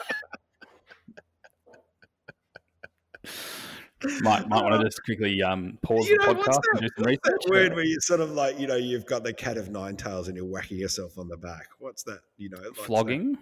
might 4.21 4.47
might 4.47 4.63
want 4.63 4.79
to 4.81 4.85
just 4.87 5.03
quickly 5.03 5.41
um, 5.43 5.77
pause 5.83 6.07
You 6.07 6.17
the 6.19 6.25
know, 6.27 6.33
what's 6.39 6.57
podcast 6.57 6.61
and 6.73 6.79
that- 6.79 6.81
do 6.81 6.89
some 6.97 7.05
research. 7.05 7.21
that 7.23 7.49
word 7.49 7.75
where 7.75 7.83
you 7.85 7.97
sort 8.01 8.19
of 8.21 8.31
like, 8.31 8.59
you 8.59 8.67
know, 8.67 8.75
you've 8.75 9.05
got 9.05 9.23
the 9.23 9.33
cat 9.33 9.57
of 9.57 9.69
nine 9.69 9.95
tails 9.97 10.27
and 10.27 10.37
you're 10.37 10.45
whacking 10.45 10.77
yourself 10.77 11.17
on 11.17 11.27
the 11.27 11.37
back. 11.37 11.67
What's 11.79 12.03
that? 12.03 12.19
You 12.37 12.49
know, 12.49 12.57
like 12.59 12.75
Flogging. 12.75 13.37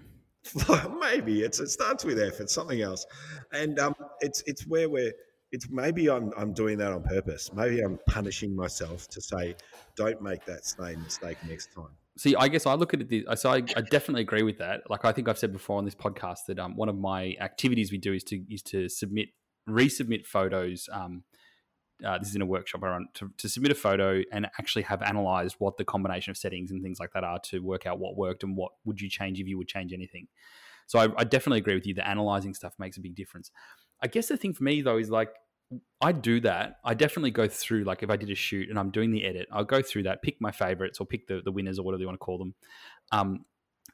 maybe 1.02 1.41
it's 1.41 1.60
it 1.60 1.67
starts 1.70 2.06
with 2.06 2.20
F. 2.20 2.39
It's 2.39 2.54
something 2.54 2.82
else, 2.82 3.06
and 3.52 3.80
um, 3.80 3.96
it's 4.22 4.43
it's 4.46 4.65
where 4.65 4.89
we're. 4.89 5.12
It's 5.52 5.70
maybe 5.70 6.10
I'm 6.10 6.32
I'm 6.38 6.54
doing 6.54 6.78
that 6.80 6.91
on 6.91 7.04
purpose. 7.04 7.52
Maybe 7.54 7.82
I'm 7.82 8.00
punishing 8.10 8.56
myself 8.56 9.08
to 9.10 9.22
say, 9.22 9.56
don't 9.96 10.22
make 10.22 10.46
that 10.46 10.65
same 10.65 11.02
mistake 11.04 11.38
next 11.48 11.74
time. 11.74 11.89
See, 12.17 12.36
I 12.36 12.48
guess 12.48 12.65
I 12.65 12.74
look 12.74 12.93
at 12.93 13.02
it. 13.02 13.10
this- 13.10 13.41
So 13.41 13.52
I, 13.52 13.58
I 13.58 13.82
definitely 13.82 14.22
agree 14.24 14.43
with 14.43 14.58
that. 14.58 14.82
Like 14.89 15.06
I 15.06 15.12
think 15.12 15.30
I've 15.30 15.38
said 15.38 15.54
before 15.54 15.78
on 15.78 15.86
this 15.86 15.96
podcast 15.96 16.39
that 16.48 16.60
um, 16.60 16.76
one 16.76 16.89
of 16.89 16.98
my 16.98 17.36
activities 17.39 17.91
we 17.91 17.98
do 17.98 18.13
is 18.13 18.24
to 18.26 18.43
is 18.50 18.62
to 18.63 18.89
submit 18.89 19.30
resubmit 19.67 20.25
photos. 20.25 20.89
Um, 20.91 21.23
uh, 22.06 22.17
this 22.19 22.30
is 22.30 22.36
in 22.36 22.41
a 22.41 22.45
workshop 22.45 22.84
I 22.84 22.89
run 22.89 23.08
to, 23.15 23.32
to 23.38 23.49
submit 23.49 23.71
a 23.71 23.75
photo 23.75 24.21
and 24.32 24.45
actually 24.60 24.84
have 24.84 25.01
analyzed 25.01 25.56
what 25.58 25.77
the 25.77 25.86
combination 25.86 26.30
of 26.30 26.38
settings 26.38 26.69
and 26.69 26.84
things 26.84 26.99
like 26.99 27.12
that 27.13 27.23
are 27.23 27.39
to 27.45 27.60
work 27.60 27.88
out 27.88 27.97
what 27.97 28.15
worked 28.15 28.43
and 28.43 28.56
what 28.56 28.73
would 28.86 29.01
you 29.01 29.10
change 29.10 29.39
if 29.39 29.47
you 29.47 29.58
would 29.58 29.67
change 29.67 29.93
anything. 29.93 30.27
So 30.86 30.99
I, 30.99 31.08
I 31.17 31.23
definitely 31.23 31.60
agree 31.60 31.73
with 31.73 31.88
you. 31.88 31.93
The 31.93 32.08
analyzing 32.08 32.53
stuff 32.53 32.73
makes 32.77 32.97
a 32.97 33.01
big 33.01 33.15
difference. 33.15 33.51
I 34.01 34.08
guess 34.08 34.27
the 34.27 34.38
thing 34.38 34.53
for 34.53 34.63
me 34.63 34.82
though 34.82 34.97
is 34.97 35.10
like 35.10 35.30
I 35.99 36.12
do 36.12 36.39
that. 36.41 36.77
I 36.86 36.93
definitely 36.93 37.32
go 37.32 37.47
through 37.47 37.84
like 37.84 38.03
if 38.03 38.10
I 38.10 38.15
did 38.15 38.30
a 38.30 38.36
shoot 38.36 38.69
and 38.69 38.80
I'm 38.80 38.91
doing 38.91 39.12
the 39.12 39.25
edit, 39.25 39.47
I'll 39.51 39.65
go 39.65 39.82
through 39.82 40.03
that, 40.03 40.21
pick 40.21 40.38
my 40.39 40.51
favorites 40.51 40.99
or 40.99 41.06
pick 41.06 41.27
the, 41.27 41.41
the 41.43 41.51
winners 41.51 41.80
or 41.80 41.84
whatever 41.84 42.01
you 42.01 42.08
want 42.08 42.19
to 42.19 42.23
call 42.23 42.38
them. 42.38 42.56
Um, 43.12 43.45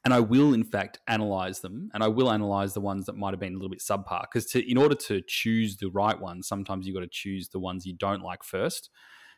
and 0.05 0.13
I 0.13 0.19
will 0.19 0.53
in 0.53 0.63
fact 0.63 0.99
analyze 1.07 1.61
them 1.61 1.89
and 1.93 2.03
I 2.03 2.07
will 2.07 2.31
analyze 2.31 2.73
the 2.73 2.81
ones 2.81 3.05
that 3.05 3.15
might 3.15 3.31
have 3.31 3.39
been 3.39 3.53
a 3.53 3.57
little 3.57 3.69
bit 3.69 3.79
subpar 3.79 4.21
because 4.21 4.45
to 4.51 4.69
in 4.69 4.77
order 4.77 4.95
to 4.95 5.21
choose 5.27 5.77
the 5.77 5.89
right 5.89 6.19
ones, 6.19 6.47
sometimes 6.47 6.85
you've 6.85 6.95
got 6.95 7.01
to 7.01 7.07
choose 7.07 7.49
the 7.49 7.59
ones 7.59 7.85
you 7.85 7.93
don't 7.93 8.21
like 8.21 8.43
first. 8.43 8.89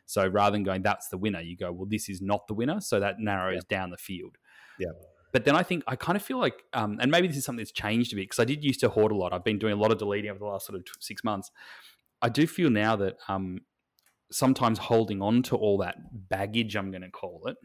So 0.06 0.26
rather 0.26 0.52
than 0.52 0.62
going 0.62 0.82
that's 0.82 1.08
the 1.08 1.18
winner, 1.18 1.40
you 1.40 1.56
go, 1.56 1.72
well, 1.72 1.86
this 1.88 2.08
is 2.08 2.20
not 2.20 2.46
the 2.46 2.54
winner. 2.54 2.80
So 2.80 3.00
that 3.00 3.16
narrows 3.18 3.64
down 3.64 3.90
the 3.90 3.96
field. 3.96 4.36
Yeah. 4.78 4.92
But 5.32 5.44
then 5.44 5.56
I 5.56 5.62
think 5.62 5.84
I 5.86 5.96
kind 5.96 6.16
of 6.16 6.22
feel 6.22 6.38
like, 6.38 6.62
um, 6.72 6.98
and 7.00 7.10
maybe 7.10 7.28
this 7.28 7.36
is 7.36 7.44
something 7.44 7.62
that's 7.62 7.72
changed 7.72 8.12
a 8.12 8.16
bit 8.16 8.22
because 8.22 8.38
I 8.38 8.44
did 8.44 8.64
used 8.64 8.80
to 8.80 8.88
hoard 8.88 9.12
a 9.12 9.16
lot. 9.16 9.32
I've 9.32 9.44
been 9.44 9.58
doing 9.58 9.72
a 9.72 9.76
lot 9.76 9.92
of 9.92 9.98
deleting 9.98 10.30
over 10.30 10.38
the 10.38 10.46
last 10.46 10.66
sort 10.66 10.78
of 10.78 10.86
six 11.00 11.22
months. 11.24 11.50
I 12.22 12.28
do 12.28 12.46
feel 12.46 12.70
now 12.70 12.96
that 12.96 13.16
um, 13.28 13.60
sometimes 14.32 14.78
holding 14.78 15.20
on 15.20 15.42
to 15.44 15.56
all 15.56 15.78
that 15.78 15.96
baggage, 16.28 16.76
I'm 16.76 16.90
going 16.90 17.02
to 17.02 17.10
call 17.10 17.42
it, 17.46 17.56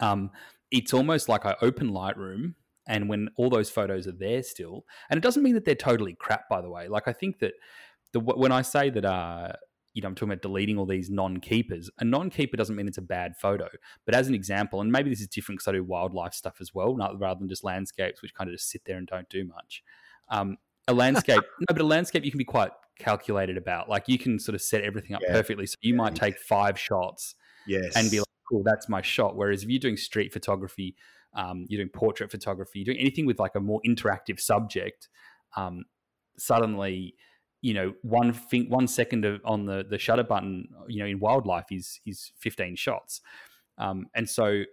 um, 0.00 0.30
it's 0.70 0.94
almost 0.94 1.28
like 1.28 1.44
I 1.46 1.56
open 1.62 1.90
Lightroom 1.90 2.54
and 2.86 3.08
when 3.08 3.28
all 3.36 3.50
those 3.50 3.70
photos 3.70 4.06
are 4.06 4.12
there 4.12 4.42
still, 4.42 4.84
and 5.10 5.18
it 5.18 5.22
doesn't 5.22 5.42
mean 5.42 5.54
that 5.54 5.64
they're 5.64 5.74
totally 5.74 6.14
crap, 6.14 6.48
by 6.48 6.60
the 6.60 6.70
way. 6.70 6.88
Like 6.88 7.08
I 7.08 7.12
think 7.12 7.38
that 7.40 7.54
the 8.12 8.20
when 8.20 8.52
I 8.52 8.62
say 8.62 8.90
that, 8.90 9.04
uh, 9.04 9.52
you 9.94 10.02
know, 10.02 10.08
I'm 10.08 10.14
talking 10.14 10.30
about 10.32 10.42
deleting 10.42 10.78
all 10.78 10.86
these 10.86 11.10
non-keepers. 11.10 11.90
A 11.98 12.04
non-keeper 12.04 12.56
doesn't 12.56 12.76
mean 12.76 12.86
it's 12.88 12.98
a 12.98 13.02
bad 13.02 13.36
photo, 13.36 13.68
but 14.06 14.14
as 14.14 14.28
an 14.28 14.34
example, 14.34 14.80
and 14.80 14.90
maybe 14.92 15.10
this 15.10 15.20
is 15.20 15.28
different 15.28 15.58
because 15.60 15.68
I 15.68 15.72
do 15.72 15.84
wildlife 15.84 16.34
stuff 16.34 16.60
as 16.60 16.74
well, 16.74 16.96
not, 16.96 17.18
rather 17.18 17.38
than 17.40 17.48
just 17.48 17.64
landscapes, 17.64 18.22
which 18.22 18.34
kind 18.34 18.48
of 18.48 18.54
just 18.54 18.70
sit 18.70 18.84
there 18.84 18.96
and 18.98 19.06
don't 19.06 19.28
do 19.28 19.44
much. 19.44 19.82
Um, 20.28 20.58
a 20.88 20.94
landscape, 20.94 21.44
no, 21.58 21.66
but 21.68 21.80
a 21.80 21.84
landscape 21.86 22.24
you 22.24 22.30
can 22.30 22.38
be 22.38 22.44
quite 22.44 22.72
calculated 22.98 23.56
about. 23.56 23.88
Like 23.88 24.08
you 24.08 24.18
can 24.18 24.38
sort 24.38 24.54
of 24.54 24.62
set 24.62 24.82
everything 24.82 25.14
up 25.16 25.22
Yeah. 25.22 25.26
perfectly. 25.26 25.66
So 25.66 25.76
you 25.82 25.94
Yeah, 25.94 25.94
might 25.94 26.14
take 26.14 26.38
five 26.38 26.78
shots 26.78 27.34
Yes, 27.64 27.94
and 27.94 28.10
be 28.10 28.20
like, 28.20 28.26
cool, 28.50 28.62
that's 28.64 28.88
my 28.88 29.02
shot. 29.02 29.36
Whereas 29.36 29.62
if 29.62 29.70
you're 29.70 29.78
doing 29.78 29.96
street 29.96 30.32
photography, 30.32 30.96
um, 31.34 31.64
you're 31.68 31.78
doing 31.78 31.90
portrait 31.90 32.30
photography, 32.30 32.80
you're 32.80 32.92
doing 32.92 32.98
anything 32.98 33.26
with 33.26 33.38
like 33.38 33.54
a 33.54 33.60
more 33.60 33.80
interactive 33.86 34.40
subject, 34.40 35.08
um, 35.56 35.84
suddenly, 36.36 37.14
you 37.62 37.74
know, 37.74 37.92
one 38.02 38.32
thing, 38.32 38.68
one 38.68 38.88
second 38.88 39.24
of, 39.24 39.40
on 39.44 39.66
the 39.66 39.84
the 39.88 39.98
shutter 39.98 40.24
button, 40.24 40.68
you 40.88 40.98
know, 40.98 41.06
in 41.06 41.20
wildlife 41.20 41.66
is 41.70 42.00
is 42.06 42.32
15 42.38 42.76
shots, 42.76 43.20
um, 43.78 44.06
and 44.14 44.28
so. 44.28 44.64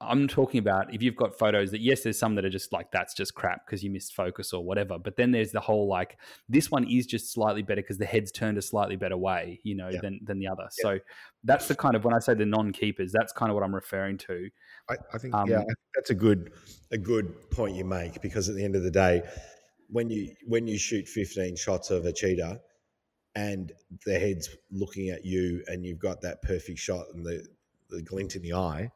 I'm 0.00 0.28
talking 0.28 0.58
about 0.58 0.92
if 0.92 1.02
you've 1.02 1.16
got 1.16 1.38
photos 1.38 1.70
that 1.70 1.80
yes, 1.80 2.02
there's 2.02 2.18
some 2.18 2.34
that 2.34 2.44
are 2.44 2.50
just 2.50 2.70
like 2.70 2.92
that's 2.92 3.14
just 3.14 3.34
crap 3.34 3.64
because 3.64 3.82
you 3.82 3.90
missed 3.90 4.14
focus 4.14 4.52
or 4.52 4.62
whatever. 4.62 4.98
But 4.98 5.16
then 5.16 5.30
there's 5.30 5.52
the 5.52 5.60
whole 5.60 5.88
like 5.88 6.18
this 6.48 6.70
one 6.70 6.84
is 6.84 7.06
just 7.06 7.32
slightly 7.32 7.62
better 7.62 7.80
because 7.80 7.96
the 7.96 8.04
head's 8.04 8.30
turned 8.30 8.58
a 8.58 8.62
slightly 8.62 8.96
better 8.96 9.16
way, 9.16 9.58
you 9.62 9.74
know, 9.74 9.88
Yeah. 9.88 10.00
than 10.02 10.20
than 10.22 10.38
the 10.38 10.48
other. 10.48 10.68
So 10.70 10.98
that's 11.44 11.66
the 11.68 11.74
kind 11.74 11.96
of 11.96 12.04
when 12.04 12.12
I 12.12 12.18
say 12.18 12.34
the 12.34 12.44
non-keepers, 12.44 13.10
that's 13.10 13.32
kind 13.32 13.50
of 13.50 13.54
what 13.54 13.64
I'm 13.64 13.74
referring 13.74 14.18
to. 14.18 14.50
I, 14.90 14.96
I 15.14 15.18
think 15.18 15.34
Um, 15.34 15.48
yeah, 15.48 15.60
I 15.60 15.64
think 15.64 15.78
that's 15.94 16.10
a 16.10 16.14
good 16.14 16.52
a 16.90 16.98
good 16.98 17.50
point 17.50 17.74
you 17.74 17.84
make 17.84 18.20
because 18.20 18.50
at 18.50 18.54
the 18.54 18.64
end 18.64 18.76
of 18.76 18.82
the 18.82 18.90
day, 18.90 19.22
when 19.88 20.10
you 20.10 20.34
when 20.46 20.66
you 20.66 20.76
shoot 20.76 21.08
15 21.08 21.56
shots 21.56 21.90
of 21.90 22.04
a 22.04 22.12
cheetah 22.12 22.60
and 23.34 23.72
the 24.04 24.18
head's 24.18 24.54
looking 24.70 25.08
at 25.08 25.24
you 25.24 25.62
and 25.68 25.86
you've 25.86 25.98
got 25.98 26.20
that 26.20 26.42
perfect 26.42 26.78
shot 26.78 27.06
and 27.14 27.24
the, 27.24 27.46
the 27.90 28.02
glint 28.02 28.34
in 28.36 28.42
the 28.42 28.52
eye, 28.52 28.90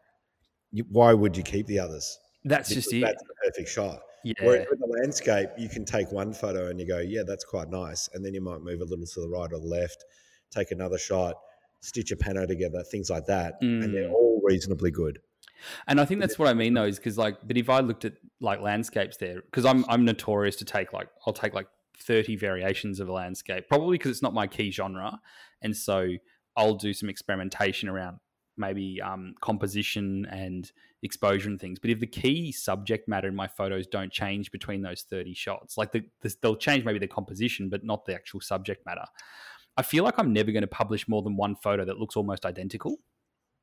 you, 0.72 0.84
why 0.88 1.12
would 1.12 1.36
you 1.36 1.42
keep 1.42 1.66
the 1.66 1.78
others? 1.78 2.18
That's 2.44 2.68
Because 2.68 2.84
just 2.84 2.94
it. 2.94 3.00
That's 3.00 3.22
the 3.22 3.34
perfect 3.44 3.68
shot. 3.68 4.00
Yeah. 4.24 4.34
Whereas 4.42 4.66
with 4.70 4.80
the 4.80 4.86
landscape, 5.00 5.48
you 5.58 5.68
can 5.68 5.84
take 5.84 6.12
one 6.12 6.32
photo 6.32 6.68
and 6.68 6.78
you 6.78 6.86
go, 6.86 6.98
yeah, 6.98 7.22
that's 7.26 7.44
quite 7.44 7.70
nice, 7.70 8.08
and 8.12 8.24
then 8.24 8.34
you 8.34 8.40
might 8.42 8.60
move 8.60 8.80
a 8.80 8.84
little 8.84 9.06
to 9.06 9.20
the 9.20 9.28
right 9.28 9.50
or 9.52 9.58
the 9.58 9.66
left, 9.66 10.04
take 10.50 10.70
another 10.72 10.98
shot, 10.98 11.36
stitch 11.80 12.12
a 12.12 12.16
pano 12.16 12.46
together, 12.46 12.82
things 12.90 13.08
like 13.08 13.24
that, 13.26 13.54
and 13.62 13.94
they're 13.94 14.08
Mm. 14.08 14.12
all 14.12 14.40
reasonably 14.44 14.90
good. 14.90 15.20
And 15.86 16.00
I 16.00 16.04
think 16.04 16.20
that's 16.20 16.38
what 16.38 16.48
I 16.48 16.54
mean 16.54 16.74
though, 16.74 16.84
is 16.84 16.96
because 16.98 17.16
like, 17.18 17.36
but 17.46 17.56
if 17.56 17.68
I 17.70 17.80
looked 17.80 18.04
at 18.04 18.14
like 18.40 18.60
landscapes 18.60 19.16
there, 19.18 19.42
because 19.42 19.64
I'm 19.64 19.84
I'm 19.88 20.04
notorious 20.04 20.56
to 20.56 20.64
take 20.64 20.92
like 20.92 21.08
I'll 21.26 21.32
take 21.32 21.52
like 21.54 21.68
30 21.98 22.36
variations 22.36 23.00
of 23.00 23.08
a 23.08 23.12
landscape, 23.12 23.68
probably 23.68 23.96
because 23.98 24.10
it's 24.12 24.22
not 24.22 24.32
my 24.34 24.46
key 24.46 24.70
genre, 24.70 25.20
and 25.62 25.76
so 25.76 26.08
I'll 26.56 26.74
do 26.76 26.92
some 26.94 27.08
experimentation 27.10 27.88
around 27.88 28.20
maybe 28.60 29.00
um, 29.00 29.34
composition 29.40 30.26
and 30.30 30.70
exposure 31.02 31.48
and 31.48 31.60
things. 31.60 31.78
But 31.78 31.90
if 31.90 31.98
the 31.98 32.06
key 32.06 32.52
subject 32.52 33.08
matter 33.08 33.26
in 33.26 33.34
my 33.34 33.48
photos 33.48 33.86
don't 33.86 34.12
change 34.12 34.52
between 34.52 34.82
those 34.82 35.02
30 35.02 35.34
shots, 35.34 35.76
like 35.76 35.92
the, 35.92 36.04
the, 36.20 36.34
they'll 36.42 36.56
change 36.56 36.84
maybe 36.84 36.98
the 36.98 37.08
composition, 37.08 37.68
but 37.68 37.84
not 37.84 38.04
the 38.04 38.14
actual 38.14 38.40
subject 38.40 38.86
matter. 38.86 39.04
I 39.76 39.82
feel 39.82 40.04
like 40.04 40.18
I'm 40.18 40.32
never 40.32 40.52
going 40.52 40.62
to 40.62 40.68
publish 40.68 41.08
more 41.08 41.22
than 41.22 41.36
one 41.36 41.56
photo 41.56 41.84
that 41.84 41.98
looks 41.98 42.16
almost 42.16 42.44
identical. 42.44 42.96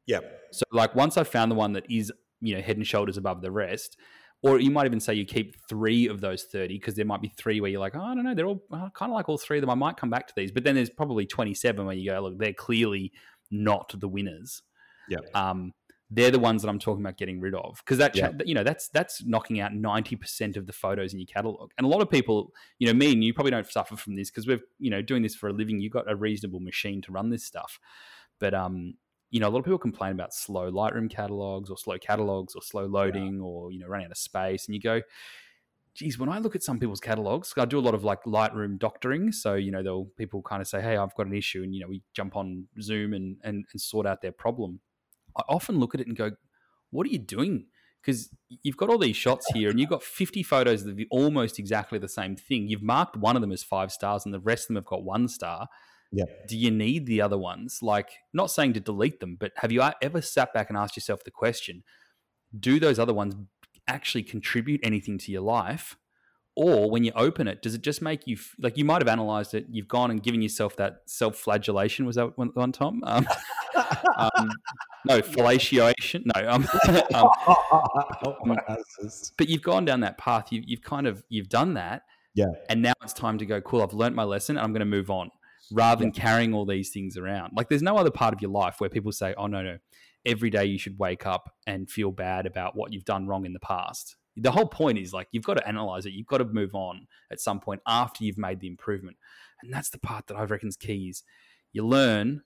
Yeah. 0.08 0.22
So 0.52 0.64
like 0.72 0.96
once 0.96 1.18
I've 1.18 1.28
found 1.28 1.52
the 1.52 1.56
one 1.56 1.74
that 1.74 1.86
is 1.90 2.12
you 2.42 2.56
know 2.56 2.62
head 2.62 2.78
and 2.78 2.88
shoulders 2.88 3.18
above 3.18 3.42
the 3.42 3.52
rest, 3.52 3.98
or 4.44 4.60
you 4.60 4.72
might 4.72 4.86
even 4.86 5.00
say 5.00 5.14
you 5.14 5.26
keep 5.26 5.56
three 5.68 6.08
of 6.08 6.22
those 6.22 6.44
30 6.44 6.76
because 6.76 6.96
there 6.96 7.06
might 7.06 7.22
be 7.22 7.32
three 7.38 7.60
where 7.60 7.70
you're 7.70 7.80
like, 7.80 7.96
oh, 7.96 8.02
I 8.02 8.14
don't 8.14 8.24
know, 8.24 8.36
they're 8.36 8.46
all 8.46 8.64
kind 8.72 9.12
of 9.12 9.16
like 9.16 9.30
all 9.30 9.38
three 9.38 9.58
of 9.58 9.62
them. 9.62 9.70
I 9.70 9.76
might 9.76 9.98
come 9.98 10.10
back 10.10 10.28
to 10.28 10.34
these. 10.36 10.52
But 10.52 10.64
then 10.64 10.76
there's 10.76 10.90
probably 10.90 11.26
27 11.26 11.86
where 11.86 11.96
you 11.96 12.12
go, 12.12 12.20
look, 12.22 12.38
they're 12.38 12.54
clearly 12.54 13.12
not 13.50 13.94
the 14.00 14.08
winners. 14.08 14.62
Yeah. 15.08 15.18
Um, 15.34 15.74
they're 16.10 16.32
the 16.32 16.40
ones 16.40 16.62
that 16.62 16.70
I'm 16.70 16.80
talking 16.80 17.04
about 17.04 17.18
getting 17.18 17.42
rid 17.42 17.54
of 17.54 17.82
because 17.84 17.98
that 17.98 18.16
Yeah. 18.16 18.32
you 18.46 18.54
know 18.54 18.64
that's 18.64 18.88
that's 18.90 19.26
knocking 19.26 19.60
out 19.60 19.74
90% 19.74 20.56
of 20.56 20.66
the 20.66 20.72
photos 20.74 21.14
in 21.14 21.20
your 21.20 21.28
catalog. 21.28 21.72
And 21.78 21.86
a 21.86 21.90
lot 21.90 22.02
of 22.02 22.10
people, 22.10 22.54
you 22.80 22.88
know, 22.88 22.94
me 22.94 23.12
and 23.12 23.24
you 23.24 23.34
probably 23.34 23.52
don't 23.52 23.68
suffer 23.70 23.98
from 23.98 24.16
this 24.16 24.30
because 24.30 24.48
we're 24.48 24.62
you 24.80 24.90
know 24.90 25.02
doing 25.02 25.22
this 25.22 25.36
for 25.36 25.50
a 25.50 25.54
living. 25.54 25.80
You've 25.80 25.92
got 25.92 26.10
a 26.10 26.16
reasonable 26.16 26.62
machine 26.62 27.02
to 27.04 27.12
run 27.12 27.30
this 27.30 27.44
stuff, 27.44 27.80
but 28.40 28.54
um, 28.54 28.94
you 29.32 29.42
know, 29.42 29.50
a 29.50 29.52
lot 29.52 29.60
of 29.60 29.66
people 29.66 29.78
complain 29.78 30.14
about 30.14 30.34
slow 30.34 30.72
Lightroom 30.72 31.10
catalogs 31.10 31.70
or 31.70 31.78
slow 31.78 31.98
catalogs 31.98 32.56
or 32.56 32.62
slow 32.62 32.86
loading 32.86 33.42
or 33.42 33.74
you 33.74 33.80
know 33.80 33.88
running 33.88 34.06
out 34.06 34.12
of 34.12 34.18
space, 34.18 34.66
and 34.68 34.76
you 34.76 34.82
go. 34.82 35.02
Geez, 35.94 36.20
when 36.20 36.30
I 36.30 36.38
look 36.38 36.56
at 36.56 36.62
some 36.62 36.78
people's 36.80 37.00
catalogs, 37.00 37.56
I 37.58 37.66
do 37.66 37.80
a 37.80 37.82
lot 37.82 37.96
of 37.96 38.04
like 38.04 38.24
Lightroom 38.26 38.78
doctoring. 38.78 39.32
So, 39.32 39.56
you 39.56 39.72
know, 39.72 39.82
they'll 39.82 40.06
people 40.16 40.44
kind 40.44 40.62
of 40.62 40.68
say, 40.68 40.80
Hey, 40.80 40.96
I've 40.96 41.16
got 41.16 41.26
an 41.26 41.34
issue. 41.34 41.64
And, 41.64 41.74
you 41.74 41.82
know, 41.82 41.88
we 41.88 42.04
jump 42.14 42.36
on 42.36 42.68
Zoom 42.80 43.14
and, 43.14 43.38
and, 43.44 43.66
and 43.72 43.82
sort 43.82 44.06
out 44.06 44.22
their 44.22 44.32
problem. 44.32 44.80
I 45.38 45.44
often 45.48 45.80
look 45.80 45.94
at 45.94 46.02
it 46.02 46.08
and 46.08 46.16
go, 46.16 46.32
what 46.92 47.06
are 47.06 47.10
you 47.10 47.20
doing? 47.20 47.66
Because 48.02 48.30
you've 48.64 48.78
got 48.78 48.90
all 48.90 48.98
these 48.98 49.16
shots 49.16 49.46
here 49.54 49.70
and 49.70 49.80
you've 49.80 49.90
got 49.90 50.04
50 50.04 50.44
photos 50.44 50.84
that 50.86 51.00
are 51.00 51.04
almost 51.12 51.60
exactly 51.60 52.00
the 52.00 52.08
same 52.08 52.36
thing. 52.36 52.68
You've 52.68 52.84
marked 52.84 53.18
one 53.18 53.36
of 53.36 53.42
them 53.42 53.52
as 53.52 53.64
five 53.64 53.92
stars 53.92 54.24
and 54.26 54.34
the 54.34 54.40
rest 54.40 54.64
of 54.64 54.68
them 54.68 54.76
have 54.78 54.86
got 54.86 55.04
one 55.04 55.28
star. 55.28 55.68
Yep. 56.14 56.48
Do 56.48 56.58
you 56.58 56.72
need 56.72 57.06
the 57.06 57.22
other 57.22 57.38
ones? 57.38 57.80
Like, 57.82 58.12
not 58.34 58.50
saying 58.50 58.74
to 58.74 58.80
delete 58.80 59.20
them, 59.20 59.36
but 59.38 59.52
have 59.58 59.72
you 59.72 59.84
ever 60.02 60.22
sat 60.22 60.54
back 60.54 60.70
and 60.70 60.78
asked 60.78 60.96
yourself 60.96 61.24
the 61.24 61.32
question 61.32 61.84
do 62.58 62.80
those 62.80 62.98
other 62.98 63.14
ones 63.14 63.36
actually 63.90 64.24
contribute 64.24 64.80
anything 64.84 65.18
to 65.18 65.32
your 65.34 65.42
life? 65.42 65.98
Or 66.60 66.90
when 66.90 67.04
you 67.04 67.12
open 67.16 67.48
it, 67.48 67.62
does 67.62 67.76
it 67.76 67.84
just 67.84 68.02
make 68.02 68.26
you 68.26 68.36
f- 68.36 68.56
like 68.58 68.80
you 68.80 68.84
might 68.84 69.04
have 69.04 69.08
analyzed 69.08 69.54
it? 69.54 69.68
You've 69.70 69.88
gone 69.88 70.10
and 70.10 70.24
given 70.24 70.42
yourself 70.42 70.76
that 70.78 71.04
self-flagellation. 71.06 72.04
Was 72.08 72.16
that 72.16 72.36
one, 72.36 72.50
one 72.56 72.72
Tom? 72.72 73.00
Um, 73.04 73.28
um, 74.18 74.50
no, 75.06 75.22
fellatiation. 75.22 76.24
No, 76.36 76.50
um, 76.50 76.64
um, 77.14 77.30
Wowzers. 78.44 79.34
but 79.38 79.48
you've 79.50 79.62
gone 79.62 79.86
down 79.86 80.00
that 80.00 80.18
path. 80.18 80.52
You, 80.52 80.64
you've 80.66 80.82
kind 80.82 81.06
of 81.06 81.24
you've 81.30 81.48
done 81.48 81.76
that, 81.76 82.02
Yeah. 82.34 82.46
And 82.70 82.82
now 82.82 82.94
it's 83.04 83.14
time 83.14 83.38
to 83.38 83.46
go. 83.46 83.62
Cool. 83.62 83.84
I've 83.84 83.94
learnt 83.94 84.16
my 84.16 84.24
lesson, 84.24 84.58
and 84.58 84.66
I'm 84.66 84.72
going 84.72 84.80
to 84.80 84.86
move 84.86 85.12
on, 85.12 85.30
rather 85.72 86.00
than 86.00 86.12
carrying 86.12 86.56
all 86.56 86.66
these 86.66 86.90
things 86.90 87.18
around. 87.18 87.54
Like 87.56 87.70
there's 87.70 87.84
no 87.84 87.98
other 87.98 88.10
part 88.10 88.34
of 88.34 88.42
your 88.42 88.50
life 88.50 88.78
where 88.80 88.90
people 88.90 89.12
say, 89.12 89.36
"Oh 89.38 89.46
no, 89.46 89.62
no, 89.62 89.78
every 90.26 90.50
day 90.50 90.66
you 90.66 90.80
should 90.80 90.98
wake 90.98 91.28
up 91.28 91.54
and 91.68 91.88
feel 91.88 92.12
bad 92.12 92.48
about 92.48 92.76
what 92.76 92.92
you've 92.94 93.06
done 93.06 93.28
wrong 93.28 93.46
in 93.46 93.54
the 93.54 93.60
past." 93.60 94.16
The 94.40 94.52
whole 94.52 94.68
point 94.68 95.00
is 95.00 95.14
like 95.14 95.28
you've 95.32 95.44
got 95.44 95.56
to 95.56 95.68
analyze 95.68 96.06
it. 96.06 96.14
You've 96.14 96.28
got 96.28 96.38
to 96.38 96.46
move 96.46 96.76
on 96.76 97.08
at 97.32 97.40
some 97.40 97.60
point 97.60 97.82
after 97.88 98.24
you've 98.24 98.38
made 98.38 98.60
the 98.60 98.68
improvement, 98.68 99.18
and 99.62 99.74
that's 99.74 99.90
the 99.90 100.00
part 100.00 100.28
that 100.28 100.36
I 100.36 100.44
reckon 100.44 100.70
is 100.70 100.78
key. 100.78 101.10
Is 101.10 101.24
you 101.74 101.86
learn, 101.86 102.44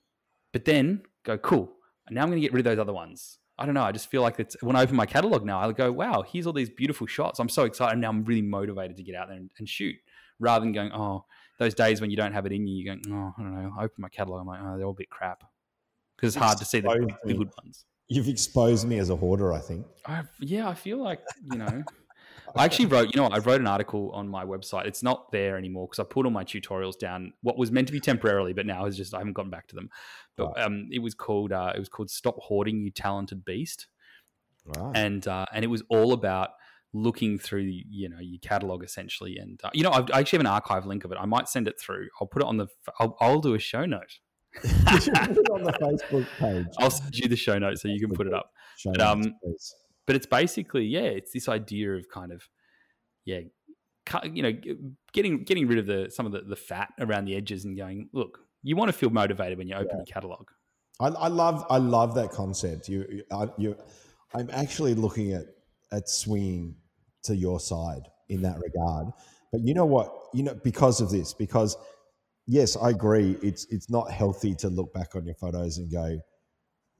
but 0.53 0.65
then 0.65 1.03
go 1.23 1.37
cool. 1.37 1.71
And 2.07 2.15
now 2.15 2.23
I'm 2.23 2.29
going 2.29 2.41
to 2.41 2.45
get 2.45 2.53
rid 2.53 2.65
of 2.65 2.71
those 2.71 2.81
other 2.81 2.93
ones. 2.93 3.39
I 3.57 3.65
don't 3.65 3.75
know. 3.75 3.83
I 3.83 3.91
just 3.91 4.09
feel 4.09 4.23
like 4.23 4.39
it's 4.39 4.55
when 4.61 4.75
I 4.75 4.81
open 4.81 4.95
my 4.95 5.05
catalog 5.05 5.45
now, 5.45 5.59
I 5.59 5.71
go, 5.71 5.91
wow, 5.91 6.23
here's 6.23 6.47
all 6.47 6.53
these 6.53 6.69
beautiful 6.69 7.05
shots. 7.05 7.39
I'm 7.39 7.49
so 7.49 7.65
excited. 7.65 7.99
Now 7.99 8.09
I'm 8.09 8.23
really 8.25 8.41
motivated 8.41 8.97
to 8.97 9.03
get 9.03 9.15
out 9.15 9.27
there 9.27 9.37
and, 9.37 9.51
and 9.59 9.69
shoot 9.69 9.95
rather 10.39 10.65
than 10.65 10.73
going, 10.73 10.91
oh, 10.91 11.25
those 11.59 11.75
days 11.75 12.01
when 12.01 12.09
you 12.09 12.17
don't 12.17 12.33
have 12.33 12.47
it 12.47 12.51
in 12.51 12.65
you, 12.65 12.83
you're 12.83 12.95
going, 12.95 13.03
oh, 13.13 13.33
I 13.37 13.43
don't 13.43 13.53
know. 13.53 13.71
I 13.77 13.83
open 13.83 14.01
my 14.01 14.09
catalog. 14.09 14.41
I'm 14.41 14.47
like, 14.47 14.59
oh, 14.63 14.77
they're 14.77 14.85
all 14.85 14.93
a 14.93 14.95
bit 14.95 15.11
crap 15.11 15.43
because 16.15 16.35
it's 16.35 16.43
hard 16.43 16.57
to 16.57 16.65
see 16.65 16.79
the, 16.79 17.07
the 17.23 17.33
good 17.35 17.51
ones. 17.63 17.85
You've 18.11 18.27
exposed 18.27 18.87
me 18.87 18.97
as 18.99 19.09
a 19.09 19.15
hoarder, 19.15 19.53
I 19.53 19.59
think. 19.59 19.85
I, 20.05 20.23
yeah, 20.39 20.67
I 20.67 20.73
feel 20.73 21.01
like, 21.01 21.21
you 21.49 21.57
know, 21.57 21.83
I 22.55 22.65
actually 22.65 22.87
wrote, 22.87 23.13
you 23.13 23.17
know 23.17 23.23
what, 23.23 23.33
I 23.33 23.37
wrote 23.37 23.61
an 23.61 23.67
article 23.67 24.11
on 24.11 24.27
my 24.27 24.43
website. 24.43 24.85
It's 24.85 25.01
not 25.01 25.31
there 25.31 25.57
anymore 25.57 25.87
because 25.87 25.99
I 25.99 26.03
put 26.03 26.25
all 26.25 26.31
my 26.31 26.43
tutorials 26.43 26.99
down, 26.99 27.31
what 27.41 27.57
was 27.57 27.71
meant 27.71 27.87
to 27.87 27.93
be 27.93 28.01
temporarily, 28.01 28.51
but 28.51 28.65
now 28.65 28.85
is 28.85 28.97
just, 28.97 29.13
I 29.13 29.19
haven't 29.19 29.33
gotten 29.33 29.49
back 29.49 29.67
to 29.67 29.75
them. 29.75 29.89
But 30.35 30.59
um, 30.61 30.89
it 30.91 30.99
was 30.99 31.13
called, 31.13 31.53
uh, 31.53 31.71
it 31.75 31.79
was 31.79 31.87
called 31.89 32.09
Stop 32.09 32.35
Hoarding, 32.39 32.81
You 32.81 32.91
Talented 32.91 33.45
Beast. 33.45 33.87
Right. 34.65 34.91
and 34.95 35.27
uh, 35.27 35.45
and 35.53 35.65
it 35.65 35.69
was 35.69 35.81
all 35.89 36.13
about 36.13 36.51
looking 36.93 37.39
through 37.39 37.61
you 37.61 38.09
know 38.09 38.19
your 38.19 38.39
catalog 38.41 38.83
essentially 38.83 39.37
and 39.37 39.59
uh, 39.63 39.69
you 39.73 39.81
know 39.81 39.91
I've, 39.91 40.11
i 40.13 40.19
actually 40.19 40.37
have 40.37 40.45
an 40.45 40.51
archive 40.51 40.85
link 40.85 41.05
of 41.05 41.11
it 41.11 41.17
i 41.19 41.25
might 41.25 41.47
send 41.47 41.67
it 41.67 41.79
through 41.79 42.09
i'll 42.19 42.27
put 42.27 42.41
it 42.41 42.47
on 42.47 42.57
the 42.57 42.67
i'll, 42.99 43.15
I'll 43.21 43.39
do 43.39 43.53
a 43.53 43.59
show 43.59 43.85
note 43.85 44.19
put 44.53 45.07
it 45.07 45.49
on 45.49 45.63
the 45.63 45.71
Facebook 45.73 46.27
page. 46.37 46.65
i'll 46.79 46.91
send 46.91 47.15
you 47.15 47.29
the 47.29 47.35
show 47.35 47.57
notes 47.57 47.81
so 47.81 47.87
you 47.87 47.99
can 47.99 48.11
put 48.11 48.27
it 48.27 48.33
up 48.33 48.51
Show 48.77 48.91
but, 48.91 49.01
um, 49.01 49.21
please. 49.43 49.75
but 50.05 50.15
it's 50.15 50.25
basically 50.25 50.85
yeah 50.85 51.01
it's 51.01 51.31
this 51.31 51.47
idea 51.47 51.93
of 51.93 52.05
kind 52.13 52.31
of 52.31 52.43
yeah 53.25 53.39
you 54.23 54.43
know 54.43 54.51
getting 55.13 55.43
getting 55.43 55.67
rid 55.67 55.79
of 55.79 55.85
the 55.85 56.09
some 56.09 56.25
of 56.25 56.31
the, 56.31 56.41
the 56.41 56.55
fat 56.55 56.89
around 56.99 57.25
the 57.25 57.35
edges 57.35 57.65
and 57.65 57.77
going 57.77 58.09
look 58.11 58.39
you 58.63 58.75
want 58.75 58.89
to 58.89 58.93
feel 58.93 59.09
motivated 59.09 59.57
when 59.57 59.67
you 59.67 59.75
open 59.75 59.97
your 59.97 60.05
catalog 60.05 60.47
I, 61.01 61.07
I 61.07 61.27
love 61.27 61.65
I 61.69 61.77
love 61.77 62.15
that 62.15 62.31
concept. 62.31 62.87
You, 62.87 63.05
you, 63.09 63.23
I, 63.31 63.47
you 63.57 63.75
I'm 64.33 64.49
actually 64.53 64.93
looking 64.93 65.33
at 65.33 65.45
at 65.91 66.07
swinging 66.07 66.75
to 67.23 67.35
your 67.35 67.59
side 67.59 68.03
in 68.29 68.43
that 68.43 68.57
regard. 68.59 69.07
But 69.51 69.61
you 69.65 69.73
know 69.73 69.85
what? 69.85 70.13
You 70.33 70.43
know 70.43 70.53
because 70.53 71.01
of 71.01 71.09
this, 71.09 71.33
because 71.33 71.75
yes, 72.51 72.75
I 72.75 72.89
agree. 72.89 73.37
It's 73.41 73.65
it's 73.65 73.89
not 73.89 74.11
healthy 74.11 74.53
to 74.55 74.67
look 74.69 74.93
back 74.93 75.15
on 75.15 75.25
your 75.25 75.35
photos 75.35 75.77
and 75.77 75.89
go, 75.91 76.19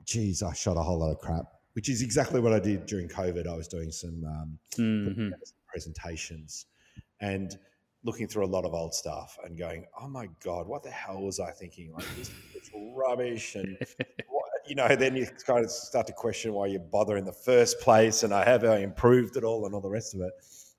"Geez, 0.06 0.42
I 0.42 0.54
shot 0.54 0.78
a 0.78 0.82
whole 0.82 1.00
lot 1.00 1.12
of 1.12 1.20
crap." 1.20 1.46
Which 1.74 1.90
is 1.90 2.02
exactly 2.02 2.40
what 2.42 2.54
I 2.54 2.60
did 2.60 2.86
during 2.86 3.08
COVID. 3.08 3.48
I 3.48 3.56
was 3.56 3.68
doing 3.68 3.92
some 3.92 4.24
um, 4.26 4.60
Mhm. 4.78 5.32
presentations 5.68 6.66
and 7.22 7.58
looking 8.04 8.28
through 8.28 8.46
a 8.46 8.52
lot 8.58 8.66
of 8.66 8.74
old 8.74 8.94
stuff 8.94 9.38
and 9.44 9.58
going, 9.58 9.86
"Oh 10.00 10.08
my 10.08 10.28
god, 10.44 10.68
what 10.68 10.84
the 10.84 10.90
hell 10.92 11.22
was 11.22 11.40
I 11.40 11.52
thinking? 11.52 11.92
Like 11.94 12.08
this 12.18 12.30
is 12.56 12.72
rubbish." 12.96 13.56
And 13.56 13.78
what, 14.30 14.50
you 14.68 14.76
know, 14.76 14.96
then 14.96 15.16
you 15.16 15.26
kind 15.46 15.64
of 15.66 15.72
start 15.72 16.08
to 16.08 16.14
question 16.14 16.54
why 16.54 16.68
you 16.68 16.80
bother 16.80 17.18
in 17.18 17.26
the 17.26 17.34
first 17.34 17.80
place. 17.82 18.24
And 18.24 18.34
I 18.34 18.44
have 18.46 18.64
I 18.64 18.78
improved 18.80 19.36
it 19.38 19.44
all 19.44 19.66
and 19.66 19.76
all 19.76 19.82
the 19.82 19.90
rest 19.90 20.16
of 20.16 20.22
it. 20.22 20.34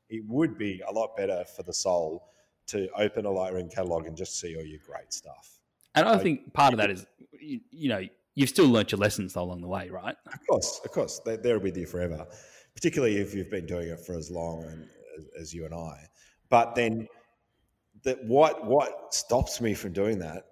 It 0.08 0.24
would 0.28 0.56
be 0.58 0.82
a 0.86 0.92
lot 0.92 1.16
better 1.16 1.44
for 1.56 1.62
the 1.62 1.72
soul 1.72 2.31
to 2.72 2.88
open 2.96 3.26
a 3.26 3.30
Lightroom 3.30 3.72
catalog 3.74 4.06
and 4.06 4.16
just 4.16 4.38
see 4.40 4.56
all 4.56 4.64
your 4.64 4.80
great 4.86 5.12
stuff. 5.12 5.46
and 5.94 6.08
i 6.08 6.14
I- 6.14 6.18
think 6.18 6.52
part 6.52 6.72
of 6.74 6.78
that 6.78 6.90
is 6.90 7.06
you, 7.50 7.60
you 7.70 7.88
know 7.88 8.02
you've 8.34 8.48
still 8.48 8.68
learnt 8.68 8.92
your 8.92 8.98
lessons 9.06 9.34
along 9.36 9.60
the 9.60 9.68
way 9.76 9.90
right 9.90 10.16
Of 10.32 10.40
course, 10.48 10.80
of 10.84 10.90
course, 10.90 11.20
they, 11.24 11.36
they're 11.36 11.58
with 11.58 11.76
you 11.76 11.86
forever, 11.86 12.26
particularly 12.74 13.16
if 13.18 13.34
you've 13.34 13.50
been 13.50 13.66
doing 13.66 13.88
it 13.88 14.00
for 14.06 14.14
as 14.16 14.30
long 14.30 14.64
and, 14.64 14.88
as, 15.18 15.24
as 15.42 15.54
you 15.54 15.64
and 15.66 15.74
I. 15.74 15.96
But 16.48 16.74
then, 16.74 17.08
that 18.04 18.18
what 18.24 18.54
what 18.66 19.14
stops 19.14 19.60
me 19.60 19.74
from 19.74 19.92
doing 19.92 20.18
that 20.20 20.42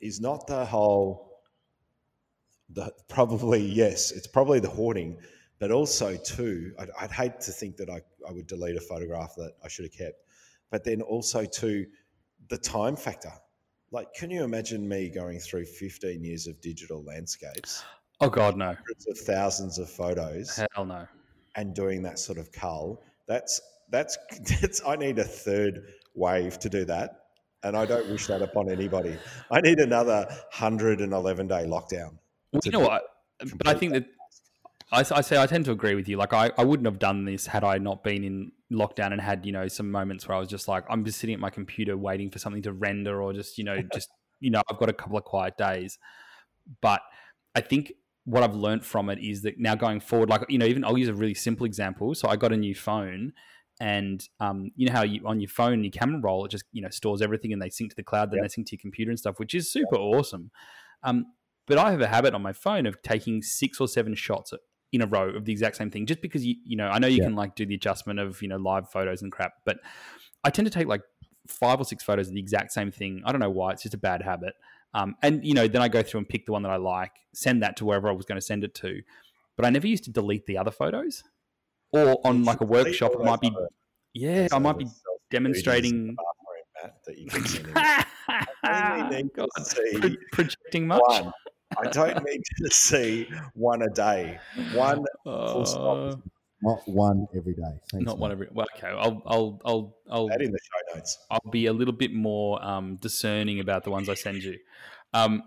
is 0.00 0.20
not 0.20 0.46
the 0.46 0.64
whole. 0.64 1.40
The 2.70 2.92
probably 3.08 3.60
yes, 3.82 4.10
it's 4.12 4.26
probably 4.26 4.60
the 4.60 4.68
hoarding, 4.78 5.18
but 5.58 5.70
also 5.70 6.16
too, 6.16 6.72
I'd, 6.78 6.90
I'd 7.00 7.10
hate 7.12 7.40
to 7.42 7.52
think 7.52 7.76
that 7.76 7.90
I, 7.90 8.00
I 8.28 8.32
would 8.32 8.46
delete 8.46 8.76
a 8.76 8.80
photograph 8.80 9.34
that 9.36 9.52
I 9.64 9.68
should 9.68 9.84
have 9.84 9.92
kept, 9.92 10.18
but 10.72 10.82
then 10.82 11.00
also 11.02 11.44
to 11.44 11.86
the 12.48 12.58
time 12.58 12.96
factor. 12.96 13.32
Like, 13.92 14.12
can 14.14 14.30
you 14.30 14.42
imagine 14.42 14.88
me 14.88 15.08
going 15.08 15.38
through 15.38 15.66
15 15.66 16.24
years 16.24 16.48
of 16.48 16.60
digital 16.60 17.04
landscapes? 17.04 17.84
oh 18.22 18.30
god 18.30 18.56
no 18.56 18.66
hundreds 18.66 19.06
of 19.08 19.18
thousands 19.18 19.78
of 19.78 19.90
photos 19.90 20.60
hell 20.74 20.84
no 20.86 21.06
and 21.56 21.74
doing 21.74 22.02
that 22.02 22.18
sort 22.18 22.38
of 22.38 22.50
cull 22.52 23.02
that's 23.26 23.60
that's 23.90 24.16
that's 24.60 24.80
i 24.86 24.96
need 24.96 25.18
a 25.18 25.24
third 25.24 25.84
wave 26.14 26.58
to 26.58 26.68
do 26.68 26.84
that 26.84 27.26
and 27.64 27.76
i 27.76 27.84
don't 27.84 28.08
wish 28.08 28.26
that 28.26 28.40
upon 28.40 28.70
anybody 28.70 29.16
i 29.50 29.60
need 29.60 29.78
another 29.78 30.24
111 30.28 31.48
day 31.48 31.64
lockdown 31.66 32.16
Well, 32.52 32.60
you 32.64 32.70
know 32.70 32.80
what? 32.80 33.02
But 33.56 33.66
I 33.66 33.74
think 33.74 33.92
that 33.94 34.06
I, 34.92 35.00
I 35.00 35.20
say 35.22 35.40
I 35.40 35.46
tend 35.46 35.64
to 35.64 35.72
agree 35.72 35.94
with 35.94 36.06
you. 36.06 36.18
Like 36.18 36.34
I, 36.34 36.52
I 36.58 36.64
wouldn't 36.64 36.86
have 36.86 36.98
done 36.98 37.24
this 37.24 37.46
had 37.46 37.64
I 37.64 37.78
not 37.78 38.04
been 38.04 38.22
in 38.22 38.52
lockdown 38.72 39.12
and 39.12 39.20
had 39.20 39.44
you 39.46 39.52
know 39.52 39.68
some 39.68 39.90
moments 39.90 40.26
where 40.28 40.36
I 40.36 40.40
was 40.40 40.48
just 40.48 40.68
like 40.68 40.84
I'm 40.88 41.04
just 41.04 41.18
sitting 41.18 41.34
at 41.34 41.40
my 41.40 41.50
computer 41.50 41.96
waiting 41.96 42.30
for 42.30 42.38
something 42.38 42.62
to 42.62 42.72
render 42.72 43.22
or 43.22 43.32
just 43.32 43.58
you 43.58 43.64
know 43.64 43.80
just 43.94 44.10
you 44.40 44.50
know 44.50 44.62
I've 44.70 44.78
got 44.78 44.88
a 44.88 44.92
couple 44.92 45.18
of 45.18 45.24
quiet 45.24 45.56
days. 45.56 45.98
But 46.80 47.02
I 47.54 47.60
think 47.60 47.92
what 48.24 48.42
I've 48.42 48.54
learned 48.54 48.84
from 48.84 49.10
it 49.10 49.18
is 49.18 49.42
that 49.42 49.58
now 49.58 49.74
going 49.74 50.00
forward, 50.00 50.28
like 50.28 50.42
you 50.48 50.58
know, 50.58 50.66
even 50.66 50.84
I'll 50.84 50.98
use 50.98 51.08
a 51.08 51.14
really 51.14 51.34
simple 51.34 51.66
example. 51.66 52.14
So 52.14 52.28
I 52.28 52.36
got 52.36 52.52
a 52.52 52.56
new 52.56 52.74
phone, 52.74 53.32
and 53.80 54.26
um, 54.40 54.70
you 54.76 54.86
know 54.86 54.92
how 54.92 55.02
you 55.02 55.20
on 55.26 55.40
your 55.40 55.48
phone, 55.48 55.82
your 55.82 55.90
camera 55.90 56.20
roll, 56.20 56.44
it 56.44 56.50
just 56.50 56.64
you 56.72 56.82
know 56.82 56.90
stores 56.90 57.22
everything, 57.22 57.52
and 57.52 57.60
they 57.60 57.70
sync 57.70 57.90
to 57.90 57.96
the 57.96 58.04
cloud, 58.04 58.30
then 58.30 58.38
Yep. 58.38 58.44
they 58.44 58.48
sync 58.48 58.68
to 58.68 58.76
your 58.76 58.80
computer 58.80 59.10
and 59.10 59.18
stuff, 59.18 59.38
which 59.38 59.54
is 59.54 59.70
super 59.70 59.96
awesome. 59.96 60.50
Um, 61.02 61.26
but 61.66 61.78
I 61.78 61.90
have 61.90 62.00
a 62.00 62.08
habit 62.08 62.34
on 62.34 62.42
my 62.42 62.52
phone 62.52 62.86
of 62.86 63.02
taking 63.02 63.42
six 63.42 63.80
or 63.80 63.88
seven 63.88 64.14
shots 64.14 64.52
in 64.92 65.02
a 65.02 65.06
row 65.06 65.30
of 65.30 65.44
the 65.46 65.52
exact 65.52 65.76
same 65.76 65.90
thing, 65.90 66.06
just 66.06 66.20
because 66.20 66.44
you 66.44 66.56
you 66.64 66.76
know 66.76 66.88
I 66.88 66.98
know 66.98 67.08
you 67.08 67.18
Yeah. 67.18 67.24
can 67.24 67.34
like 67.36 67.54
do 67.56 67.66
the 67.66 67.74
adjustment 67.74 68.18
of 68.20 68.40
you 68.42 68.48
know 68.48 68.56
live 68.58 68.88
photos 68.90 69.22
and 69.22 69.32
crap, 69.32 69.54
but 69.64 69.78
I 70.44 70.50
tend 70.50 70.66
to 70.66 70.70
take 70.70 70.86
like 70.86 71.02
five 71.48 71.80
or 71.80 71.84
six 71.84 72.04
photos 72.04 72.28
of 72.28 72.34
the 72.34 72.40
exact 72.40 72.72
same 72.72 72.90
thing. 72.92 73.22
I 73.24 73.32
don't 73.32 73.40
know 73.40 73.50
why. 73.50 73.72
It's 73.72 73.82
just 73.82 73.94
a 73.94 73.98
bad 73.98 74.22
habit. 74.22 74.54
Um, 74.94 75.16
and 75.22 75.44
you 75.44 75.54
know, 75.54 75.66
then 75.66 75.80
I 75.82 75.88
go 75.88 76.02
through 76.02 76.18
and 76.18 76.28
pick 76.28 76.46
the 76.46 76.52
one 76.52 76.62
that 76.62 76.70
I 76.70 76.76
like, 76.76 77.12
send 77.34 77.62
that 77.62 77.76
to 77.78 77.84
wherever 77.84 78.08
I 78.08 78.12
was 78.12 78.26
going 78.26 78.36
to 78.36 78.44
send 78.44 78.62
it 78.64 78.74
to. 78.76 79.00
But 79.56 79.64
I 79.66 79.70
never 79.70 79.86
used 79.86 80.04
to 80.04 80.10
delete 80.10 80.46
the 80.46 80.58
other 80.58 80.70
photos. 80.70 81.22
Or 81.92 82.18
on 82.26 82.38
You 82.40 82.44
like 82.44 82.60
a 82.60 82.64
workshop, 82.64 83.12
it 83.14 83.20
might 83.20 83.40
be 83.40 83.48
photos. 83.50 83.68
yeah, 84.14 84.48
I 84.52 84.58
might 84.58 84.78
be 84.78 84.84
there's 84.84 85.02
self-images 85.02 85.66
in 85.66 85.72
demonstrating. 85.72 86.16
bathroom, 86.16 86.64
Matt, 86.82 87.04
that 87.06 87.18
you 87.18 87.26
can 87.30 87.44
send 87.46 87.66
in. 87.66 87.76
I 87.78 88.46
only 88.64 89.16
need 89.16 89.22
to 89.34 89.36
God, 89.36 89.48
see 89.66 89.98
pro- 89.98 90.16
projecting 90.32 90.86
much. 90.86 91.02
one. 91.06 91.32
I 91.78 91.88
don't 91.90 92.24
need 92.24 92.42
to 92.58 92.70
see 92.70 93.28
one 93.54 93.82
a 93.82 93.88
day. 93.90 94.38
One 94.74 95.04
full 95.24 95.66
stop. 95.66 95.96
Uh, 95.96 96.16
Not 96.62 96.86
one 96.86 97.26
every 97.34 97.54
day. 97.54 97.80
Thanks, 97.90 98.06
not 98.06 98.18
one 98.18 98.30
every. 98.30 98.48
Well, 98.52 98.66
okay, 98.76 98.88
I'll 98.88 99.22
I'll 99.26 99.60
I'll 99.64 99.96
I'll 100.10 100.28
That 100.28 100.42
in 100.42 100.52
the 100.52 100.58
show 100.58 100.94
notes. 100.96 101.18
I'll 101.30 101.50
be 101.50 101.66
a 101.66 101.72
little 101.72 101.94
bit 101.94 102.12
more 102.12 102.64
um, 102.64 102.96
discerning 102.96 103.60
about 103.60 103.84
the 103.84 103.90
ones 103.90 104.08
I 104.08 104.14
send 104.14 104.44
you. 104.44 104.58
Um, 105.12 105.42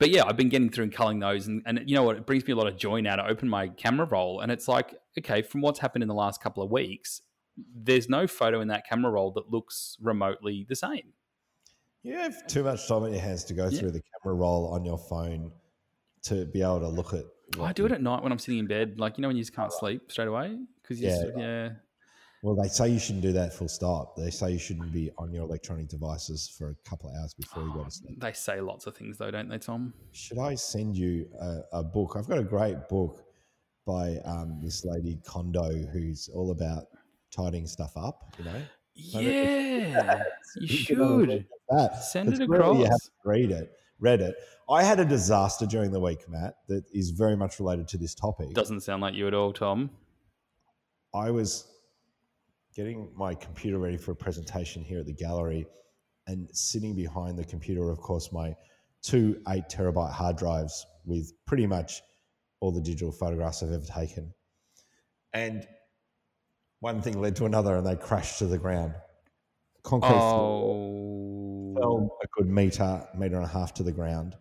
but 0.00 0.10
yeah, 0.10 0.24
I've 0.26 0.36
been 0.36 0.48
getting 0.48 0.70
through 0.70 0.84
and 0.84 0.92
culling 0.92 1.20
those, 1.20 1.46
and, 1.46 1.62
and 1.66 1.82
you 1.86 1.94
know 1.94 2.02
what? 2.02 2.16
It 2.16 2.26
brings 2.26 2.46
me 2.46 2.52
a 2.52 2.56
lot 2.56 2.66
of 2.66 2.76
joy 2.76 3.00
now 3.00 3.16
to 3.16 3.26
open 3.26 3.48
my 3.48 3.68
camera 3.68 4.06
roll, 4.06 4.40
and 4.40 4.50
it's 4.50 4.66
like, 4.66 4.94
okay, 5.18 5.40
from 5.42 5.60
what's 5.60 5.78
happened 5.78 6.02
in 6.02 6.08
the 6.08 6.14
last 6.14 6.42
couple 6.42 6.62
of 6.62 6.70
weeks, 6.70 7.22
there's 7.56 8.08
no 8.08 8.26
photo 8.26 8.60
in 8.60 8.68
that 8.68 8.86
camera 8.88 9.12
roll 9.12 9.30
that 9.32 9.50
looks 9.50 9.96
remotely 10.02 10.66
the 10.68 10.74
same. 10.74 11.12
You 12.04 12.14
have 12.16 12.46
too 12.46 12.62
much 12.62 12.86
time 12.86 13.02
on 13.02 13.12
your 13.12 13.20
hands 13.22 13.44
to 13.44 13.54
go 13.54 13.68
Yeah. 13.68 13.80
through 13.80 13.90
the 13.92 14.02
camera 14.22 14.36
roll 14.36 14.68
on 14.68 14.84
your 14.84 14.98
phone 14.98 15.50
to 16.24 16.44
be 16.46 16.60
able 16.62 16.80
to 16.80 16.88
look 16.88 17.12
at. 17.14 17.24
I 17.58 17.72
do 17.72 17.86
it 17.86 17.92
at 17.92 18.02
night 18.02 18.22
when 18.22 18.30
I'm 18.30 18.38
sitting 18.38 18.58
in 18.58 18.66
bed, 18.66 18.98
like 18.98 19.16
you 19.18 19.22
know 19.22 19.28
when 19.28 19.36
you 19.36 19.42
just 19.42 19.54
can't 19.54 19.72
sleep 19.72 20.12
straight 20.12 20.28
away 20.28 20.58
because 20.82 21.00
Yeah. 21.00 21.24
yeah, 21.36 21.38
yeah. 21.38 21.70
Well, 22.42 22.54
they 22.56 22.68
say 22.68 22.88
you 22.90 22.98
shouldn't 22.98 23.22
do 23.22 23.32
that 23.32 23.54
full 23.54 23.68
stop. 23.68 24.16
They 24.16 24.28
say 24.30 24.52
you 24.52 24.58
shouldn't 24.58 24.92
be 24.92 25.10
on 25.16 25.32
your 25.32 25.44
electronic 25.44 25.88
devices 25.88 26.46
for 26.58 26.68
a 26.70 26.74
couple 26.88 27.08
of 27.08 27.16
hours 27.16 27.32
before 27.32 27.62
you 27.62 27.72
go 27.72 27.84
to 27.84 27.90
sleep. 27.90 28.20
They 28.20 28.34
say 28.34 28.60
lots 28.60 28.86
of 28.86 28.94
things 28.94 29.16
though, 29.16 29.30
don't 29.30 29.48
they, 29.48 29.56
Tom? 29.56 29.94
Should 30.12 30.38
I 30.38 30.54
send 30.56 30.94
you 30.94 31.26
a, 31.40 31.78
a 31.78 31.82
book? 31.82 32.16
I've 32.16 32.28
got 32.28 32.36
a 32.38 32.44
great 32.44 32.86
book 32.90 33.24
by 33.86 34.18
um, 34.26 34.60
this 34.62 34.84
lady 34.84 35.18
Kondo 35.24 35.70
who's 35.86 36.28
all 36.34 36.50
about 36.50 36.84
tidying 37.34 37.66
stuff 37.66 37.92
up. 37.96 38.34
You 38.38 38.44
know, 38.44 38.62
Yeah, 38.94 40.22
you 40.56 40.84
can 40.86 40.96
have 40.96 41.06
a 41.10 41.14
look 41.14 41.28
should 41.30 41.46
that. 41.70 42.04
send 42.04 42.32
it 42.34 42.46
clearly 42.46 42.78
You 42.78 42.84
have 42.84 42.86
across. 42.86 43.00
to 43.06 43.10
read 43.24 43.50
it. 43.50 43.72
Read 44.00 44.20
it. 44.20 44.34
I 44.68 44.82
had 44.82 44.98
a 45.00 45.04
disaster 45.04 45.66
during 45.66 45.90
the 45.92 46.00
week, 46.00 46.28
Matt, 46.28 46.54
that 46.68 46.84
is 46.92 47.10
very 47.10 47.36
much 47.36 47.58
related 47.58 47.88
to 47.88 47.98
this 47.98 48.14
topic. 48.14 48.52
Doesn't 48.54 48.80
sound 48.80 49.02
like 49.02 49.14
you 49.14 49.26
at 49.26 49.34
all, 49.34 49.52
Tom. 49.52 49.90
I 51.14 51.30
was 51.30 51.66
getting 52.74 53.10
my 53.14 53.34
computer 53.34 53.78
ready 53.78 53.96
for 53.96 54.12
a 54.12 54.16
presentation 54.16 54.82
here 54.82 55.00
at 55.00 55.06
the 55.06 55.12
gallery, 55.12 55.66
and 56.26 56.48
sitting 56.52 56.94
behind 56.94 57.38
the 57.38 57.44
computer, 57.44 57.90
of 57.90 57.98
course, 58.00 58.32
my 58.32 58.54
two 59.02 59.40
eight 59.48 59.64
terabyte 59.70 60.12
hard 60.12 60.36
drives 60.36 60.86
with 61.04 61.32
pretty 61.46 61.66
much 61.66 62.00
all 62.60 62.72
the 62.72 62.80
digital 62.80 63.12
photographs 63.12 63.62
I've 63.62 63.70
ever 63.72 63.84
taken. 63.84 64.32
And 65.34 65.66
one 66.84 67.00
thing 67.00 67.18
led 67.18 67.34
to 67.34 67.46
another, 67.46 67.76
and 67.76 67.86
they 67.86 67.96
crashed 67.96 68.38
to 68.38 68.46
the 68.46 68.58
ground. 68.58 68.94
Concrete 69.84 70.10
Oh, 70.12 71.74
fell 71.74 72.18
a 72.22 72.26
good 72.36 72.46
meter, 72.46 73.08
meter 73.16 73.36
and 73.36 73.44
a 73.44 73.48
half 73.48 73.72
to 73.74 73.82
the 73.82 73.90
ground, 73.90 74.36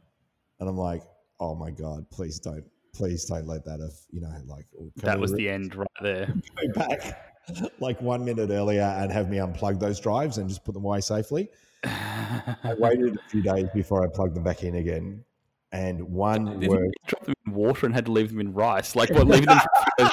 and 0.59 0.67
I'm 0.67 0.77
like, 0.77 1.03
"Oh 1.39 1.55
my 1.55 1.71
god, 1.71 2.05
please 2.11 2.39
don't, 2.39 2.65
please 2.93 3.23
don't 3.23 3.47
let 3.47 3.63
that 3.63 3.79
have, 3.79 3.93
you 4.11 4.19
know, 4.19 4.35
like 4.45 4.65
that 4.97 5.17
was 5.17 5.31
the 5.31 5.49
end 5.49 5.73
right 5.73 5.87
there. 6.01 6.25
go 6.61 6.73
back 6.73 7.33
like 7.79 8.01
one 8.01 8.25
minute 8.25 8.49
earlier 8.49 8.93
and 8.99 9.09
have 9.09 9.29
me 9.29 9.37
unplug 9.37 9.79
those 9.79 10.01
drives 10.01 10.37
and 10.37 10.49
just 10.49 10.65
put 10.65 10.73
them 10.73 10.83
away 10.83 10.99
safely. 10.99 11.47
I 11.85 12.75
waited 12.77 13.15
a 13.15 13.29
few 13.29 13.41
days 13.41 13.67
before 13.73 14.03
I 14.03 14.07
plugged 14.13 14.35
them 14.35 14.43
back 14.43 14.63
in 14.63 14.75
again, 14.75 15.23
and 15.71 16.01
one 16.09 16.59
worked. 16.59 16.93
drop 17.07 17.23
them 17.23 17.35
in 17.47 17.53
water 17.53 17.85
and 17.85 17.95
had 17.95 18.05
to 18.07 18.11
leave 18.11 18.31
them 18.31 18.41
in 18.41 18.53
rice? 18.53 18.97
Like 18.97 19.11
what? 19.11 19.27
Leave 19.27 19.45
them? 19.45 19.59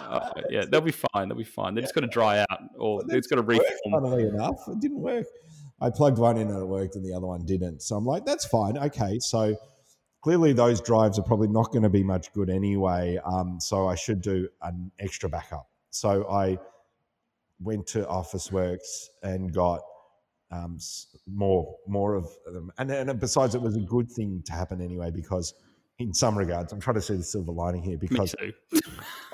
Uh, 0.00 0.30
yeah, 0.50 0.64
they'll 0.68 0.80
be 0.80 0.92
fine. 0.92 1.28
They'll 1.28 1.38
be 1.38 1.44
fine. 1.44 1.74
They're 1.74 1.82
just 1.82 1.94
going 1.94 2.08
to 2.08 2.12
dry 2.12 2.40
out, 2.40 2.60
or 2.78 3.02
it's 3.08 3.26
got 3.26 3.36
to 3.36 3.42
reform. 3.42 3.66
Funnily 3.90 4.28
enough, 4.28 4.56
it 4.68 4.80
didn't 4.80 5.00
work. 5.00 5.26
I 5.80 5.90
plugged 5.90 6.18
one 6.18 6.36
in 6.36 6.48
and 6.48 6.62
it 6.62 6.66
worked, 6.66 6.96
and 6.96 7.04
the 7.04 7.12
other 7.12 7.26
one 7.26 7.44
didn't. 7.44 7.82
So 7.82 7.96
I'm 7.96 8.06
like, 8.06 8.24
that's 8.24 8.44
fine. 8.44 8.78
Okay, 8.78 9.18
so 9.18 9.56
clearly 10.22 10.52
those 10.52 10.80
drives 10.80 11.18
are 11.18 11.22
probably 11.22 11.48
not 11.48 11.72
going 11.72 11.82
to 11.82 11.90
be 11.90 12.04
much 12.04 12.32
good 12.32 12.48
anyway. 12.48 13.18
Um, 13.24 13.58
so 13.60 13.88
I 13.88 13.96
should 13.96 14.22
do 14.22 14.48
an 14.62 14.90
extra 14.98 15.28
backup. 15.28 15.68
So 15.90 16.28
I 16.30 16.58
went 17.60 17.86
to 17.88 18.04
Officeworks 18.04 19.08
and 19.22 19.52
got 19.52 19.80
um, 20.50 20.78
more 21.26 21.76
more 21.86 22.14
of 22.14 22.28
them. 22.46 22.70
And, 22.78 22.90
and 22.90 23.18
besides, 23.18 23.54
it 23.54 23.62
was 23.62 23.76
a 23.76 23.80
good 23.80 24.10
thing 24.10 24.42
to 24.46 24.52
happen 24.52 24.80
anyway 24.80 25.10
because, 25.10 25.54
in 25.98 26.12
some 26.14 26.36
regards, 26.36 26.72
I'm 26.72 26.80
trying 26.80 26.96
to 26.96 27.02
see 27.02 27.16
the 27.16 27.22
silver 27.22 27.52
lining 27.52 27.82
here 27.82 27.98
because. 27.98 28.34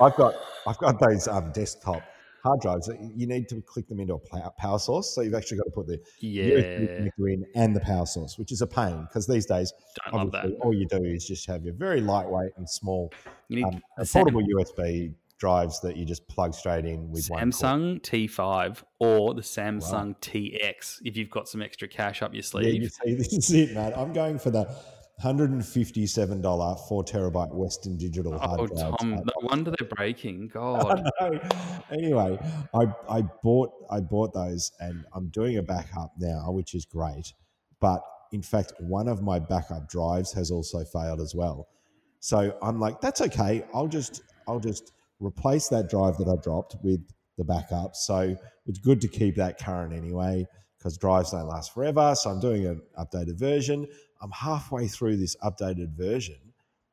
I've 0.01 0.15
got 0.15 0.33
I've 0.65 0.77
got 0.77 0.99
those 0.99 1.27
um, 1.27 1.51
desktop 1.51 2.03
hard 2.43 2.61
drives. 2.61 2.89
You 3.15 3.27
need 3.27 3.49
to 3.49 3.61
click 3.61 3.87
them 3.87 3.99
into 3.99 4.13
a 4.15 4.51
power 4.51 4.79
source, 4.79 5.13
so 5.13 5.21
you've 5.21 5.33
actually 5.33 5.57
got 5.57 5.65
to 5.65 5.71
put 5.71 5.87
the 5.87 5.97
USB 5.97 6.19
Yeah, 6.21 6.51
connector 6.53 7.33
in 7.33 7.45
and 7.55 7.75
the 7.75 7.81
power 7.81 8.05
source, 8.05 8.37
which 8.37 8.51
is 8.51 8.61
a 8.61 8.67
pain 8.67 9.05
because 9.07 9.27
these 9.27 9.45
days, 9.45 9.73
don't 10.05 10.15
love 10.15 10.27
obviously, 10.27 10.51
that. 10.51 10.65
all 10.65 10.73
you 10.73 10.87
do 10.87 11.03
is 11.03 11.27
just 11.27 11.45
have 11.47 11.63
your 11.65 11.73
very 11.73 12.01
lightweight 12.01 12.51
and 12.57 12.69
small 12.69 13.13
um, 13.51 13.81
USB 13.97 15.13
drives 15.37 15.79
that 15.81 15.95
you 15.95 16.05
just 16.05 16.27
plug 16.27 16.53
straight 16.53 16.85
in 16.85 17.09
with 17.11 17.27
one. 17.29 17.49
Samsung 17.49 18.01
T5 18.01 18.83
or 18.99 19.33
the 19.33 19.41
Samsung 19.41 20.17
TX 20.19 20.99
if 21.05 21.15
you've 21.15 21.29
got 21.29 21.47
some 21.47 21.61
extra 21.61 21.87
cash 21.87 22.21
up 22.21 22.33
your 22.33 22.43
Yeah, 22.55 22.69
you 22.69 22.89
sleeve. 22.89 22.91
see, 22.91 23.15
this 23.15 23.33
is 23.33 23.51
it, 23.53 23.73
man. 23.73 23.93
I'm 23.95 24.13
going 24.13 24.37
for 24.37 24.49
the 24.51 24.65
hundred 25.19 25.51
and 25.51 25.65
fifty-seven 25.65 26.41
dollar 26.41 26.75
four 26.87 27.03
terabyte 27.03 27.53
Western 27.53 27.97
Digital 27.97 28.37
hard 28.37 28.59
Oh, 28.61 28.67
drives. 28.67 28.97
Tom, 28.99 29.11
no 29.15 29.33
wonder 29.43 29.73
they're 29.77 29.87
breaking. 29.87 30.47
God. 30.53 31.03
Anyway, 31.91 32.39
I, 32.73 32.85
I 33.09 33.21
bought 33.43 33.71
I 33.91 33.99
bought 33.99 34.33
those 34.33 34.71
and 34.79 35.05
I'm 35.13 35.27
doing 35.29 35.57
a 35.57 35.63
backup 35.63 36.13
now, 36.17 36.51
which 36.51 36.73
is 36.73 36.85
great. 36.85 37.33
But 37.79 38.01
in 38.31 38.41
fact, 38.41 38.73
one 38.79 39.07
of 39.07 39.21
my 39.21 39.39
backup 39.39 39.89
drives 39.89 40.31
has 40.33 40.51
also 40.51 40.83
failed 40.85 41.19
as 41.21 41.33
well. 41.35 41.67
So 42.19 42.57
I'm 42.61 42.79
like, 42.79 43.01
that's 43.01 43.21
okay. 43.21 43.63
I'll 43.73 43.87
just 43.87 44.21
I'll 44.47 44.59
just 44.59 44.91
replace 45.19 45.67
that 45.69 45.89
drive 45.89 46.17
that 46.17 46.27
I 46.27 46.35
dropped 46.41 46.75
with 46.83 47.01
the 47.37 47.43
backup. 47.43 47.95
So 47.95 48.35
it's 48.65 48.79
good 48.79 49.01
to 49.01 49.07
keep 49.07 49.35
that 49.37 49.57
current 49.57 49.93
anyway, 49.93 50.45
because 50.77 50.97
drives 50.97 51.31
don't 51.31 51.47
last 51.47 51.73
forever. 51.73 52.13
So 52.15 52.29
I'm 52.29 52.39
doing 52.39 52.65
an 52.65 52.81
updated 52.97 53.39
version. 53.39 53.87
I'm 54.21 54.31
halfway 54.31 54.87
through 54.87 55.17
this 55.17 55.35
updated 55.37 55.95
version 55.95 56.39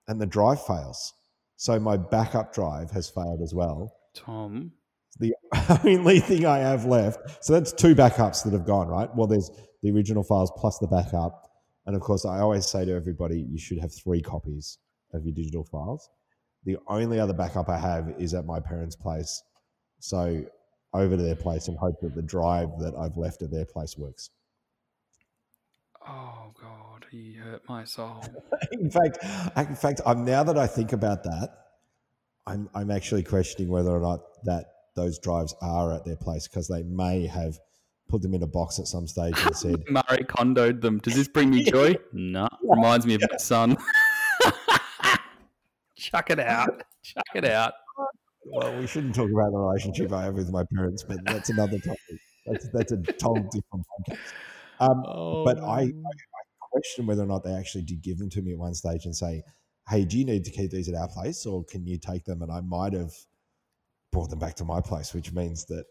and 0.09 0.21
the 0.21 0.27
drive 0.27 0.65
fails. 0.65 1.15
So 1.57 1.79
my 1.81 1.97
backup 1.97 2.55
drive 2.55 2.91
has 2.91 3.09
failed 3.09 3.41
as 3.43 3.55
well. 3.55 3.93
Tom, 4.15 4.73
The 5.19 5.35
only 5.85 6.21
thing 6.21 6.47
I 6.47 6.59
have 6.59 6.85
left, 6.85 7.45
so 7.45 7.53
that's 7.53 7.73
two 7.73 7.95
backups 7.95 8.45
that 8.45 8.53
have 8.53 8.67
gone, 8.67 8.89
right? 8.89 9.09
Well, 9.15 9.27
there's 9.27 9.51
the 9.83 9.91
original 9.91 10.23
files 10.23 10.53
plus 10.57 10.79
the 10.79 10.87
backup. 10.87 11.51
And 11.87 11.97
of 11.97 12.03
course, 12.03 12.25
I 12.25 12.41
always 12.41 12.67
say 12.67 12.85
to 12.85 12.93
everybody, 12.93 13.41
you 13.41 13.59
should 13.59 13.79
have 13.79 13.93
three 13.93 14.21
copies 14.21 14.79
of 15.13 15.25
your 15.25 15.35
digital 15.35 15.65
files. 15.65 16.11
The 16.65 16.77
only 16.89 17.21
other 17.21 17.33
backup 17.33 17.69
I 17.69 17.79
have 17.79 18.15
is 18.19 18.35
at 18.35 18.45
my 18.45 18.61
parents' 18.61 18.97
place. 18.97 19.43
So 20.01 20.45
over 20.93 21.17
to 21.17 21.23
their 21.23 21.37
place 21.37 21.69
and 21.69 21.77
hope 21.79 22.01
that 22.01 22.15
the 22.15 22.23
drive 22.23 22.71
that 22.81 22.95
I've 22.95 23.17
left 23.17 23.43
at 23.43 23.51
their 23.51 23.65
place 23.65 23.97
works. 23.97 24.31
oh 26.07 26.53
God, 26.61 26.76
he 27.11 27.35
hurt 27.35 27.63
my 27.69 27.85
soul. 27.85 28.25
in 28.73 28.91
fact, 28.91 29.19
in 29.57 29.77
fact, 29.77 30.01
I'm 30.07 30.25
now 30.25 30.43
that 30.45 30.59
I 30.59 30.67
think 30.67 30.93
about 30.93 31.25
that, 31.25 31.51
I'm 32.47 32.69
I'm 32.75 32.91
actually 32.91 33.23
questioning 33.23 33.71
whether 33.71 33.91
or 33.91 34.01
not 34.01 34.21
that 34.45 34.67
those 34.95 35.19
drives 35.19 35.55
are 35.61 35.93
at 35.93 36.05
their 36.05 36.17
place 36.17 36.49
because 36.49 36.69
they 36.69 36.83
may 36.83 37.27
have 37.27 37.59
put 38.09 38.23
them 38.23 38.35
in 38.35 38.43
a 38.43 38.47
box 38.47 38.79
at 38.79 38.87
some 38.87 39.07
stage 39.07 39.35
and 39.45 39.57
said, 39.57 39.83
Marie 39.91 40.25
Kondoed 40.25 40.81
them. 40.81 40.99
Does 40.99 41.15
this 41.17 41.29
bring 41.29 41.51
me 41.51 41.65
joy? 41.71 41.97
No. 42.13 42.49
Reminds 42.63 43.05
me 43.07 43.15
of 43.15 43.23
my 43.31 43.37
son. 43.37 43.77
Chuck 45.97 46.31
it 46.31 46.39
out. 46.39 46.83
Chuck 47.03 47.25
it 47.35 47.45
out. 47.45 47.75
"Well, 48.45 48.79
we 48.79 48.87
shouldn't 48.87 49.15
talk 49.15 49.31
about 49.31 49.51
the 49.51 49.59
relationship 49.59 50.13
I 50.13 50.25
have 50.25 50.35
with 50.35 50.51
my 50.51 50.63
parents, 50.75 51.03
but 51.03 51.19
that's 51.25 51.51
another 51.51 51.79
topic. 51.79 52.21
That's 52.47 52.69
that's 52.71 52.93
a 52.93 53.03
whole 53.23 53.35
different 53.35 53.85
podcast." 54.09 54.19
Um, 54.79 55.03
Oh, 55.07 55.45
but 55.45 55.59
I, 55.61 55.81
I, 55.81 55.83
I 55.85 56.36
question 56.87 57.07
whether 57.07 57.23
or 57.23 57.27
not 57.27 57.45
they 57.45 57.53
actually 57.53 57.83
did 57.83 58.03
give 58.03 58.19
them 58.19 58.31
to 58.31 58.43
me 58.43 58.53
at 58.53 58.59
one 58.59 58.75
stage 58.75 59.05
and 59.05 59.15
say, 59.15 59.43
"Hey, 59.89 60.05
do 60.05 60.19
you 60.19 60.25
need 60.25 60.45
to 60.45 60.51
keep 60.51 60.71
these 60.71 60.89
at 60.89 60.95
our 60.95 61.09
place, 61.09 61.47
or 61.47 61.65
can 61.65 61.87
you 61.87 61.99
take 61.99 62.25
them?" 62.25 62.43
And 62.43 62.51
I 62.51 62.61
might 62.61 62.93
have 62.93 63.13
brought 64.13 64.31
them 64.31 64.39
back 64.39 64.55
to 64.57 64.65
my 64.65 64.81
place, 64.81 65.13
which 65.13 65.33
means 65.33 65.65
that, 65.67 65.85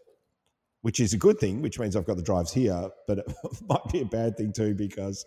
which 0.82 1.00
is 1.00 1.12
a 1.12 1.18
good 1.18 1.38
thing, 1.38 1.62
which 1.62 1.78
means 1.78 1.96
I've 1.96 2.06
got 2.06 2.16
the 2.16 2.22
drives 2.22 2.52
here, 2.52 2.90
but 3.06 3.18
it 3.18 3.26
might 3.68 3.92
be 3.92 4.00
a 4.00 4.06
bad 4.06 4.36
thing 4.36 4.52
too 4.52 4.74
because 4.74 5.24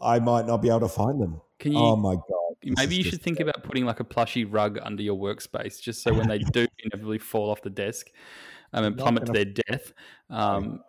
I 0.00 0.18
might 0.18 0.46
not 0.46 0.62
be 0.62 0.68
able 0.68 0.80
to 0.80 0.88
find 0.88 1.20
them. 1.20 1.40
Can 1.58 1.72
you 1.72 1.78
oh 1.78 1.96
my 1.96 2.14
god! 2.14 2.76
maybe 2.76 2.96
you 2.96 3.04
should 3.04 3.22
think 3.22 3.40
about 3.40 3.62
putting 3.62 3.84
like 3.86 4.00
a 4.00 4.04
plushy 4.04 4.44
rug 4.44 4.78
under 4.82 5.02
your 5.02 5.18
workspace 5.18 5.80
just 5.80 6.02
so 6.02 6.12
when 6.12 6.28
they 6.28 6.38
do 6.52 6.66
inevitably 6.84 7.18
fall 7.18 7.50
off 7.50 7.62
the 7.62 7.70
desk 7.70 8.10
um, 8.72 8.84
and 8.84 8.98
plummet 8.98 9.26
to 9.26 9.32
gonna- 9.32 9.44
their 9.44 9.62
death, 9.68 9.92
um, 10.28 10.80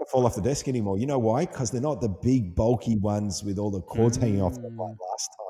going 0.00 0.06
to 0.06 0.10
fall 0.10 0.26
off 0.26 0.34
the 0.34 0.42
desk 0.42 0.68
anymore. 0.68 0.98
You 0.98 1.06
know 1.06 1.18
why? 1.18 1.46
Because 1.46 1.70
they're 1.70 1.80
not 1.80 2.00
the 2.00 2.08
big 2.08 2.54
bulky 2.54 2.96
ones 2.96 3.42
with 3.44 3.58
all 3.58 3.70
the 3.70 3.80
cords 3.82 4.16
hanging 4.16 4.42
off 4.42 4.54
them 4.54 4.76
like 4.76 4.96
last 5.10 5.28
time. 5.38 5.46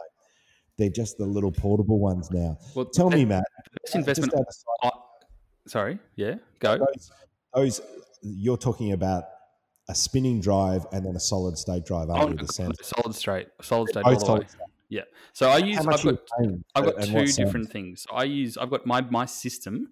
They're 0.79 0.89
just 0.91 1.19
the 1.19 1.27
little 1.27 1.53
portable 1.53 1.99
ones 1.99 2.31
now. 2.31 2.59
Well, 2.75 2.87
Tell 2.87 3.11
the 3.11 3.17
me, 3.19 3.25
Matt. 3.27 3.45
best 3.83 3.95
investment. 3.97 4.33
I- 4.83 4.91
sorry, 5.67 5.99
yeah, 6.17 6.37
go. 6.59 6.79
those, 6.79 7.13
those 7.55 7.81
you're 8.23 8.57
talking 8.57 8.93
about 8.93 9.25
a 9.89 9.95
spinning 9.95 10.41
drive 10.41 10.87
and 10.93 11.05
then 11.05 11.17
a 11.17 11.21
solid 11.21 11.59
state 11.59 11.85
drive, 11.85 12.09
Oh, 12.09 12.15
aren't 12.15 12.41
you? 12.41 12.47
no, 12.65 12.73
solid 12.83 13.15
straight, 13.15 13.49
solid 13.61 13.89
state 13.91 14.05
Both 14.05 14.07
all 14.07 14.19
the 14.19 14.21
way. 14.21 14.27
solid 14.27 14.51
state. 14.51 14.61
Yeah. 14.89 15.03
So 15.35 15.49
I 15.49 15.59
use. 15.59 15.79
I've 15.79 16.03
got? 16.03 16.17
I've 16.75 16.85
got 16.85 17.03
two 17.03 17.27
different 17.27 17.71
things. 17.71 18.03
So 18.09 18.15
I 18.17 18.25
use 18.25 18.57
I've 18.57 18.71
got 18.71 18.87
my 18.87 19.01
my 19.03 19.25
system. 19.27 19.89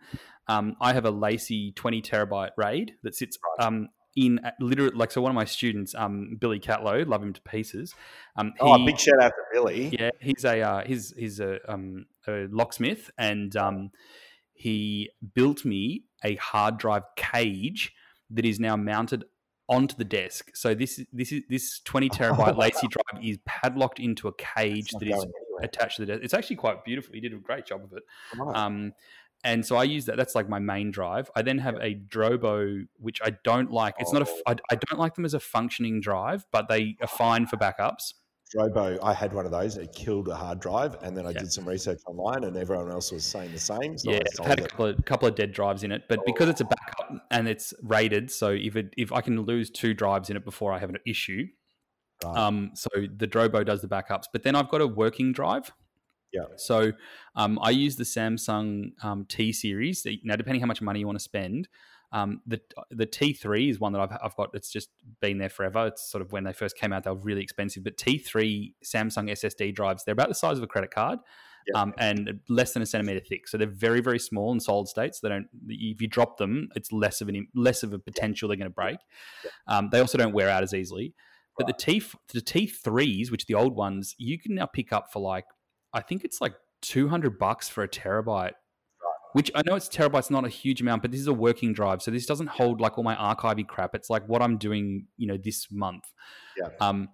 Um, 0.49 0.75
I 0.81 0.93
have 0.95 1.05
a 1.05 1.13
LaCie 1.13 1.75
twenty 1.77 2.01
terabyte 2.03 2.51
RAID 2.57 2.93
that 3.05 3.15
sits 3.15 3.39
um, 3.61 3.89
in 4.17 4.41
at 4.45 4.55
literally 4.61 4.93
like 4.95 5.11
so. 5.11 5.21
One 5.23 5.31
of 5.31 5.37
my 5.37 5.45
students, 5.45 5.95
um, 5.95 6.37
Billy 6.41 6.59
Catlow, 6.61 7.07
love 7.07 7.23
him 7.23 7.33
to 7.33 7.41
pieces. 7.43 7.95
Um, 8.37 8.53
he, 8.55 8.61
Oh, 8.61 8.85
big 8.85 8.99
shout 8.99 9.21
out 9.21 9.29
to 9.31 9.43
Billy. 9.53 9.97
yeah, 9.99 10.11
he's 10.21 10.45
a 10.45 10.61
uh, 10.61 10.85
he's 10.85 11.13
he's 11.17 11.41
a, 11.41 11.59
um, 11.73 12.07
a 12.27 12.47
locksmith, 12.51 13.11
and 13.19 13.55
um, 13.57 13.91
he 14.55 15.11
built 15.35 15.65
me 15.65 16.05
a 16.25 16.35
hard 16.37 16.79
drive 16.79 17.05
cage 17.17 17.93
that 18.31 18.45
is 18.45 18.59
now 18.59 18.77
mounted 18.77 19.25
onto 19.69 19.95
the 19.97 20.05
desk. 20.05 20.51
So 20.55 20.75
this 20.75 21.01
this 21.13 21.31
is 21.31 21.43
this 21.49 21.81
twenty 21.81 22.09
terabyte 22.09 22.57
LaCie 22.59 22.89
drive 22.91 23.23
is 23.25 23.39
padlocked 23.45 24.01
into 24.01 24.27
a 24.29 24.33
cage 24.35 24.91
that 24.93 25.03
is 25.07 25.13
anywhere. 25.15 25.31
attached 25.63 25.97
to 25.97 26.07
the 26.07 26.13
desk. 26.13 26.25
It's 26.25 26.35
actually 26.35 26.57
quite 26.57 26.85
beautiful. 26.85 27.15
He 27.15 27.21
did 27.21 27.33
a 27.35 27.37
great 27.37 27.67
job 27.67 27.85
of 27.85 27.93
it. 27.93 28.03
And 29.45 29.65
so 29.65 29.77
I 29.77 29.85
use 29.85 30.07
that. 30.07 30.17
That's 30.17 30.35
like 30.35 30.49
my 30.49 30.59
main 30.59 30.91
drive. 30.91 31.31
I 31.37 31.43
then 31.43 31.59
have 31.59 31.77
a 31.77 31.95
Drobo, 31.95 32.87
which 32.99 33.21
I 33.25 33.31
don't 33.45 33.71
like. 33.71 33.95
It's 33.99 34.13
not 34.13 34.23
a. 34.23 34.27
Oh. 34.29 34.43
I, 34.47 34.57
I 34.73 34.77
don't 34.77 34.99
like 34.99 35.15
them 35.15 35.25
as 35.25 35.35
a 35.35 35.41
functioning 35.41 36.01
drive, 36.01 36.45
but 36.51 36.69
they 36.69 36.97
are 37.01 37.07
fine 37.07 37.47
for 37.47 37.57
backups. 37.57 38.15
Drobo, 38.57 38.99
I 39.03 39.13
had 39.13 39.33
one 39.35 39.45
of 39.45 39.53
those. 39.53 39.77
It 39.77 39.93
killed 39.93 40.27
a 40.29 40.35
hard 40.35 40.59
drive, 40.59 40.97
and 41.03 41.17
then 41.17 41.27
I 41.27 41.31
Yeah. 41.31 41.41
did 41.41 41.53
some 41.53 41.69
research 41.69 42.01
online, 42.07 42.45
and 42.45 42.57
everyone 42.57 42.91
else 42.91 43.13
was 43.13 43.25
saying 43.25 43.53
the 43.53 43.59
same. 43.61 43.97
So 43.99 44.11
yeah, 44.11 44.21
I 44.41 44.43
I've 44.43 44.49
had 44.49 44.61
a 44.61 44.67
couple 44.69 44.87
of 44.87 45.05
couple 45.05 45.29
of 45.29 45.35
dead 45.35 45.53
drives 45.53 45.85
in 45.85 45.93
it, 45.93 46.05
but 46.09 46.25
because 46.27 46.49
it's 46.49 46.61
a 46.63 46.65
backup 46.65 47.27
and 47.31 47.47
it's 47.47 47.75
rated, 47.83 48.31
so 48.31 48.51
if 48.51 48.75
it 48.75 48.95
if 48.97 49.13
I 49.13 49.21
can 49.21 49.43
lose 49.43 49.71
two 49.71 49.93
drives 49.95 50.31
in 50.31 50.37
it 50.37 50.45
before 50.45 50.73
I 50.73 50.79
have 50.79 50.89
an 50.91 50.99
issue, 51.07 51.47
Right. 52.25 52.37
um, 52.37 52.71
so 52.75 52.89
the 52.95 53.29
Drobo 53.29 53.65
does 53.65 53.83
the 53.83 53.89
backups. 53.89 54.25
But 54.33 54.43
then 54.43 54.57
I've 54.57 54.69
got 54.71 54.81
a 54.81 54.87
working 54.87 55.33
drive. 55.33 55.71
Yeah. 56.33 56.45
So 56.57 56.93
um, 57.35 57.59
I 57.63 57.71
use 57.71 57.97
the 57.97 58.05
Samsung 58.05 58.93
um, 59.03 59.25
T 59.27 59.53
series. 59.53 60.07
Now, 60.25 60.37
depending 60.37 60.61
how 60.61 60.67
much 60.67 60.83
money 60.83 61.01
you 61.01 61.07
want 61.07 61.19
to 61.19 61.25
spend, 61.25 61.69
um, 62.13 62.41
the 62.47 62.61
the 62.91 63.07
T3 63.07 63.71
is 63.71 63.81
one 63.81 63.93
that 63.93 64.01
I've, 64.01 64.19
I've 64.23 64.37
got. 64.37 64.51
It's 64.55 64.71
just 64.71 64.91
been 65.21 65.39
there 65.39 65.51
forever. 65.51 65.87
It's 65.87 66.11
sort 66.11 66.23
of 66.23 66.33
when 66.33 66.45
they 66.45 66.53
first 66.53 66.77
came 66.77 66.93
out, 66.93 67.05
they 67.05 67.11
were 67.11 67.17
really 67.17 67.43
expensive. 67.43 67.85
But 67.85 67.97
T3 67.97 68.73
Samsung 68.85 69.31
SSD 69.31 69.75
drives, 69.75 70.05
they're 70.05 70.15
about 70.15 70.29
the 70.29 70.35
size 70.35 70.57
of 70.57 70.65
a 70.65 70.67
credit 70.67 70.91
card. 70.91 71.19
Yeah. 71.67 71.83
Um, 71.83 71.93
and 71.99 72.41
less 72.49 72.73
than 72.73 72.83
a 72.83 72.87
centimeter 72.87 73.21
thick, 73.21 73.47
so 73.47 73.59
they're 73.59 73.67
very, 73.67 74.01
very 74.01 74.19
small 74.19 74.53
and 74.53 74.63
solid 74.63 74.89
state. 74.89 75.15
So 75.15 75.29
they 75.29 75.35
don't. 75.35 75.49
If 75.67 76.01
you 76.01 76.09
drop 76.09 76.39
them, 76.39 76.71
it's 76.75 76.93
less 76.93 77.21
of 77.21 77.29
an 77.29 77.47
less 77.55 77.83
of 77.83 77.93
a 77.93 77.99
potential 77.99 78.49
they're 78.49 78.57
going 78.57 78.71
to 78.71 78.75
break. 78.75 78.97
Um, 79.67 79.91
they 79.93 80.01
also 80.01 80.17
don't 80.17 80.33
wear 80.33 80.49
out 80.49 80.63
as 80.63 80.73
easily. 80.73 81.13
But 81.59 81.67
the 81.67 81.75
T 81.75 82.03
the 82.33 82.41
T 82.41 82.67
threes, 82.67 83.31
which 83.31 83.43
are 83.43 83.49
the 83.49 83.55
old 83.55 83.75
ones, 83.75 84.15
you 84.17 84.39
can 84.39 84.55
now 84.55 84.67
pick 84.67 84.93
up 84.93 85.13
for 85.13 85.21
like 85.21 85.45
I 85.93 86.01
think 86.01 86.25
it's 86.25 86.41
like 86.41 86.55
two 86.81 87.09
hundred 87.09 87.39
bucks 87.39 87.69
for 87.69 87.83
a 87.83 87.89
terabyte. 87.89 88.53
Which 89.35 89.51
I 89.55 89.63
know 89.67 89.75
it's 89.75 89.89
terabytes, 89.89 90.31
not 90.31 90.47
a 90.47 90.49
huge 90.49 90.81
amount, 90.81 91.03
but 91.03 91.11
this 91.11 91.21
is 91.21 91.27
a 91.27 91.35
working 91.35 91.75
drive, 91.75 92.01
so 92.01 92.11
this 92.11 92.25
doesn't 92.25 92.47
hold 92.47 92.81
like 92.81 92.97
all 92.97 93.05
my 93.05 93.15
archivey 93.15 93.67
crap. 93.67 93.95
It's 93.95 94.09
like 94.09 94.27
what 94.27 94.41
I'm 94.41 94.57
doing, 94.57 95.07
you 95.19 95.27
know, 95.27 95.37
this 95.37 95.71
month. 95.71 96.05
Yeah. 96.57 96.71
Um, 96.81 97.11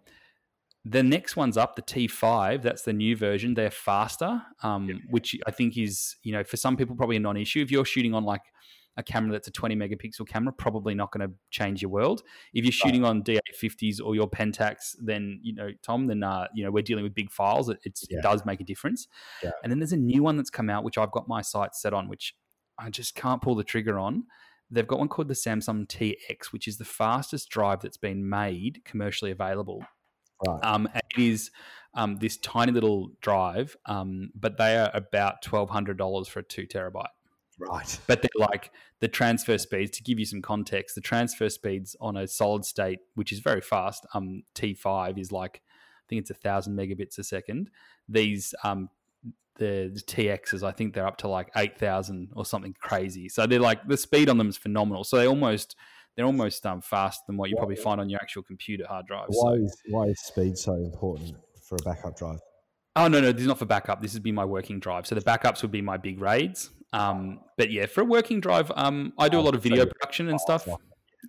the 0.85 1.03
next 1.03 1.35
one's 1.35 1.57
up, 1.57 1.75
the 1.75 1.83
T5. 1.83 2.63
That's 2.63 2.83
the 2.83 2.93
new 2.93 3.17
version. 3.17 3.55
They're 3.55 3.71
faster, 3.71 4.43
um, 4.63 5.03
which 5.11 5.37
I 5.47 5.51
think 5.51 5.77
is, 5.77 6.17
you 6.23 6.33
know, 6.33 6.45
for 6.45 6.57
some 6.57 6.77
people 6.77 6.95
probably 6.95 7.17
a 7.17 7.21
non-issue. 7.21 7.61
If 7.61 7.73
you're 7.73 7.85
shooting 7.85 8.15
on 8.15 8.25
like 8.25 8.43
a 8.97 9.03
camera 9.03 9.33
that's 9.33 9.49
a 9.49 9.51
20 9.51 9.75
megapixel 9.77 10.27
camera, 10.29 10.53
probably 10.53 10.95
not 10.95 11.11
going 11.13 11.29
to 11.29 11.35
change 11.51 11.83
your 11.83 11.91
world. 11.91 12.23
If 12.53 12.65
you're 12.65 12.73
shooting 12.73 13.05
on 13.05 13.23
D850s 13.23 14.01
or 14.03 14.15
your 14.15 14.29
Pentax, 14.31 14.95
then 15.01 15.41
you 15.43 15.55
know, 15.55 15.71
Tom, 15.83 16.07
then 16.07 16.23
uh, 16.23 16.47
you 16.55 16.65
know 16.65 16.71
we're 16.71 16.83
dealing 16.83 17.05
with 17.05 17.15
big 17.15 17.31
files. 17.31 17.69
It, 17.69 17.79
it's, 17.85 18.05
Yeah. 18.09 18.19
it 18.19 18.23
does 18.23 18.45
make 18.47 18.61
a 18.61 18.65
difference. 18.65 19.09
Yeah. 19.43 19.51
And 19.63 19.71
then 19.73 19.79
there's 19.81 19.93
a 19.93 19.97
new 19.97 20.23
one 20.23 20.37
that's 20.37 20.51
come 20.51 20.71
out, 20.71 20.85
which 20.85 20.99
I've 20.99 21.11
got 21.11 21.27
my 21.29 21.43
sights 21.43 21.83
set 21.83 21.93
on, 21.93 22.09
which 22.09 22.35
I 22.79 22.91
just 22.91 23.15
can't 23.15 23.43
pull 23.43 23.55
the 23.55 23.65
trigger 23.65 23.99
on. 23.99 24.25
They've 24.71 24.87
got 24.87 24.99
one 24.99 25.09
called 25.09 25.29
the 25.29 25.35
Samsung 25.35 25.87
TX, 25.87 26.47
which 26.53 26.67
is 26.67 26.79
the 26.79 26.85
fastest 26.85 27.49
drive 27.51 27.81
that's 27.83 27.97
been 27.99 28.29
made 28.29 28.81
commercially 28.85 29.31
available. 29.31 29.85
Right. 30.47 30.59
Um, 30.65 30.89
it 30.95 31.21
is 31.21 31.51
um, 31.95 32.17
this 32.17 32.37
tiny 32.39 32.73
little 32.73 33.11
drive, 33.21 33.77
um, 33.87 34.31
but 34.35 34.57
they 34.59 34.77
are 34.77 34.91
about 34.95 35.43
twelve 35.43 35.71
hundred 35.71 35.97
dollars 35.99 36.29
for 36.29 36.41
a 36.41 36.43
two 36.43 36.67
terabyte. 36.67 37.07
Right. 37.59 37.99
But 38.07 38.23
they're 38.23 38.31
like 38.37 38.71
the 39.01 39.09
transfer 39.09 39.59
speeds. 39.59 39.97
To 39.97 40.03
give 40.03 40.19
you 40.19 40.27
some 40.27 40.43
context, 40.43 40.95
the 40.95 41.01
transfer 41.01 41.49
speeds 41.49 41.97
on 42.01 42.17
a 42.17 42.27
solid 42.27 42.65
state, 42.65 42.99
which 43.15 43.33
is 43.33 43.41
very 43.41 43.61
fast, 43.61 44.07
um, 44.15 44.43
T5 44.55 45.19
is 45.19 45.33
like 45.33 45.63
I 45.65 46.05
think 46.09 46.21
it's 46.21 46.31
a 46.31 46.35
thousand 46.35 46.77
megabits 46.77 47.19
a 47.19 47.25
second. 47.25 47.71
These 48.09 48.55
um, 48.63 48.91
the, 49.57 49.91
the 49.95 50.01
TXs, 50.01 50.63
I 50.63 50.73
think 50.73 50.95
they're 50.95 51.07
up 51.07 51.19
to 51.19 51.29
like 51.29 51.51
eight 51.57 51.79
thousand 51.79 52.31
or 52.35 52.45
something 52.45 52.75
crazy. 52.81 53.29
So 53.29 53.47
they're 53.47 53.61
like 53.61 53.87
the 53.87 53.97
speed 53.97 54.29
on 54.29 54.39
them 54.39 54.49
is 54.49 54.57
phenomenal. 54.57 55.05
So 55.05 55.17
they 55.17 55.27
almost 55.27 55.77
they're 56.17 56.27
almost 56.27 56.65
um, 56.67 56.81
faster 56.81 57.23
than 57.27 57.37
what 57.37 57.51
you 57.51 57.57
probably 57.57 57.77
find 57.77 58.01
on 58.01 58.09
your 58.09 58.21
actual 58.21 58.43
computer 58.43 58.85
hard 58.87 59.07
drive. 59.07 59.27
Why 59.29 59.57
So. 59.57 59.63
is 59.63 59.83
why 59.89 60.05
is 60.07 60.21
speed 60.21 60.59
so 60.59 60.75
important 60.75 61.37
for 61.69 61.77
a 61.77 61.83
backup 61.83 62.17
drive? 62.17 62.41
Oh 62.97 63.09
no, 63.09 63.21
no, 63.21 63.33
this 63.33 63.43
is 63.43 63.49
not 63.49 63.59
for 63.59 63.65
backup. 63.65 64.03
This 64.03 64.15
would 64.15 64.23
be 64.23 64.33
my 64.33 64.45
working 64.45 64.79
drive. 64.79 65.07
So 65.07 65.15
the 65.15 65.21
backups 65.21 65.63
would 65.63 65.73
be 65.73 65.83
my 65.83 65.97
big 65.97 66.21
raids. 66.21 66.71
Um, 66.95 67.41
but 67.59 67.73
yeah, 67.73 67.87
for 67.87 68.03
a 68.03 68.05
working 68.05 68.41
drive, 68.41 68.71
um, 68.77 69.13
I 69.19 69.29
do 69.29 69.41
a 69.41 69.43
lot 69.43 69.57
of 69.57 69.63
video 69.63 69.85
production 69.85 70.29
and 70.29 70.41
stuff. 70.41 70.69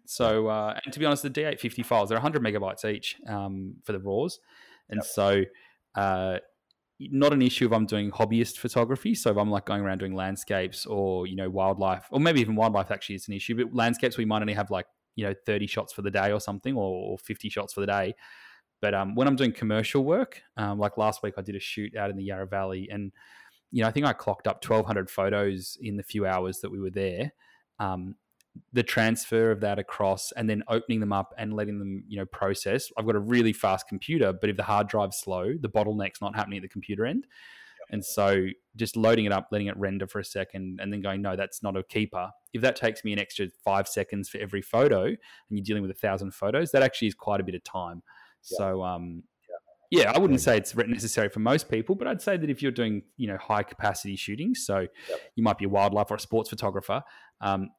So 0.05 0.47
uh, 0.47 0.80
and 0.84 0.93
to 0.93 0.99
be 0.99 1.05
honest, 1.05 1.24
the 1.24 1.30
D850 1.32 1.84
files 1.84 2.09
they're 2.09 2.18
100 2.18 2.43
megabytes 2.43 2.86
each 2.86 3.16
um, 3.28 3.76
for 3.84 3.91
the 3.91 3.99
RAWs, 3.99 4.39
and 4.89 5.03
so 5.03 5.43
uh, 5.95 6.38
not 6.99 7.34
an 7.34 7.41
issue 7.41 7.66
if 7.66 7.72
I'm 7.72 7.88
doing 7.88 8.11
hobbyist 8.11 8.57
photography. 8.57 9.16
So 9.16 9.32
if 9.32 9.38
I'm 9.38 9.49
like 9.49 9.66
going 9.66 9.82
around 9.82 9.97
doing 9.99 10.13
landscapes 10.13 10.86
or 10.86 11.26
you 11.26 11.36
know 11.36 11.49
wildlife, 11.49 12.05
or 12.11 12.20
maybe 12.20 12.41
even 12.41 12.55
wildlife 12.55 12.91
actually 12.91 13.16
is 13.16 13.28
an 13.28 13.34
issue. 13.34 13.55
But 13.55 13.74
landscapes 13.74 14.18
we 14.18 14.26
might 14.26 14.41
only 14.41 14.53
have 14.53 14.70
like 14.70 14.86
you 15.16 15.26
know 15.26 15.34
30 15.47 15.66
shots 15.66 15.93
for 15.93 16.03
the 16.03 16.11
day 16.11 16.32
or 16.32 16.39
something, 16.39 16.76
or, 16.76 17.13
or 17.13 17.18
50 17.18 17.49
shots 17.49 17.74
for 17.74 17.82
the 17.82 17.88
day. 17.88 18.13
But 18.82 18.93
um, 18.93 19.16
when 19.16 19.28
I'm 19.28 19.36
doing 19.36 19.51
commercial 19.51 20.03
work, 20.03 20.41
um, 20.57 20.78
like 20.78 20.97
last 20.97 21.24
week, 21.24 21.36
I 21.38 21.41
did 21.41 21.55
a 21.55 21.59
shoot 21.59 21.95
out 21.95 22.11
in 22.11 22.18
the 22.18 22.24
Yarra 22.24 22.45
Valley, 22.45 22.88
and 22.91 23.11
you 23.72 23.82
know 23.82 23.88
I 23.88 23.91
think 23.91 24.05
I 24.05 24.13
clocked 24.13 24.47
up 24.47 24.63
1,200 24.66 25.09
photos 25.09 25.78
in 25.82 25.97
the 25.97 26.03
few 26.03 26.26
hours 26.26 26.59
that 26.59 26.72
we 26.72 26.80
were 26.80 26.91
there. 26.91 27.34
Um, 27.80 28.16
the 28.74 28.84
transfer 28.84 29.51
of 29.51 29.61
that 29.61 29.80
across, 29.80 30.32
and 30.34 30.49
then 30.49 30.63
opening 30.68 30.99
them 30.99 31.11
up 31.11 31.34
and 31.38 31.53
letting 31.53 31.80
them, 31.80 32.03
you 32.07 32.18
know, 32.18 32.26
process. 32.26 32.89
I've 32.97 33.05
got 33.05 33.16
a 33.16 33.20
really 33.20 33.53
fast 33.53 33.88
computer, 33.88 34.34
but 34.34 34.49
if 34.49 34.57
the 34.57 34.63
hard 34.63 34.88
drive's 34.88 35.18
slow, 35.18 35.53
the 35.59 35.70
bottleneck's 35.70 36.22
not 36.22 36.36
happening 36.36 36.57
at 36.57 36.61
the 36.61 36.70
computer 36.70 37.05
end. 37.05 37.28
And 37.91 38.03
so 38.03 38.47
just 38.76 38.97
loading 38.97 39.26
it 39.26 39.32
up, 39.32 39.49
letting 39.51 39.68
it 39.68 39.78
render 39.78 40.07
for 40.07 40.20
a 40.20 40.26
second, 40.26 40.80
and 40.82 40.91
then 40.91 41.01
going, 41.01 41.22
no, 41.22 41.36
that's 41.36 41.61
not 41.61 41.78
a 41.78 41.84
keeper. 41.84 42.32
If 42.53 42.61
that 42.61 42.76
takes 42.76 43.03
me 43.03 43.13
an 43.13 43.20
extra 43.20 43.47
five 43.63 43.88
seconds 43.88 44.30
for 44.30 44.39
every 44.39 44.61
photo, 44.61 45.03
and 45.05 45.18
you're 45.49 45.63
dealing 45.63 45.84
with 45.84 45.91
a 45.91 45.95
thousand 45.95 46.34
photos, 46.34 46.72
that 46.72 46.82
actually 46.82 47.09
is 47.09 47.16
quite 47.16 47.41
a 47.41 47.43
bit 47.43 47.55
of 47.55 47.63
time. 47.63 48.01
So, 48.41 48.84
um, 48.84 49.24
yeah, 49.96 50.12
I 50.12 50.20
wouldn't 50.20 50.41
say 50.41 50.58
it's 50.58 50.76
necessary 50.76 51.30
for 51.30 51.39
most 51.39 51.70
people, 51.70 51.96
but 51.96 52.08
I'd 52.08 52.22
say 52.22 52.38
that 52.38 52.50
if 52.50 52.62
you're 52.62 52.72
doing, 52.72 53.04
you 53.18 53.28
know, 53.28 53.38
high 53.38 53.64
capacity 53.64 54.16
shooting, 54.16 54.56
so 54.56 54.88
you 55.36 55.43
might 55.43 55.58
be 55.58 55.66
a 55.66 55.70
wildlife 55.70 56.12
or 56.12 56.16
a 56.16 56.20
sports 56.20 56.50
photographer, 56.50 57.04
um, 57.41 57.70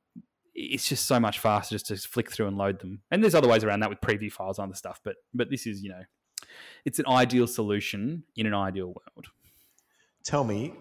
it's 0.55 0.89
just 0.89 1.07
so 1.07 1.21
much 1.21 1.39
faster 1.39 1.75
just 1.75 1.87
to 1.87 1.97
flick 1.97 2.33
through 2.33 2.47
and 2.47 2.57
load 2.57 2.81
them. 2.81 3.03
And 3.11 3.23
there's 3.23 3.35
other 3.35 3.49
ways 3.49 3.63
around 3.63 3.81
that 3.81 3.91
with 3.91 4.01
preview 4.01 4.33
files 4.33 4.59
and 4.59 4.69
other 4.69 4.77
stuff, 4.77 5.01
but 5.05 5.17
but 5.35 5.51
this 5.51 5.67
is, 5.67 5.83
you 5.83 5.91
know, 5.91 6.03
it's 6.85 6.99
an 6.99 7.07
ideal 7.07 7.47
solution 7.47 8.25
in 8.37 8.47
an 8.47 8.55
ideal 8.55 8.87
world. 8.87 9.27
Tell 10.25 10.45
me, 10.45 10.75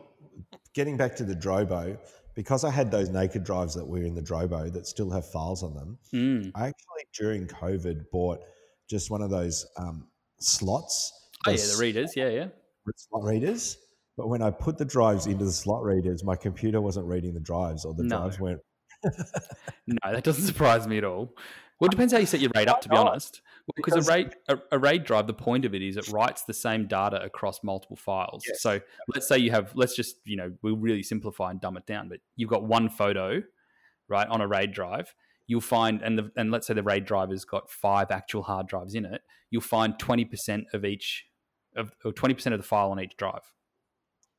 getting 0.73 0.97
back 0.97 1.15
to 1.17 1.23
the 1.23 1.35
Drobo, 1.35 1.97
because 2.35 2.63
I 2.63 2.71
had 2.71 2.91
those 2.91 3.09
naked 3.09 3.43
drives 3.43 3.73
that 3.75 3.85
were 3.85 4.03
in 4.03 4.15
the 4.15 4.21
Drobo 4.21 4.71
that 4.73 4.87
still 4.87 5.09
have 5.11 5.29
files 5.29 5.63
on 5.63 5.73
them. 5.73 5.97
Mm. 6.13 6.51
I 6.55 6.67
actually 6.67 7.05
during 7.17 7.47
COVID 7.47 8.05
bought 8.11 8.39
just 8.89 9.09
one 9.09 9.21
of 9.21 9.29
those 9.29 9.65
um, 9.77 10.07
slots. 10.39 11.24
Oh 11.47 11.51
yeah, 11.51 11.57
the 11.57 11.77
readers, 11.79 12.13
yeah, 12.15 12.29
yeah. 12.29 12.47
slot 12.95 13.23
readers. 13.23 13.77
But 14.17 14.29
when 14.29 14.41
I 14.41 14.49
put 14.51 14.77
the 14.77 14.85
drives 14.85 15.27
into 15.27 15.43
the 15.45 15.51
slot 15.51 15.83
readers, 15.83 16.23
my 16.23 16.35
computer 16.35 16.79
wasn't 16.81 17.05
reading 17.07 17.33
the 17.33 17.39
drives, 17.41 17.83
or 17.85 17.93
the 17.93 18.03
No. 18.03 18.19
drives 18.19 18.39
weren't. 18.39 18.61
No, 19.87 20.13
that 20.13 20.23
doesn't 20.23 20.45
surprise 20.45 20.87
me 20.87 20.97
at 20.97 21.03
all. 21.03 21.33
Well, 21.79 21.87
it 21.87 21.91
depends 21.91 22.13
how 22.13 22.19
you 22.19 22.25
set 22.25 22.39
your 22.39 22.51
RAID 22.55 22.69
up, 22.69 22.81
to 22.81 22.89
be 22.89 22.95
honest. 22.95 23.41
Because 23.75 23.93
Because- 23.93 24.07
a 24.07 24.11
RAID, 24.11 24.35
a, 24.47 24.57
a 24.71 24.79
RAID 24.79 25.03
drive, 25.03 25.27
the 25.27 25.33
point 25.33 25.65
of 25.65 25.75
it 25.75 25.81
is 25.81 25.97
it 25.97 26.07
writes 26.09 26.43
the 26.43 26.53
same 26.53 26.87
data 26.87 27.21
across 27.21 27.61
multiple 27.63 27.97
files. 27.97 28.43
Yes. 28.47 28.61
So 28.61 28.79
let's 29.13 29.27
say 29.27 29.37
you 29.37 29.51
have, 29.51 29.71
let's 29.75 29.95
just, 29.95 30.15
you 30.23 30.37
know, 30.37 30.53
we'll 30.61 30.77
really 30.77 31.03
simplify 31.03 31.51
and 31.51 31.59
dumb 31.59 31.75
it 31.77 31.85
down, 31.85 32.07
but 32.09 32.19
you've 32.37 32.49
got 32.49 32.63
one 32.63 32.89
photo, 32.89 33.43
right, 34.07 34.27
on 34.27 34.39
a 34.41 34.47
RAID 34.47 34.71
drive. 34.71 35.13
you'll 35.47 35.61
find, 35.61 36.01
and 36.01 36.17
the, 36.17 36.31
and 36.37 36.49
let's 36.49 36.65
say 36.65 36.73
the 36.73 36.81
RAID 36.81 37.05
drive 37.05 37.29
has 37.29 37.43
got 37.45 37.69
five 37.69 38.09
actual 38.09 38.41
hard 38.43 38.67
drives 38.67 38.95
in 38.95 39.05
it, 39.05 39.21
you'll 39.51 39.61
find 39.61 39.99
twenty 39.99 40.25
percent 40.25 40.65
of 40.73 40.83
each 40.85 41.25
of 41.75 41.91
or 42.03 42.13
twenty 42.13 42.33
percent 42.33 42.53
of 42.53 42.59
the 42.61 42.67
file 42.67 42.91
on 42.91 42.99
each 42.99 43.17
drive. 43.17 43.51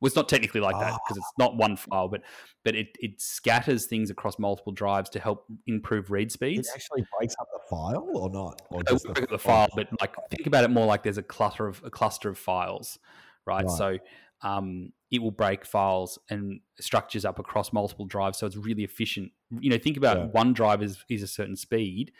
Well, 0.01 0.09
it's 0.09 0.17
not 0.17 0.29
technically 0.29 0.61
like 0.61 0.79
that 0.79 0.93
because 1.03 1.17
it's 1.17 1.33
not 1.39 1.57
one 1.57 1.77
file, 1.77 2.09
but 2.09 2.21
but 2.65 2.75
it, 2.75 2.89
it 3.01 3.19
scatters 3.19 3.87
things 3.87 4.11
across 4.11 4.39
multiple 4.39 4.73
drives 4.73 5.09
to 5.11 5.21
help 5.21 5.47
improve 5.67 6.11
read 6.11 6.31
speeds. 6.31 6.69
It 6.69 6.73
actually 6.75 7.05
breaks 7.19 7.35
up 7.41 7.49
the 7.53 7.61
file 7.71 8.07
or 8.13 8.29
not? 8.29 8.61
Or 8.71 8.83
It 8.83 8.91
will 8.91 9.15
break 9.15 9.23
up 9.25 9.31
the 9.31 9.39
file, 9.39 9.69
but 9.75 9.89
like 9.99 10.15
think 10.31 10.47
about 10.47 10.65
it 10.65 10.71
more 10.71 10.85
like 10.85 11.03
there's 11.03 11.17
a 11.17 11.23
cluster 11.23 11.67
of 11.67 11.83
a 11.83 11.89
cluster 11.89 12.29
of 12.29 12.37
files, 12.37 12.99
right? 13.47 13.65
Right. 13.65 13.71
So 13.71 13.99
um, 14.43 14.93
it 15.11 15.23
will 15.23 15.31
break 15.31 15.65
files 15.65 16.19
and 16.29 16.61
structures 16.79 17.25
up 17.25 17.39
across 17.39 17.73
multiple 17.73 18.05
drives, 18.05 18.37
so 18.37 18.47
it's 18.47 18.57
really 18.57 18.85
efficient. 18.85 19.33
You 19.51 19.71
know, 19.71 19.79
think 19.79 19.97
about 19.97 20.19
Yeah. 20.19 20.25
one 20.27 20.53
drive 20.53 20.83
is, 20.83 21.03
is 21.09 21.23
a 21.23 21.27
certain 21.27 21.57
speed, 21.57 22.13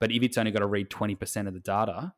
but 0.00 0.12
if 0.12 0.22
it's 0.22 0.36
only 0.36 0.50
got 0.50 0.58
to 0.58 0.66
read 0.66 0.90
twenty 0.90 1.14
percent 1.14 1.48
of 1.48 1.54
the 1.54 1.60
data, 1.60 2.12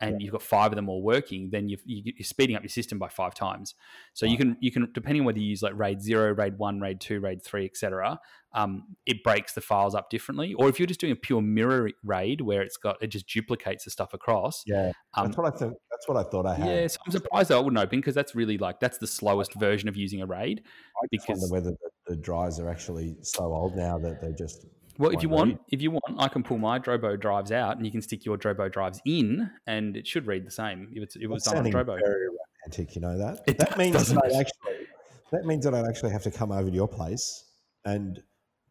and 0.00 0.22
you've 0.22 0.32
got 0.32 0.42
five 0.42 0.70
of 0.72 0.76
them 0.76 0.88
all 0.88 1.02
working, 1.02 1.50
then 1.50 1.68
you've, 1.68 1.82
you- 1.84 2.12
you're 2.16 2.24
speeding 2.24 2.54
up 2.56 2.62
your 2.62 2.68
system 2.68 2.98
by 2.98 3.08
five 3.08 3.34
times. 3.34 3.74
So 4.14 4.26
you 4.26 4.36
can 4.36 4.56
you 4.60 4.70
can 4.70 4.88
depending 4.92 5.22
on 5.22 5.26
whether 5.26 5.38
you 5.38 5.46
use 5.46 5.62
like 5.62 5.72
RAID 5.76 6.00
zero, 6.02 6.32
RAID 6.32 6.58
one, 6.58 6.80
RAID 6.80 7.00
two, 7.00 7.20
RAID 7.20 7.42
three, 7.44 7.64
etc. 7.64 8.20
Um, 8.54 8.96
it 9.06 9.22
breaks 9.22 9.52
the 9.52 9.60
files 9.60 9.94
up 9.94 10.08
differently. 10.08 10.54
Or 10.54 10.68
if 10.68 10.78
you're 10.78 10.86
just 10.86 11.00
doing 11.00 11.12
a 11.12 11.16
pure 11.16 11.42
mirror 11.42 11.90
RAID 12.04 12.40
where 12.40 12.62
it's 12.62 12.76
got 12.76 13.02
it 13.02 13.08
just 13.08 13.26
duplicates 13.28 13.84
the 13.84 13.90
stuff 13.90 14.14
across. 14.14 14.62
Yeah, 14.66 14.92
Um, 15.14 15.26
that's 15.26 15.36
what 15.36 15.52
I 15.52 15.56
think. 15.56 15.74
That's 15.90 16.08
what 16.08 16.16
I 16.16 16.22
thought 16.30 16.46
I 16.46 16.54
had. 16.54 16.66
yeah, 16.68 16.86
so 16.86 16.98
I'm 17.04 17.12
surprised 17.12 17.50
that 17.50 17.56
I 17.56 17.60
wouldn't 17.60 17.82
open 17.82 17.98
because 18.00 18.14
that's 18.14 18.34
really 18.34 18.56
like 18.56 18.78
that's 18.80 18.98
the 18.98 19.06
slowest 19.06 19.54
version 19.54 19.88
of 19.88 19.96
using 19.96 20.22
a 20.22 20.26
RAID. 20.26 20.62
I 20.64 21.06
just 21.12 21.26
because- 21.26 21.40
wonder 21.40 21.52
whether 21.52 21.70
the, 22.06 22.14
the 22.14 22.16
drives 22.16 22.58
are 22.60 22.70
actually 22.70 23.16
so 23.22 23.42
old 23.52 23.76
now 23.76 23.98
that 23.98 24.20
they're 24.20 24.32
just. 24.32 24.64
Well, 24.98 25.12
if 25.12 25.22
you 25.22 25.28
want, 25.28 25.60
if 25.68 25.80
you 25.80 25.92
want, 25.92 26.16
I 26.18 26.26
can 26.28 26.42
pull 26.42 26.58
my 26.58 26.78
Drobo 26.80 27.18
drives 27.18 27.52
out, 27.52 27.76
and 27.76 27.86
you 27.86 27.92
can 27.92 28.02
stick 28.02 28.24
your 28.24 28.36
Drobo 28.36 28.70
drives 28.70 29.00
in, 29.04 29.48
and 29.66 29.96
it 29.96 30.06
should 30.06 30.26
read 30.26 30.44
the 30.44 30.50
same 30.50 30.90
if 30.92 31.02
it's 31.04 31.16
if 31.16 31.22
it 31.22 31.26
was 31.28 31.44
done 31.44 31.58
on 31.58 31.64
sounding 31.64 31.72
Drobo. 31.72 31.98
very 32.00 32.26
romantic. 32.28 32.96
You 32.96 33.02
know 33.02 33.16
that. 33.16 33.44
It 33.46 33.58
that 33.58 33.70
does, 33.70 33.78
means 33.78 34.08
that 34.08 34.24
I 34.24 34.38
actually. 34.38 34.86
That 35.30 35.44
means 35.44 35.64
that 35.64 35.74
I'd 35.74 35.86
actually 35.86 36.10
have 36.10 36.22
to 36.24 36.30
come 36.30 36.50
over 36.50 36.68
to 36.68 36.74
your 36.74 36.88
place 36.88 37.44
and 37.84 38.20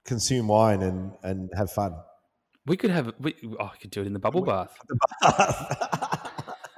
consume 0.03 0.49
wine 0.49 0.81
and 0.81 1.13
and 1.23 1.49
have 1.55 1.71
fun. 1.71 1.95
We 2.65 2.75
could 2.75 2.89
have, 2.89 3.13
we, 3.19 3.33
oh, 3.57 3.65
I 3.65 3.77
could 3.77 3.91
do 3.91 4.01
it 4.01 4.07
in 4.07 4.13
the 4.13 4.19
bubble 4.19 4.41
bath. 4.41 4.77
The 4.89 4.99
bath. 5.21 6.27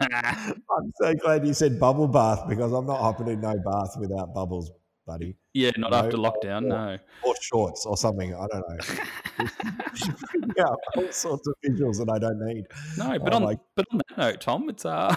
I'm 0.72 0.94
so 1.02 1.14
glad 1.16 1.46
you 1.46 1.54
said 1.56 1.80
bubble 1.80 2.08
bath 2.08 2.48
because 2.48 2.72
I'm 2.72 2.86
not 2.86 3.00
hopping 3.00 3.28
in 3.28 3.42
no 3.42 3.58
bath 3.58 3.96
without 4.00 4.34
bubbles, 4.34 4.72
buddy. 5.10 5.36
yeah, 5.54 5.72
not 5.78 5.92
No, 5.92 5.98
after 5.98 6.18
no, 6.18 6.24
lockdown. 6.32 6.64
no. 6.66 6.86
No. 6.94 6.98
Or 7.24 7.34
shorts 7.42 7.86
or 7.86 7.98
something. 7.98 8.34
I 8.36 8.46
don't 8.52 8.66
know. 8.70 9.48
yeah, 10.58 10.66
all 10.98 11.12
sorts 11.12 11.48
of 11.48 11.54
visuals 11.66 11.98
that 11.98 12.10
I 12.14 12.20
don't 12.20 12.40
need. 12.46 12.66
No, 12.98 13.18
but 13.20 13.34
Oh 13.34 13.38
on 13.38 13.44
my- 13.44 13.58
but 13.76 13.86
on 13.92 13.98
that 14.08 14.18
note, 14.18 14.42
Tom, 14.42 14.70
it's 14.70 14.86
uh 14.86 15.16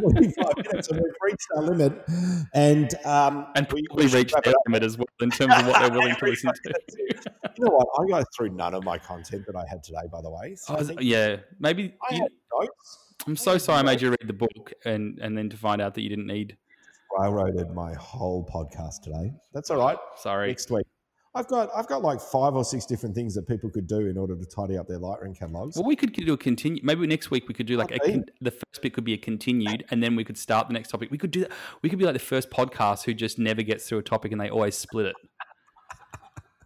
45 0.00 0.56
minutes 0.64 0.88
and 0.88 1.00
we've 1.00 1.12
reached 1.20 1.46
our 1.56 1.62
limit. 1.62 1.92
And 2.54 2.94
um, 3.04 3.46
and 3.54 3.66
we- 3.72 3.84
probably 3.88 4.06
we 4.06 4.12
reached 4.14 4.34
their 4.44 4.54
limit 4.66 4.82
as 4.82 4.96
well 4.96 5.06
in 5.20 5.30
terms 5.30 5.54
of 5.58 5.66
what 5.66 5.80
they're 5.80 5.90
willing 5.98 6.14
to 6.16 6.24
listen 6.30 6.52
to. 6.64 6.74
You 7.58 7.64
know 7.64 7.72
what? 7.76 7.88
I 8.00 8.06
go 8.20 8.24
through 8.36 8.50
none 8.50 8.74
of 8.74 8.84
my 8.84 8.98
content 8.98 9.44
that 9.46 9.56
I 9.56 9.64
had 9.68 9.82
today, 9.82 10.06
by 10.10 10.20
the 10.22 10.30
way. 10.30 10.54
So 10.56 10.74
Oh, 10.74 10.76
I 10.76 10.80
is- 10.80 10.88
think 10.88 11.00
yeah, 11.02 11.36
maybe. 11.58 11.94
I 12.10 12.14
you- 12.14 12.22
had 12.22 12.32
notes. 12.58 12.98
I'm 13.26 13.36
so 13.36 13.58
sorry 13.58 13.80
I 13.80 13.82
made 13.82 14.00
you 14.00 14.10
read 14.10 14.26
the 14.26 14.32
book 14.32 14.72
and 14.84 15.18
and 15.20 15.36
then 15.36 15.48
to 15.50 15.56
find 15.56 15.82
out 15.82 15.94
that 15.94 16.02
you 16.02 16.08
didn't 16.08 16.26
need. 16.28 16.56
Railroaded 17.18 17.70
my 17.72 17.94
whole 17.94 18.46
podcast 18.46 19.02
today. 19.02 19.32
That's 19.52 19.70
all 19.70 19.78
right. 19.78 19.98
Sorry. 20.16 20.48
Next 20.48 20.70
week. 20.70 20.86
I've 21.36 21.48
got 21.48 21.68
I've 21.76 21.86
got 21.86 22.02
like 22.02 22.18
five 22.20 22.54
or 22.54 22.64
six 22.64 22.86
different 22.86 23.14
things 23.14 23.34
that 23.34 23.46
people 23.46 23.68
could 23.68 23.86
do 23.86 24.06
in 24.06 24.16
order 24.16 24.34
to 24.34 24.44
tidy 24.46 24.78
up 24.78 24.88
their 24.88 24.98
Lightroom 24.98 25.38
catalogs. 25.38 25.76
Well, 25.76 25.84
we 25.84 25.94
could 25.94 26.14
do 26.14 26.32
a 26.32 26.36
continue. 26.36 26.80
Maybe 26.82 27.06
next 27.06 27.30
week 27.30 27.46
we 27.46 27.52
could 27.52 27.66
do 27.66 27.76
like 27.76 27.90
a 27.90 27.98
con- 27.98 28.24
the 28.40 28.52
first 28.52 28.80
bit 28.80 28.94
could 28.94 29.04
be 29.04 29.12
a 29.12 29.18
continued, 29.18 29.84
and 29.90 30.02
then 30.02 30.16
we 30.16 30.24
could 30.24 30.38
start 30.38 30.68
the 30.68 30.72
next 30.72 30.88
topic. 30.88 31.10
We 31.10 31.18
could 31.18 31.30
do 31.30 31.40
that. 31.40 31.52
We 31.82 31.90
could 31.90 31.98
be 31.98 32.06
like 32.06 32.14
the 32.14 32.20
first 32.20 32.50
podcast 32.50 33.04
who 33.04 33.12
just 33.12 33.38
never 33.38 33.60
gets 33.62 33.86
through 33.86 33.98
a 33.98 34.02
topic 34.02 34.32
and 34.32 34.40
they 34.40 34.48
always 34.48 34.76
split 34.76 35.06
it. 35.06 35.16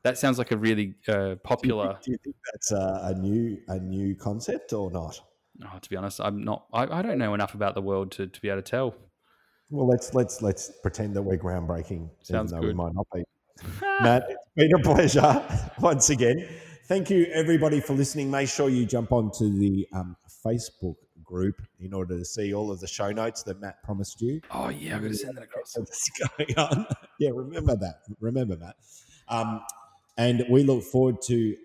That 0.05 0.19
sounds 0.19 0.39
like 0.39 0.53
a 0.53 0.57
really 0.57 0.95
uh, 1.09 1.35
popular. 1.43 1.99
Do 2.05 2.13
you 2.13 2.19
think 2.23 2.37
that's 2.53 2.71
a, 2.71 3.01
a 3.05 3.15
new 3.15 3.59
a 3.67 3.79
new 3.81 4.15
concept 4.15 4.73
or 4.73 4.91
not? 4.93 5.21
Oh, 5.65 5.79
to 5.81 5.91
be 5.91 5.97
honest, 5.97 6.21
I'm 6.21 6.45
not. 6.45 6.67
I, 6.73 6.85
I 6.85 7.03
don't 7.03 7.19
know 7.19 7.35
enough 7.35 7.55
about 7.55 7.75
the 7.75 7.83
world 7.83 8.13
to, 8.13 8.29
to 8.29 8.41
be 8.41 8.49
able 8.49 8.63
to 8.63 8.71
tell. 8.71 8.95
Well, 9.71 9.87
let's 9.87 10.15
let's 10.15 10.43
let's 10.43 10.71
pretend 10.83 11.15
that 11.15 11.23
we're 11.23 11.39
groundbreaking, 11.39 12.11
Sounds 12.23 12.53
even 12.53 12.61
though 12.61 12.67
we 12.69 12.75
might 12.75 12.95
not 12.95 13.07
be. 13.15 13.23
Matt, 14.03 14.25
it's 14.29 14.47
been 14.57 14.75
a 14.75 14.79
pleasure 14.83 15.71
once 15.81 16.11
again. 16.11 16.49
Thank 16.87 17.09
you, 17.11 17.27
everybody, 17.27 17.81
for 17.81 17.95
listening. 17.95 18.31
Make 18.31 18.49
sure 18.49 18.69
you 18.69 18.85
jump 18.85 19.13
onto 19.13 19.49
the 19.49 19.87
um, 19.93 20.17
Facebook 20.45 20.97
group 21.23 21.63
in 21.79 21.95
order 21.95 22.19
to 22.19 22.25
see 22.25 22.53
all 22.53 22.73
of 22.73 22.81
the 22.81 22.89
show 22.89 23.13
notes 23.13 23.45
that 23.45 23.61
Matt 23.61 23.81
promised 23.85 24.21
you. 24.21 24.41
Oh 24.51 24.71
yeah, 24.71 24.97
I'm 24.97 25.01
going 25.03 25.13
to 25.13 25.19
send 25.19 25.37
that 25.37 25.45
across. 25.45 25.75
What's 25.79 26.11
going 26.37 26.59
on? 26.59 26.87
Yeah, 27.21 27.31
remember 27.33 27.77
that. 27.77 28.01
Remember 28.19 28.57
Matt. 28.57 28.75
Um, 29.29 29.61
and 30.19 30.45
we 30.51 30.65
look 30.65 30.83
forward 30.83 31.23
to 31.27 31.57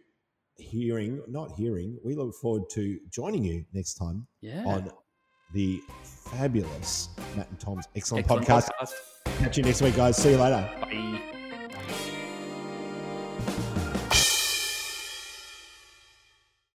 hearing, 0.58 1.22
not 1.28 1.52
hearing, 1.58 1.98
we 2.04 2.14
look 2.16 2.36
forward 2.36 2.70
to 2.72 3.00
joining 3.10 3.44
you 3.44 3.66
next 3.74 3.96
time 3.96 4.28
Yeah. 4.42 4.64
on 4.66 4.92
the 5.56 5.82
fabulous 6.04 7.10
Matt 7.36 7.50
and 7.50 7.60
Tom's 7.60 7.88
excellent, 7.96 8.26
excellent 8.26 8.46
podcast. 8.46 8.70
podcast. 8.80 9.40
Catch 9.40 9.58
you 9.58 9.64
next 9.64 9.82
week, 9.82 9.96
guys. 9.96 10.18
See 10.18 10.32
you 10.32 10.38
later. 10.38 10.70
Bye. 10.82 12.12